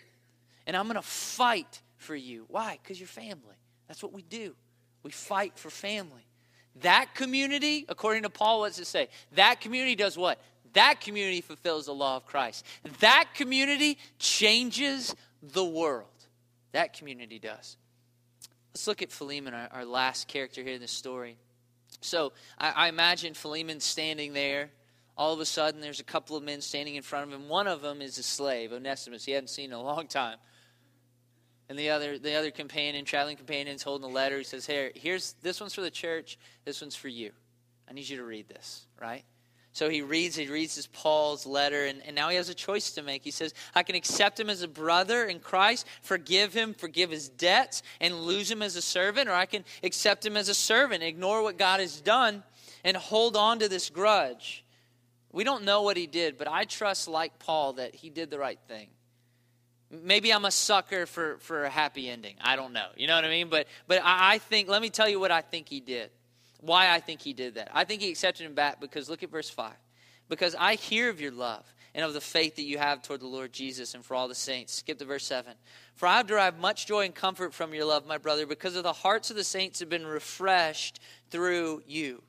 And 0.66 0.76
I'm 0.76 0.86
going 0.86 0.96
to 0.96 1.02
fight 1.02 1.80
for 1.96 2.16
you. 2.16 2.44
Why? 2.48 2.78
Because 2.82 2.98
you're 2.98 3.06
family. 3.06 3.56
That's 3.86 4.02
what 4.02 4.12
we 4.12 4.22
do. 4.22 4.54
We 5.02 5.12
fight 5.12 5.58
for 5.58 5.70
family. 5.70 6.26
That 6.82 7.14
community, 7.14 7.86
according 7.88 8.24
to 8.24 8.30
Paul, 8.30 8.60
what's 8.60 8.78
it 8.78 8.86
say? 8.86 9.08
That 9.32 9.60
community 9.60 9.94
does 9.94 10.18
what? 10.18 10.40
That 10.74 11.00
community 11.00 11.40
fulfills 11.40 11.86
the 11.86 11.94
law 11.94 12.16
of 12.16 12.26
Christ. 12.26 12.64
That 13.00 13.30
community 13.34 13.98
changes 14.18 15.14
the 15.42 15.64
world. 15.64 16.08
That 16.72 16.92
community 16.92 17.38
does. 17.38 17.76
Let's 18.72 18.86
look 18.86 19.02
at 19.02 19.10
Philemon, 19.10 19.54
our, 19.54 19.68
our 19.72 19.84
last 19.84 20.28
character 20.28 20.62
here 20.62 20.74
in 20.74 20.80
the 20.80 20.88
story. 20.88 21.36
So 22.00 22.32
I, 22.58 22.70
I 22.70 22.88
imagine 22.88 23.34
Philemon 23.34 23.80
standing 23.80 24.32
there. 24.32 24.70
All 25.16 25.32
of 25.32 25.40
a 25.40 25.46
sudden, 25.46 25.80
there's 25.80 25.98
a 25.98 26.04
couple 26.04 26.36
of 26.36 26.44
men 26.44 26.60
standing 26.60 26.94
in 26.94 27.02
front 27.02 27.26
of 27.26 27.32
him. 27.32 27.48
One 27.48 27.66
of 27.66 27.82
them 27.82 28.00
is 28.00 28.18
a 28.18 28.22
slave, 28.22 28.72
Onesimus. 28.72 29.24
He 29.24 29.32
hadn't 29.32 29.48
seen 29.48 29.70
in 29.70 29.72
a 29.72 29.82
long 29.82 30.06
time. 30.06 30.36
And 31.68 31.78
the 31.78 31.90
other, 31.90 32.18
the 32.18 32.34
other 32.34 32.50
companion, 32.50 33.04
traveling 33.04 33.36
companion, 33.36 33.74
is 33.74 33.82
holding 33.82 34.08
a 34.08 34.12
letter. 34.12 34.38
He 34.38 34.44
says, 34.44 34.64
"Here, 34.64 34.92
here's 34.94 35.32
this 35.42 35.60
one's 35.60 35.74
for 35.74 35.80
the 35.80 35.90
church. 35.90 36.38
This 36.64 36.80
one's 36.80 36.94
for 36.94 37.08
you. 37.08 37.32
I 37.88 37.92
need 37.92 38.08
you 38.08 38.16
to 38.18 38.24
read 38.24 38.48
this, 38.48 38.86
right?" 39.00 39.24
So 39.78 39.88
he 39.88 40.02
reads, 40.02 40.34
he 40.34 40.48
reads 40.48 40.74
his 40.74 40.88
Paul's 40.88 41.46
letter, 41.46 41.84
and, 41.84 42.02
and 42.04 42.16
now 42.16 42.30
he 42.30 42.36
has 42.36 42.48
a 42.48 42.54
choice 42.54 42.90
to 42.94 43.02
make. 43.02 43.22
He 43.22 43.30
says, 43.30 43.54
I 43.76 43.84
can 43.84 43.94
accept 43.94 44.40
him 44.40 44.50
as 44.50 44.62
a 44.62 44.66
brother 44.66 45.24
in 45.24 45.38
Christ, 45.38 45.86
forgive 46.02 46.52
him, 46.52 46.74
forgive 46.74 47.12
his 47.12 47.28
debts, 47.28 47.84
and 48.00 48.22
lose 48.22 48.50
him 48.50 48.60
as 48.60 48.74
a 48.74 48.82
servant, 48.82 49.28
or 49.28 49.34
I 49.34 49.46
can 49.46 49.64
accept 49.84 50.26
him 50.26 50.36
as 50.36 50.48
a 50.48 50.54
servant, 50.54 51.04
ignore 51.04 51.44
what 51.44 51.58
God 51.58 51.78
has 51.78 52.00
done, 52.00 52.42
and 52.82 52.96
hold 52.96 53.36
on 53.36 53.60
to 53.60 53.68
this 53.68 53.88
grudge. 53.88 54.64
We 55.30 55.44
don't 55.44 55.62
know 55.62 55.82
what 55.82 55.96
he 55.96 56.08
did, 56.08 56.38
but 56.38 56.48
I 56.48 56.64
trust, 56.64 57.06
like 57.06 57.38
Paul, 57.38 57.74
that 57.74 57.94
he 57.94 58.10
did 58.10 58.32
the 58.32 58.38
right 58.40 58.58
thing. 58.66 58.88
Maybe 59.92 60.32
I'm 60.32 60.44
a 60.44 60.50
sucker 60.50 61.06
for, 61.06 61.36
for 61.38 61.62
a 61.62 61.70
happy 61.70 62.08
ending. 62.10 62.34
I 62.40 62.56
don't 62.56 62.72
know. 62.72 62.88
You 62.96 63.06
know 63.06 63.14
what 63.14 63.24
I 63.24 63.28
mean? 63.28 63.48
But 63.48 63.68
but 63.86 64.02
I, 64.02 64.34
I 64.34 64.38
think, 64.38 64.68
let 64.68 64.82
me 64.82 64.90
tell 64.90 65.08
you 65.08 65.20
what 65.20 65.30
I 65.30 65.40
think 65.40 65.68
he 65.68 65.78
did 65.78 66.10
why 66.60 66.90
I 66.90 67.00
think 67.00 67.20
he 67.20 67.32
did 67.32 67.54
that. 67.54 67.70
I 67.72 67.84
think 67.84 68.02
he 68.02 68.10
accepted 68.10 68.44
him 68.44 68.54
back 68.54 68.80
because 68.80 69.08
look 69.08 69.22
at 69.22 69.30
verse 69.30 69.50
5. 69.50 69.72
Because 70.28 70.54
I 70.58 70.74
hear 70.74 71.08
of 71.08 71.20
your 71.20 71.32
love 71.32 71.64
and 71.94 72.04
of 72.04 72.12
the 72.12 72.20
faith 72.20 72.56
that 72.56 72.64
you 72.64 72.78
have 72.78 73.02
toward 73.02 73.20
the 73.20 73.26
Lord 73.26 73.52
Jesus 73.52 73.94
and 73.94 74.04
for 74.04 74.14
all 74.14 74.28
the 74.28 74.34
saints. 74.34 74.74
Skip 74.74 74.98
to 74.98 75.04
verse 75.04 75.24
7. 75.24 75.54
For 75.94 76.06
I 76.06 76.18
have 76.18 76.26
derived 76.26 76.60
much 76.60 76.86
joy 76.86 77.04
and 77.04 77.14
comfort 77.14 77.54
from 77.54 77.72
your 77.72 77.84
love, 77.84 78.06
my 78.06 78.18
brother, 78.18 78.46
because 78.46 78.76
of 78.76 78.82
the 78.82 78.92
hearts 78.92 79.30
of 79.30 79.36
the 79.36 79.44
saints 79.44 79.80
have 79.80 79.88
been 79.88 80.06
refreshed 80.06 81.00
through 81.30 81.82
you. 81.86 82.22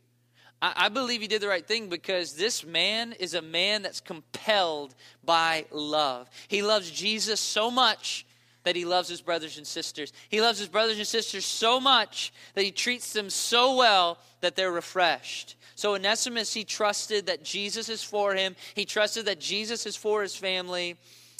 I, 0.61 0.73
I 0.75 0.89
believe 0.89 1.21
he 1.21 1.27
did 1.27 1.41
the 1.41 1.47
right 1.47 1.67
thing 1.67 1.89
because 1.89 2.33
this 2.33 2.65
man 2.65 3.13
is 3.13 3.33
a 3.33 3.41
man 3.41 3.81
that's 3.81 4.01
compelled 4.01 4.95
by 5.23 5.65
love. 5.71 6.29
He 6.47 6.61
loves 6.61 6.89
Jesus 6.89 7.39
so 7.39 7.69
much 7.69 8.25
that 8.69 8.75
he 8.75 8.85
loves 8.85 9.09
his 9.09 9.21
brothers 9.21 9.57
and 9.57 9.65
sisters. 9.65 10.13
He 10.29 10.41
loves 10.41 10.59
his 10.59 10.67
brothers 10.67 10.99
and 10.99 11.07
sisters 11.07 11.43
so 11.43 11.79
much 11.79 12.31
that 12.53 12.63
he 12.63 12.69
treats 12.69 13.13
them 13.13 13.31
so 13.31 13.75
well 13.75 14.19
that 14.41 14.55
they're 14.55 14.71
refreshed. 14.71 15.55
So 15.73 15.95
Onesimus, 15.95 16.53
he 16.53 16.63
trusted 16.63 17.25
that 17.25 17.43
Jesus 17.43 17.89
is 17.89 18.03
for 18.03 18.35
him. 18.35 18.55
He 18.75 18.85
trusted 18.85 19.25
that 19.25 19.39
Jesus 19.39 19.87
is 19.87 19.95
for 19.95 20.21
his 20.21 20.35
family. 20.35 20.97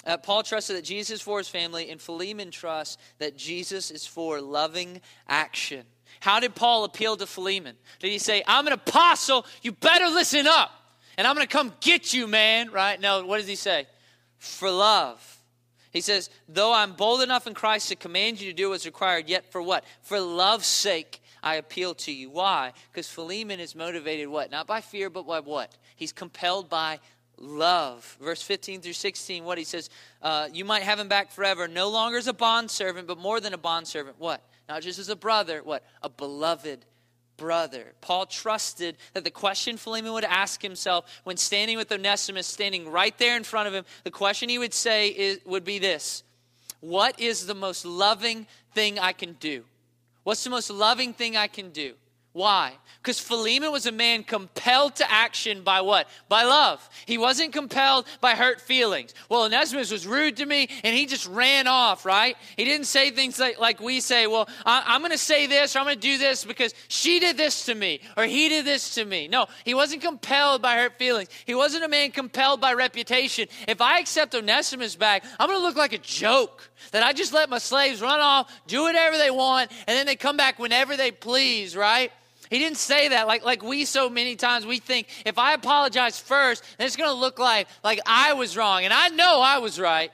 Uh, 0.08 0.18
Paul 0.18 0.42
trusted 0.42 0.76
that 0.76 0.86
Jesus 0.86 1.18
is 1.18 1.22
for 1.22 1.38
his 1.38 1.48
family, 1.48 1.92
and 1.92 2.02
Philemon 2.02 2.50
trusts 2.50 2.98
that 3.20 3.38
Jesus 3.38 3.92
is 3.92 4.08
for 4.08 4.42
loving 4.42 5.00
action. 5.28 5.84
How 6.22 6.40
did 6.40 6.56
Paul 6.56 6.84
appeal 6.84 7.16
to 7.18 7.28
Philemon? 7.28 7.76
Did 8.00 8.10
he 8.10 8.18
say, 8.18 8.42
I'm 8.48 8.66
an 8.66 8.74
apostle, 8.74 9.46
you 9.62 9.72
better 9.72 10.08
listen 10.08 10.48
up, 10.48 10.72
and 11.16 11.28
I'm 11.28 11.36
going 11.36 11.46
to 11.46 11.54
come 11.54 11.74
get 11.80 12.12
you, 12.12 12.26
man? 12.26 12.72
Right? 12.72 13.00
No, 13.00 13.24
what 13.24 13.38
does 13.38 13.48
he 13.48 13.54
say? 13.54 13.86
For 14.40 14.72
love. 14.72 15.36
He 15.92 16.02
says, 16.02 16.30
Though 16.48 16.74
I'm 16.74 16.94
bold 16.94 17.22
enough 17.22 17.48
in 17.48 17.54
Christ 17.54 17.90
to 17.90 17.96
command 17.96 18.40
you 18.40 18.50
to 18.50 18.56
do 18.56 18.70
what's 18.70 18.86
required, 18.86 19.28
yet 19.28 19.52
for 19.52 19.62
what? 19.62 19.84
For 20.02 20.20
love's 20.20 20.68
sake, 20.68 21.22
I 21.42 21.56
appeal 21.56 21.96
to 21.96 22.12
you. 22.12 22.30
Why? 22.30 22.74
Because 22.92 23.08
Philemon 23.08 23.60
is 23.60 23.76
motivated 23.76 24.28
what? 24.28 24.52
Not 24.52 24.68
by 24.68 24.82
fear, 24.82 25.10
but 25.10 25.26
by 25.26 25.40
what? 25.40 25.76
He's 25.96 26.12
compelled 26.12 26.70
by 26.70 27.00
love. 27.38 28.18
Verse 28.22 28.42
15 28.42 28.82
through 28.82 28.94
16, 28.94 29.44
what 29.44 29.58
he 29.58 29.64
says, 29.64 29.90
uh, 30.22 30.50
You 30.52 30.66
might 30.66 30.84
have 30.84 31.00
him 31.00 31.08
back 31.08 31.32
forever, 31.32 31.68
no 31.68 31.90
longer 31.90 32.18
as 32.18 32.28
a 32.28 32.34
bondservant, 32.34 33.08
but 33.08 33.18
more 33.18 33.40
than 33.40 33.54
a 33.54 33.58
bondservant. 33.58 34.18
What? 34.20 34.42
Not 34.68 34.84
just 34.84 35.00
as 35.00 35.10
a 35.10 35.16
brother, 35.16 35.62
what? 35.64 35.84
A 36.04 36.10
beloved 36.10 36.86
brother. 37.40 37.94
Paul 38.02 38.28
trusted 38.28 38.98
that 39.14 39.24
the 39.24 39.32
question 39.32 39.78
Philemon 39.78 40.14
would 40.14 40.24
ask 40.24 40.62
himself 40.62 41.06
when 41.24 41.38
standing 41.38 41.78
with 41.78 41.92
Onesimus, 41.92 42.46
standing 42.46 42.92
right 42.92 43.18
there 43.18 43.36
in 43.36 43.44
front 43.44 43.68
of 43.68 43.74
him, 43.74 43.86
the 44.04 44.12
question 44.12 44.50
he 44.50 44.60
would 44.60 44.74
say 44.74 45.08
is, 45.08 45.40
would 45.46 45.64
be 45.64 45.80
this 45.80 46.24
What 46.82 47.20
is 47.20 47.48
the 47.48 47.56
most 47.56 47.86
loving 47.86 48.46
thing 48.76 49.00
I 49.00 49.14
can 49.14 49.34
do? 49.34 49.64
What's 50.24 50.44
the 50.44 50.52
most 50.52 50.70
loving 50.70 51.14
thing 51.14 51.36
I 51.36 51.48
can 51.48 51.72
do? 51.72 51.94
Why? 52.32 52.74
Because 53.02 53.20
Philemon 53.20 53.72
was 53.72 53.86
a 53.86 53.92
man 53.92 54.24
compelled 54.24 54.98
to 54.98 55.12
action 55.12 55.64
by 55.64 55.82
what? 55.82 56.08
By 56.28 56.44
love. 56.44 56.88
He 57.06 57.18
wasn't 57.18 57.54
compelled 57.54 58.06
by 58.22 58.36
hurt 58.36 58.62
feelings. 58.62 59.14
Well, 59.30 59.44
Onesimus 59.44 59.90
was 59.90 60.06
rude 60.06 60.38
to 60.38 60.46
me 60.46 60.70
and 60.84 60.96
he 60.96 61.06
just 61.06 61.26
ran 61.28 61.66
off, 61.66 62.06
right? 62.06 62.36
He 62.56 62.66
didn't 62.66 62.86
say 62.86 63.10
things 63.10 63.40
like, 63.40 63.58
like 63.58 63.80
we 63.80 64.00
say, 64.00 64.28
well, 64.28 64.48
I, 64.66 64.96
am 64.96 65.02
going 65.02 65.12
to 65.12 65.18
say 65.18 65.48
this 65.48 65.76
or 65.76 65.80
I'm 65.80 65.86
going 65.86 65.96
to 65.96 66.02
do 66.02 66.18
this 66.18 66.44
because 66.44 66.74
she 66.88 67.20
did 67.20 67.36
this 67.36 67.66
to 67.66 67.74
me 67.74 68.02
or 68.16 68.26
he 68.26 68.50
did 68.50 68.66
this 68.66 68.96
to 68.96 69.06
me. 69.06 69.28
No, 69.28 69.48
he 69.66 69.74
wasn't 69.74 70.02
compelled 70.04 70.62
by 70.62 70.76
hurt 70.76 71.00
feelings. 71.00 71.30
He 71.46 71.56
wasn't 71.56 71.86
a 71.86 71.90
man 71.90 72.12
compelled 72.12 72.62
by 72.62 72.74
reputation. 72.74 73.48
If 73.68 73.82
I 73.82 74.00
accept 74.00 74.36
Onesimus 74.36 74.96
back, 74.96 75.24
I'm 75.40 75.48
going 75.48 75.60
to 75.60 75.66
look 75.66 75.78
like 75.78 75.94
a 75.94 75.98
joke 76.00 76.70
that 76.92 77.02
I 77.02 77.14
just 77.14 77.34
let 77.34 77.50
my 77.50 77.58
slaves 77.58 78.02
run 78.02 78.20
off, 78.20 78.52
do 78.68 78.84
whatever 78.84 79.18
they 79.18 79.32
want, 79.32 79.72
and 79.88 79.98
then 79.98 80.06
they 80.06 80.16
come 80.16 80.38
back 80.38 80.60
whenever 80.60 80.96
they 80.96 81.12
please, 81.12 81.76
right? 81.76 82.12
He 82.50 82.58
didn't 82.58 82.78
say 82.78 83.10
that 83.10 83.28
like, 83.28 83.46
like 83.46 83.62
we 83.62 83.86
so 83.86 84.10
many 84.10 84.36
times 84.36 84.66
we 84.66 84.80
think 84.80 85.08
if 85.26 85.38
I 85.38 85.54
apologize 85.54 86.20
first, 86.20 86.64
then 86.78 86.88
it's 86.88 86.96
going 86.96 87.10
to 87.10 87.16
look 87.16 87.38
like, 87.38 87.68
like 87.84 88.00
I 88.06 88.34
was 88.34 88.58
wrong. 88.58 88.86
And 88.86 88.94
I 88.94 89.10
know 89.10 89.42
I 89.42 89.60
was 89.60 89.80
right. 89.80 90.12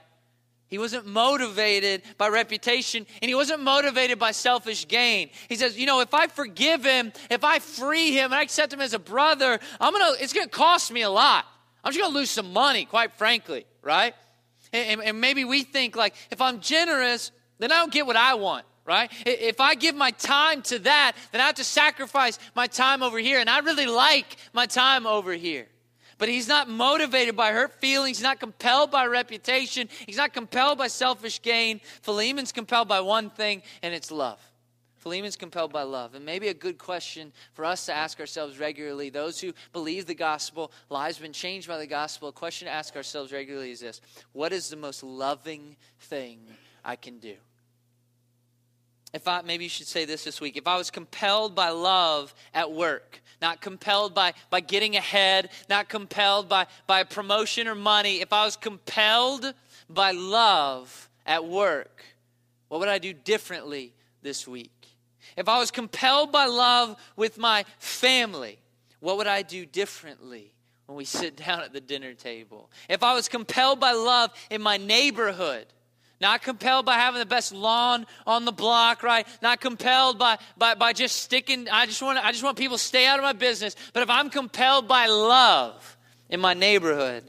He 0.67 0.77
wasn't 0.77 1.05
motivated 1.05 2.01
by 2.17 2.27
reputation 2.27 3.05
and 3.21 3.29
he 3.29 3.35
wasn't 3.35 3.61
motivated 3.61 4.19
by 4.19 4.31
selfish 4.31 4.87
gain. 4.87 5.29
He 5.47 5.55
says, 5.55 5.77
you 5.77 5.85
know, 5.85 6.01
if 6.01 6.13
I 6.13 6.27
forgive 6.27 6.83
him, 6.83 7.13
if 7.29 7.43
I 7.43 7.59
free 7.59 8.11
him 8.11 8.25
and 8.25 8.35
I 8.35 8.41
accept 8.41 8.73
him 8.73 8.81
as 8.81 8.93
a 8.93 8.99
brother, 8.99 9.59
I'm 9.79 9.93
gonna, 9.93 10.15
it's 10.19 10.33
gonna 10.33 10.47
cost 10.47 10.91
me 10.91 11.03
a 11.03 11.09
lot. 11.09 11.45
I'm 11.83 11.93
just 11.93 12.03
gonna 12.03 12.17
lose 12.17 12.31
some 12.31 12.51
money, 12.51 12.85
quite 12.85 13.13
frankly, 13.13 13.65
right? 13.81 14.13
And, 14.73 15.01
and 15.01 15.21
maybe 15.21 15.45
we 15.45 15.63
think 15.63 15.95
like, 15.95 16.15
if 16.31 16.41
I'm 16.41 16.59
generous, 16.59 17.31
then 17.59 17.71
I 17.71 17.75
don't 17.75 17.93
get 17.93 18.05
what 18.05 18.17
I 18.17 18.33
want 18.33 18.65
right? 18.85 19.11
If 19.25 19.59
I 19.59 19.75
give 19.75 19.95
my 19.95 20.11
time 20.11 20.61
to 20.63 20.79
that, 20.79 21.13
then 21.31 21.41
I 21.41 21.47
have 21.47 21.55
to 21.55 21.63
sacrifice 21.63 22.39
my 22.55 22.67
time 22.67 23.01
over 23.03 23.17
here. 23.17 23.39
And 23.39 23.49
I 23.49 23.59
really 23.59 23.87
like 23.87 24.37
my 24.53 24.65
time 24.65 25.07
over 25.07 25.33
here. 25.33 25.67
But 26.17 26.29
he's 26.29 26.47
not 26.47 26.69
motivated 26.69 27.35
by 27.35 27.51
hurt 27.51 27.81
feelings. 27.81 28.17
He's 28.17 28.23
not 28.23 28.39
compelled 28.39 28.89
by 28.89 29.05
reputation. 29.07 29.89
He's 30.05 30.17
not 30.17 30.33
compelled 30.33 30.77
by 30.77 30.87
selfish 30.87 31.41
gain. 31.41 31.81
Philemon's 32.01 32.51
compelled 32.51 32.87
by 32.87 33.01
one 33.01 33.29
thing, 33.29 33.63
and 33.81 33.93
it's 33.93 34.11
love. 34.11 34.39
Philemon's 35.03 35.35
compelled 35.35 35.73
by 35.73 35.83
love. 35.83 36.15
And 36.15 36.25
maybe 36.25 36.47
a 36.47 36.53
good 36.53 36.77
question 36.77 37.33
for 37.53 37.65
us 37.65 37.85
to 37.87 37.93
ask 37.93 38.19
ourselves 38.19 38.59
regularly, 38.59 39.09
those 39.09 39.39
who 39.39 39.53
believe 39.73 40.05
the 40.05 40.15
gospel, 40.15 40.71
lives 40.89 41.19
been 41.19 41.33
changed 41.33 41.67
by 41.67 41.77
the 41.77 41.85
gospel, 41.85 42.29
a 42.29 42.31
question 42.31 42.67
to 42.67 42.73
ask 42.73 42.95
ourselves 42.95 43.31
regularly 43.33 43.71
is 43.71 43.81
this 43.81 43.99
What 44.31 44.53
is 44.53 44.69
the 44.69 44.77
most 44.77 45.03
loving 45.03 45.75
thing 45.99 46.39
I 46.83 46.95
can 46.95 47.19
do? 47.19 47.35
If 49.15 49.29
I 49.29 49.41
maybe 49.41 49.63
you 49.63 49.69
should 49.69 49.87
say 49.87 50.03
this 50.03 50.25
this 50.25 50.41
week, 50.41 50.57
if 50.57 50.67
I 50.67 50.75
was 50.75 50.91
compelled 50.91 51.55
by 51.55 51.69
love 51.69 52.35
at 52.53 52.73
work, 52.73 53.21
not 53.41 53.61
compelled 53.61 54.13
by, 54.13 54.33
by 54.49 54.59
getting 54.59 54.97
ahead, 54.97 55.49
not 55.69 55.87
compelled 55.87 56.49
by, 56.49 56.67
by 56.85 57.05
promotion 57.05 57.69
or 57.69 57.75
money, 57.75 58.19
if 58.19 58.33
I 58.33 58.43
was 58.43 58.57
compelled 58.57 59.53
by 59.89 60.11
love 60.11 61.09
at 61.25 61.45
work, 61.45 62.03
what 62.67 62.81
would 62.81 62.89
I 62.89 62.97
do 62.97 63.13
differently 63.13 63.93
this 64.21 64.45
week? 64.45 64.85
If 65.37 65.47
I 65.47 65.59
was 65.59 65.71
compelled 65.71 66.33
by 66.33 66.47
love 66.47 66.97
with 67.15 67.37
my 67.37 67.63
family, 67.79 68.59
what 68.99 69.15
would 69.15 69.27
I 69.27 69.43
do 69.43 69.65
differently 69.65 70.51
when 70.87 70.97
we 70.97 71.05
sit 71.05 71.37
down 71.45 71.61
at 71.61 71.71
the 71.71 71.79
dinner 71.79 72.15
table? 72.15 72.69
If 72.89 73.01
I 73.01 73.13
was 73.13 73.29
compelled 73.29 73.79
by 73.79 73.93
love 73.93 74.31
in 74.49 74.61
my 74.61 74.75
neighborhood, 74.75 75.67
not 76.21 76.41
compelled 76.41 76.85
by 76.85 76.95
having 76.95 77.19
the 77.19 77.25
best 77.25 77.53
lawn 77.53 78.05
on 78.25 78.45
the 78.45 78.51
block, 78.51 79.03
right? 79.03 79.27
Not 79.41 79.59
compelled 79.59 80.17
by, 80.17 80.37
by, 80.57 80.75
by 80.75 80.93
just 80.93 81.17
sticking, 81.17 81.67
I 81.69 81.85
just, 81.85 82.01
want, 82.01 82.17
I 82.17 82.31
just 82.31 82.43
want 82.43 82.57
people 82.57 82.77
to 82.77 82.83
stay 82.83 83.05
out 83.05 83.19
of 83.19 83.23
my 83.23 83.33
business. 83.33 83.75
But 83.93 84.03
if 84.03 84.09
I'm 84.09 84.29
compelled 84.29 84.87
by 84.87 85.07
love 85.07 85.97
in 86.29 86.39
my 86.39 86.53
neighborhood, 86.53 87.23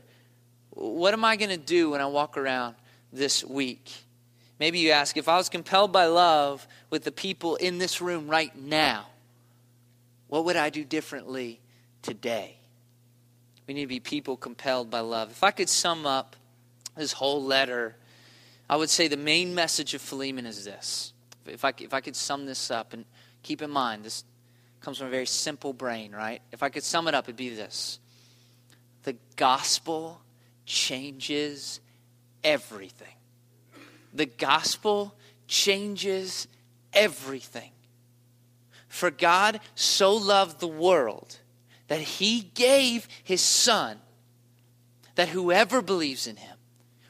what 0.70 1.14
am 1.14 1.24
I 1.24 1.36
going 1.36 1.50
to 1.50 1.56
do 1.56 1.90
when 1.90 2.00
I 2.00 2.06
walk 2.06 2.36
around 2.36 2.76
this 3.16 3.44
week. 3.44 3.92
Maybe 4.58 4.78
you 4.78 4.90
ask, 4.90 5.16
if 5.16 5.28
I 5.28 5.36
was 5.36 5.48
compelled 5.48 5.92
by 5.92 6.06
love 6.06 6.66
with 6.90 7.04
the 7.04 7.12
people 7.12 7.56
in 7.56 7.78
this 7.78 8.00
room 8.00 8.28
right 8.28 8.54
now, 8.56 9.06
what 10.28 10.44
would 10.44 10.56
I 10.56 10.70
do 10.70 10.84
differently 10.84 11.60
today? 12.02 12.58
We 13.66 13.74
need 13.74 13.82
to 13.82 13.88
be 13.88 14.00
people 14.00 14.36
compelled 14.36 14.90
by 14.90 15.00
love. 15.00 15.30
If 15.30 15.42
I 15.42 15.50
could 15.50 15.68
sum 15.68 16.06
up 16.06 16.36
this 16.96 17.12
whole 17.12 17.42
letter, 17.42 17.96
I 18.68 18.76
would 18.76 18.90
say 18.90 19.08
the 19.08 19.16
main 19.16 19.54
message 19.54 19.94
of 19.94 20.00
Philemon 20.00 20.46
is 20.46 20.64
this. 20.64 21.12
If 21.46 21.64
I, 21.64 21.72
if 21.78 21.94
I 21.94 22.00
could 22.00 22.16
sum 22.16 22.46
this 22.46 22.70
up, 22.70 22.92
and 22.92 23.04
keep 23.42 23.62
in 23.62 23.70
mind, 23.70 24.04
this 24.04 24.24
comes 24.80 24.98
from 24.98 25.06
a 25.06 25.10
very 25.10 25.26
simple 25.26 25.72
brain, 25.72 26.12
right? 26.12 26.42
If 26.52 26.62
I 26.62 26.68
could 26.68 26.82
sum 26.82 27.08
it 27.08 27.14
up, 27.14 27.24
it'd 27.24 27.36
be 27.36 27.50
this 27.50 28.00
The 29.04 29.16
gospel 29.36 30.20
changes 30.64 31.80
everything. 32.42 33.14
The 34.12 34.26
gospel 34.26 35.14
changes 35.46 36.48
everything. 36.92 37.70
For 38.88 39.10
God 39.10 39.60
so 39.74 40.14
loved 40.14 40.58
the 40.58 40.66
world 40.66 41.38
that 41.88 42.00
he 42.00 42.40
gave 42.54 43.06
his 43.22 43.42
son 43.42 43.98
that 45.14 45.28
whoever 45.28 45.82
believes 45.82 46.26
in 46.26 46.36
him 46.36 46.56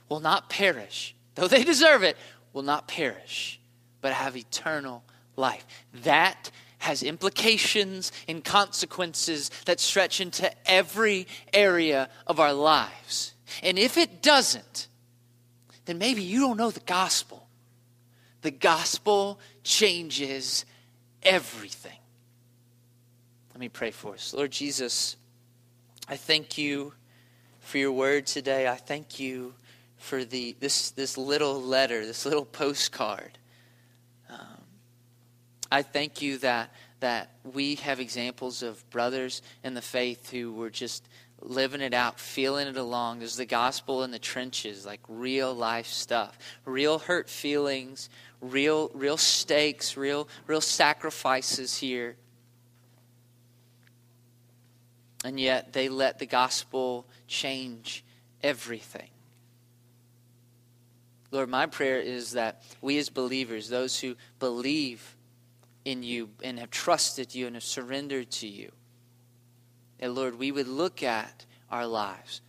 will 0.09 0.21
not 0.21 0.49
perish, 0.49 1.16
though 1.37 1.49
they 1.49 1.65
deserve 1.65 2.03
it, 2.03 2.17
will 2.53 2.63
not 2.63 2.89
perish, 2.89 3.61
but 4.01 4.13
have 4.13 4.37
eternal 4.37 5.05
life. 5.37 5.65
That 6.03 6.51
has 6.79 7.03
implications 7.03 8.13
and 8.29 8.45
consequences 8.45 9.51
that 9.65 9.81
stretch 9.81 10.21
into 10.21 10.51
every 10.71 11.27
area 11.53 12.09
of 12.27 12.41
our 12.41 12.53
lives. 12.53 13.35
And 13.63 13.79
if 13.79 13.97
it 13.97 14.23
doesn't, 14.23 14.89
then 15.85 15.99
maybe 15.99 16.23
you 16.23 16.41
don't 16.41 16.57
know 16.57 16.71
the 16.71 16.81
gospel. 16.81 17.49
The 18.43 18.51
gospel 18.51 19.41
changes 19.63 20.65
everything. 21.23 21.99
Let 23.53 23.61
me 23.61 23.69
pray 23.69 23.91
for 23.91 24.15
us. 24.15 24.35
Lord 24.35 24.51
Jesus, 24.51 25.17
I 26.09 26.17
thank 26.17 26.59
you 26.59 26.93
for 27.61 27.79
your 27.79 27.93
word 27.93 28.27
today. 28.27 28.69
I 28.69 28.77
thank 28.77 29.19
you 29.19 29.55
for 29.99 30.25
the 30.25 30.57
this 30.61 30.91
this 30.93 31.17
little 31.19 31.61
letter, 31.61 32.07
this 32.07 32.25
little 32.25 32.45
postcard. 32.45 33.39
Um, 34.29 34.63
I 35.71 35.83
thank 35.83 36.23
you 36.23 36.39
that 36.39 36.73
that 37.01 37.31
we 37.45 37.77
have 37.77 38.01
examples 38.01 38.63
of 38.63 38.89
brothers 38.91 39.43
in 39.63 39.75
the 39.75 39.83
faith 39.83 40.31
who 40.31 40.53
were 40.53 40.71
just 40.71 41.09
living 41.41 41.83
it 41.83 41.93
out, 41.93 42.19
feeling 42.19 42.67
it 42.67 42.77
along. 42.77 43.19
There's 43.19 43.37
the 43.37 43.47
gospel 43.47 44.03
in 44.03 44.11
the 44.11 44.19
trenches, 44.19 44.87
like 44.87 45.01
real 45.09 45.53
life 45.53 45.87
stuff, 45.87 46.39
real 46.65 46.99
hurt 46.99 47.29
feelings, 47.29 48.09
real 48.41 48.91
real 48.95 49.17
stakes, 49.17 49.97
real 49.97 50.29
real 50.47 50.61
sacrifices 50.61 51.77
here. 51.77 52.17
And 55.25 55.41
yet 55.41 55.73
they 55.73 55.89
let 55.89 56.19
the 56.19 56.27
gospel 56.27 57.07
change 57.27 58.05
everything. 58.43 59.09
Lord, 61.31 61.49
my 61.49 61.67
prayer 61.67 61.99
is 61.99 62.33
that 62.33 62.63
we 62.81 62.99
as 62.99 63.09
believers, 63.09 63.69
those 63.69 63.99
who 64.01 64.17
believe 64.39 65.17
in 65.85 66.03
you 66.03 66.31
and 66.43 66.59
have 66.59 66.71
trusted 66.71 67.35
you 67.35 67.47
and 67.47 67.57
have 67.57 67.65
surrendered 67.65 68.31
to 68.31 68.49
you, 68.49 68.73
that, 69.99 70.11
Lord, 70.11 70.39
we 70.39 70.53
would 70.53 70.69
look 70.69 71.03
at 71.03 71.47
our 71.71 71.87
lives. 71.87 72.43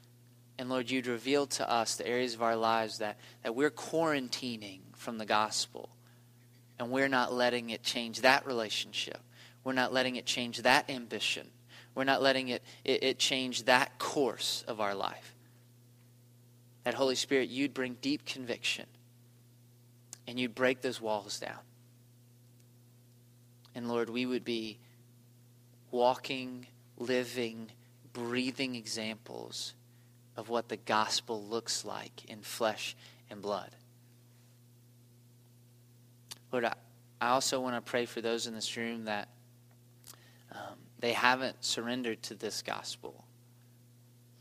And 0.60 0.70
Lord, 0.70 0.90
you'd 0.90 1.08
reveal 1.08 1.46
to 1.48 1.70
us 1.70 1.96
the 1.96 2.08
areas 2.08 2.34
of 2.34 2.42
our 2.42 2.56
lives 2.56 2.98
that, 2.98 3.18
that 3.44 3.56
we're 3.56 3.70
quarantining 3.70 4.80
from 4.96 5.18
the 5.18 5.26
gospel. 5.26 5.90
And 6.80 6.92
we're 6.92 7.08
not 7.08 7.34
letting 7.34 7.70
it 7.70 7.84
change 7.84 8.22
that 8.22 8.46
relationship. 8.46 9.20
We're 9.64 9.74
not 9.74 9.94
letting 9.94 10.16
it 10.16 10.26
change 10.26 10.62
that 10.64 10.90
ambition. 10.90 11.48
We're 11.96 12.04
not 12.04 12.22
letting 12.22 12.50
it, 12.50 12.64
it, 12.84 13.04
it 13.04 13.20
change 13.20 13.64
that 13.64 13.98
course 13.98 14.64
of 14.68 14.80
our 14.80 14.94
life. 14.94 15.36
That 16.88 16.94
Holy 16.94 17.16
Spirit, 17.16 17.50
you'd 17.50 17.74
bring 17.74 17.98
deep 18.00 18.26
conviction 18.26 18.86
and 20.26 20.40
you'd 20.40 20.56
break 20.56 20.80
those 20.80 21.02
walls 21.02 21.38
down. 21.38 21.60
And 23.76 23.90
Lord, 23.90 24.10
we 24.10 24.26
would 24.26 24.46
be 24.46 24.80
walking, 25.92 26.66
living, 26.98 27.72
breathing 28.14 28.76
examples 28.76 29.74
of 30.38 30.48
what 30.48 30.70
the 30.70 30.78
gospel 30.78 31.44
looks 31.44 31.84
like 31.84 32.24
in 32.30 32.40
flesh 32.40 32.96
and 33.30 33.42
blood. 33.42 33.72
Lord, 36.54 36.64
I, 36.64 36.74
also 37.20 37.60
want 37.60 37.76
to 37.76 37.82
pray 37.82 38.06
for 38.06 38.22
those 38.22 38.48
in 38.48 38.56
this 38.56 38.78
room 38.78 39.04
that 39.04 39.28
um, 40.54 40.78
they 41.00 41.12
haven't 41.12 41.66
surrendered 41.66 42.24
to 42.24 42.36
this 42.36 42.62
gospel. 42.62 43.26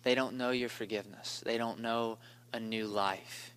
They 0.05 0.15
don't 0.15 0.37
know 0.37 0.51
your 0.53 0.69
forgiveness. 0.69 1.43
They 1.45 1.59
don't 1.59 1.81
know 1.81 2.19
a 2.57 2.61
new 2.61 2.87
life. 2.87 3.55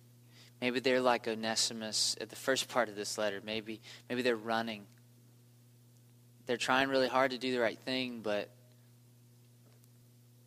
Maybe 0.60 0.80
they're 0.80 1.00
like 1.00 1.26
Onesimus 1.26 2.16
at 2.20 2.28
the 2.28 2.36
first 2.36 2.68
part 2.68 2.88
of 2.88 2.94
this 2.94 3.16
letter. 3.18 3.40
Maybe, 3.44 3.80
maybe 4.08 4.22
they're 4.22 4.36
running. 4.36 4.84
They're 6.46 6.58
trying 6.58 6.88
really 6.88 7.08
hard 7.08 7.30
to 7.32 7.38
do 7.38 7.52
the 7.52 7.60
right 7.60 7.78
thing, 7.78 8.20
but 8.22 8.50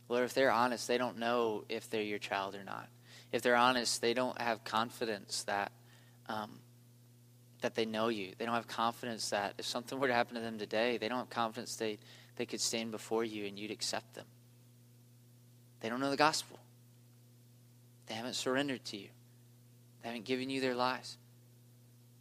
Lord, 0.09 0.25
if 0.25 0.33
they're 0.33 0.51
honest, 0.51 0.87
they 0.87 0.97
don't 0.97 1.17
know 1.17 1.63
if 1.69 1.89
they're 1.89 2.03
your 2.03 2.19
child 2.19 2.55
or 2.55 2.63
not. 2.63 2.87
If 3.31 3.41
they're 3.41 3.55
honest, 3.55 4.01
they 4.01 4.13
don't 4.13 4.39
have 4.39 4.63
confidence 4.63 5.43
that 5.43 5.71
um, 6.29 6.59
that 7.61 7.75
they 7.75 7.85
know 7.85 8.09
you. 8.09 8.33
They 8.37 8.45
don't 8.45 8.53
have 8.53 8.67
confidence 8.67 9.29
that 9.29 9.55
if 9.57 9.65
something 9.65 9.99
were 9.99 10.07
to 10.07 10.13
happen 10.13 10.35
to 10.35 10.41
them 10.41 10.59
today, 10.59 10.97
they 10.97 11.07
don't 11.07 11.17
have 11.17 11.29
confidence 11.29 11.75
they 11.75 11.97
they 12.35 12.45
could 12.45 12.61
stand 12.61 12.91
before 12.91 13.23
you 13.23 13.45
and 13.45 13.57
you'd 13.57 13.71
accept 13.71 14.13
them. 14.13 14.25
They 15.79 15.89
don't 15.89 15.99
know 15.99 16.11
the 16.11 16.17
gospel. 16.17 16.59
They 18.07 18.13
haven't 18.15 18.35
surrendered 18.35 18.83
to 18.85 18.97
you. 18.97 19.09
They 20.01 20.09
haven't 20.09 20.25
given 20.25 20.49
you 20.49 20.61
their 20.61 20.75
lives. 20.75 21.17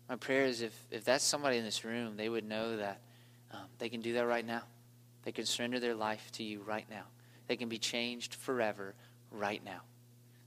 My 0.08 0.16
prayer 0.16 0.44
is 0.44 0.62
if, 0.62 0.78
if 0.90 1.04
that's 1.04 1.24
somebody 1.24 1.56
in 1.56 1.64
this 1.64 1.84
room, 1.84 2.16
they 2.16 2.28
would 2.28 2.44
know 2.44 2.76
that 2.76 3.00
um, 3.52 3.64
they 3.78 3.88
can 3.88 4.00
do 4.00 4.12
that 4.14 4.26
right 4.26 4.46
now. 4.46 4.62
They 5.22 5.32
can 5.32 5.46
surrender 5.46 5.80
their 5.80 5.94
life 5.94 6.30
to 6.32 6.42
you 6.42 6.60
right 6.62 6.86
now. 6.90 7.04
They 7.46 7.56
can 7.56 7.68
be 7.68 7.78
changed 7.78 8.34
forever 8.34 8.94
right 9.30 9.64
now. 9.64 9.80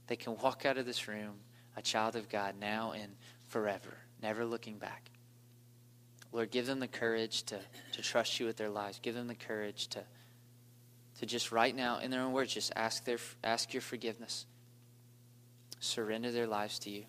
They 0.06 0.16
can 0.16 0.36
walk 0.36 0.64
out 0.64 0.78
of 0.78 0.86
this 0.86 1.08
room 1.08 1.34
a 1.76 1.82
child 1.82 2.16
of 2.16 2.28
God 2.28 2.54
now 2.58 2.92
and 2.92 3.12
forever, 3.48 3.94
never 4.22 4.44
looking 4.44 4.78
back. 4.78 5.10
Lord, 6.32 6.50
give 6.50 6.66
them 6.66 6.80
the 6.80 6.88
courage 6.88 7.44
to, 7.44 7.58
to 7.92 8.02
trust 8.02 8.40
you 8.40 8.46
with 8.46 8.56
their 8.56 8.70
lives. 8.70 8.98
Give 9.02 9.14
them 9.14 9.26
the 9.26 9.34
courage 9.34 9.88
to, 9.88 10.02
to 11.18 11.26
just 11.26 11.52
right 11.52 11.74
now, 11.74 11.98
in 11.98 12.10
their 12.10 12.22
own 12.22 12.32
words, 12.32 12.52
just 12.52 12.72
ask, 12.76 13.04
their, 13.04 13.18
ask 13.44 13.72
your 13.72 13.80
forgiveness. 13.80 14.46
Surrender 15.86 16.32
their 16.32 16.46
lives 16.46 16.78
to 16.80 16.90
you. 16.90 17.04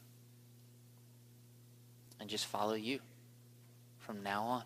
And 2.19 2.29
just 2.29 2.45
follow 2.45 2.73
you 2.73 2.99
from 3.99 4.23
now 4.23 4.43
on. 4.43 4.63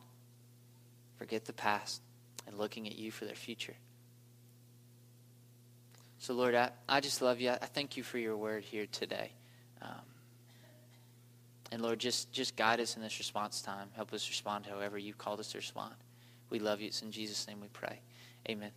Forget 1.17 1.45
the 1.45 1.53
past 1.53 2.01
and 2.47 2.57
looking 2.57 2.87
at 2.87 2.95
you 2.95 3.11
for 3.11 3.25
their 3.25 3.35
future. 3.35 3.75
So, 6.19 6.33
Lord, 6.33 6.53
I, 6.53 6.69
I 6.87 6.99
just 6.99 7.21
love 7.21 7.39
you. 7.39 7.49
I 7.49 7.65
thank 7.65 7.97
you 7.97 8.03
for 8.03 8.19
your 8.19 8.37
word 8.37 8.63
here 8.63 8.85
today. 8.91 9.31
Um, 9.81 9.89
and 11.71 11.81
Lord, 11.81 11.99
just, 11.99 12.31
just 12.31 12.55
guide 12.55 12.79
us 12.79 12.95
in 12.95 13.01
this 13.01 13.17
response 13.17 13.61
time. 13.61 13.89
Help 13.95 14.13
us 14.13 14.27
respond 14.29 14.65
however 14.65 14.97
you 14.97 15.13
called 15.13 15.39
us 15.39 15.51
to 15.53 15.57
respond. 15.57 15.95
We 16.49 16.59
love 16.59 16.81
you. 16.81 16.87
It's 16.87 17.01
in 17.01 17.11
Jesus' 17.11 17.47
name 17.47 17.61
we 17.61 17.69
pray. 17.69 17.99
Amen. 18.49 18.71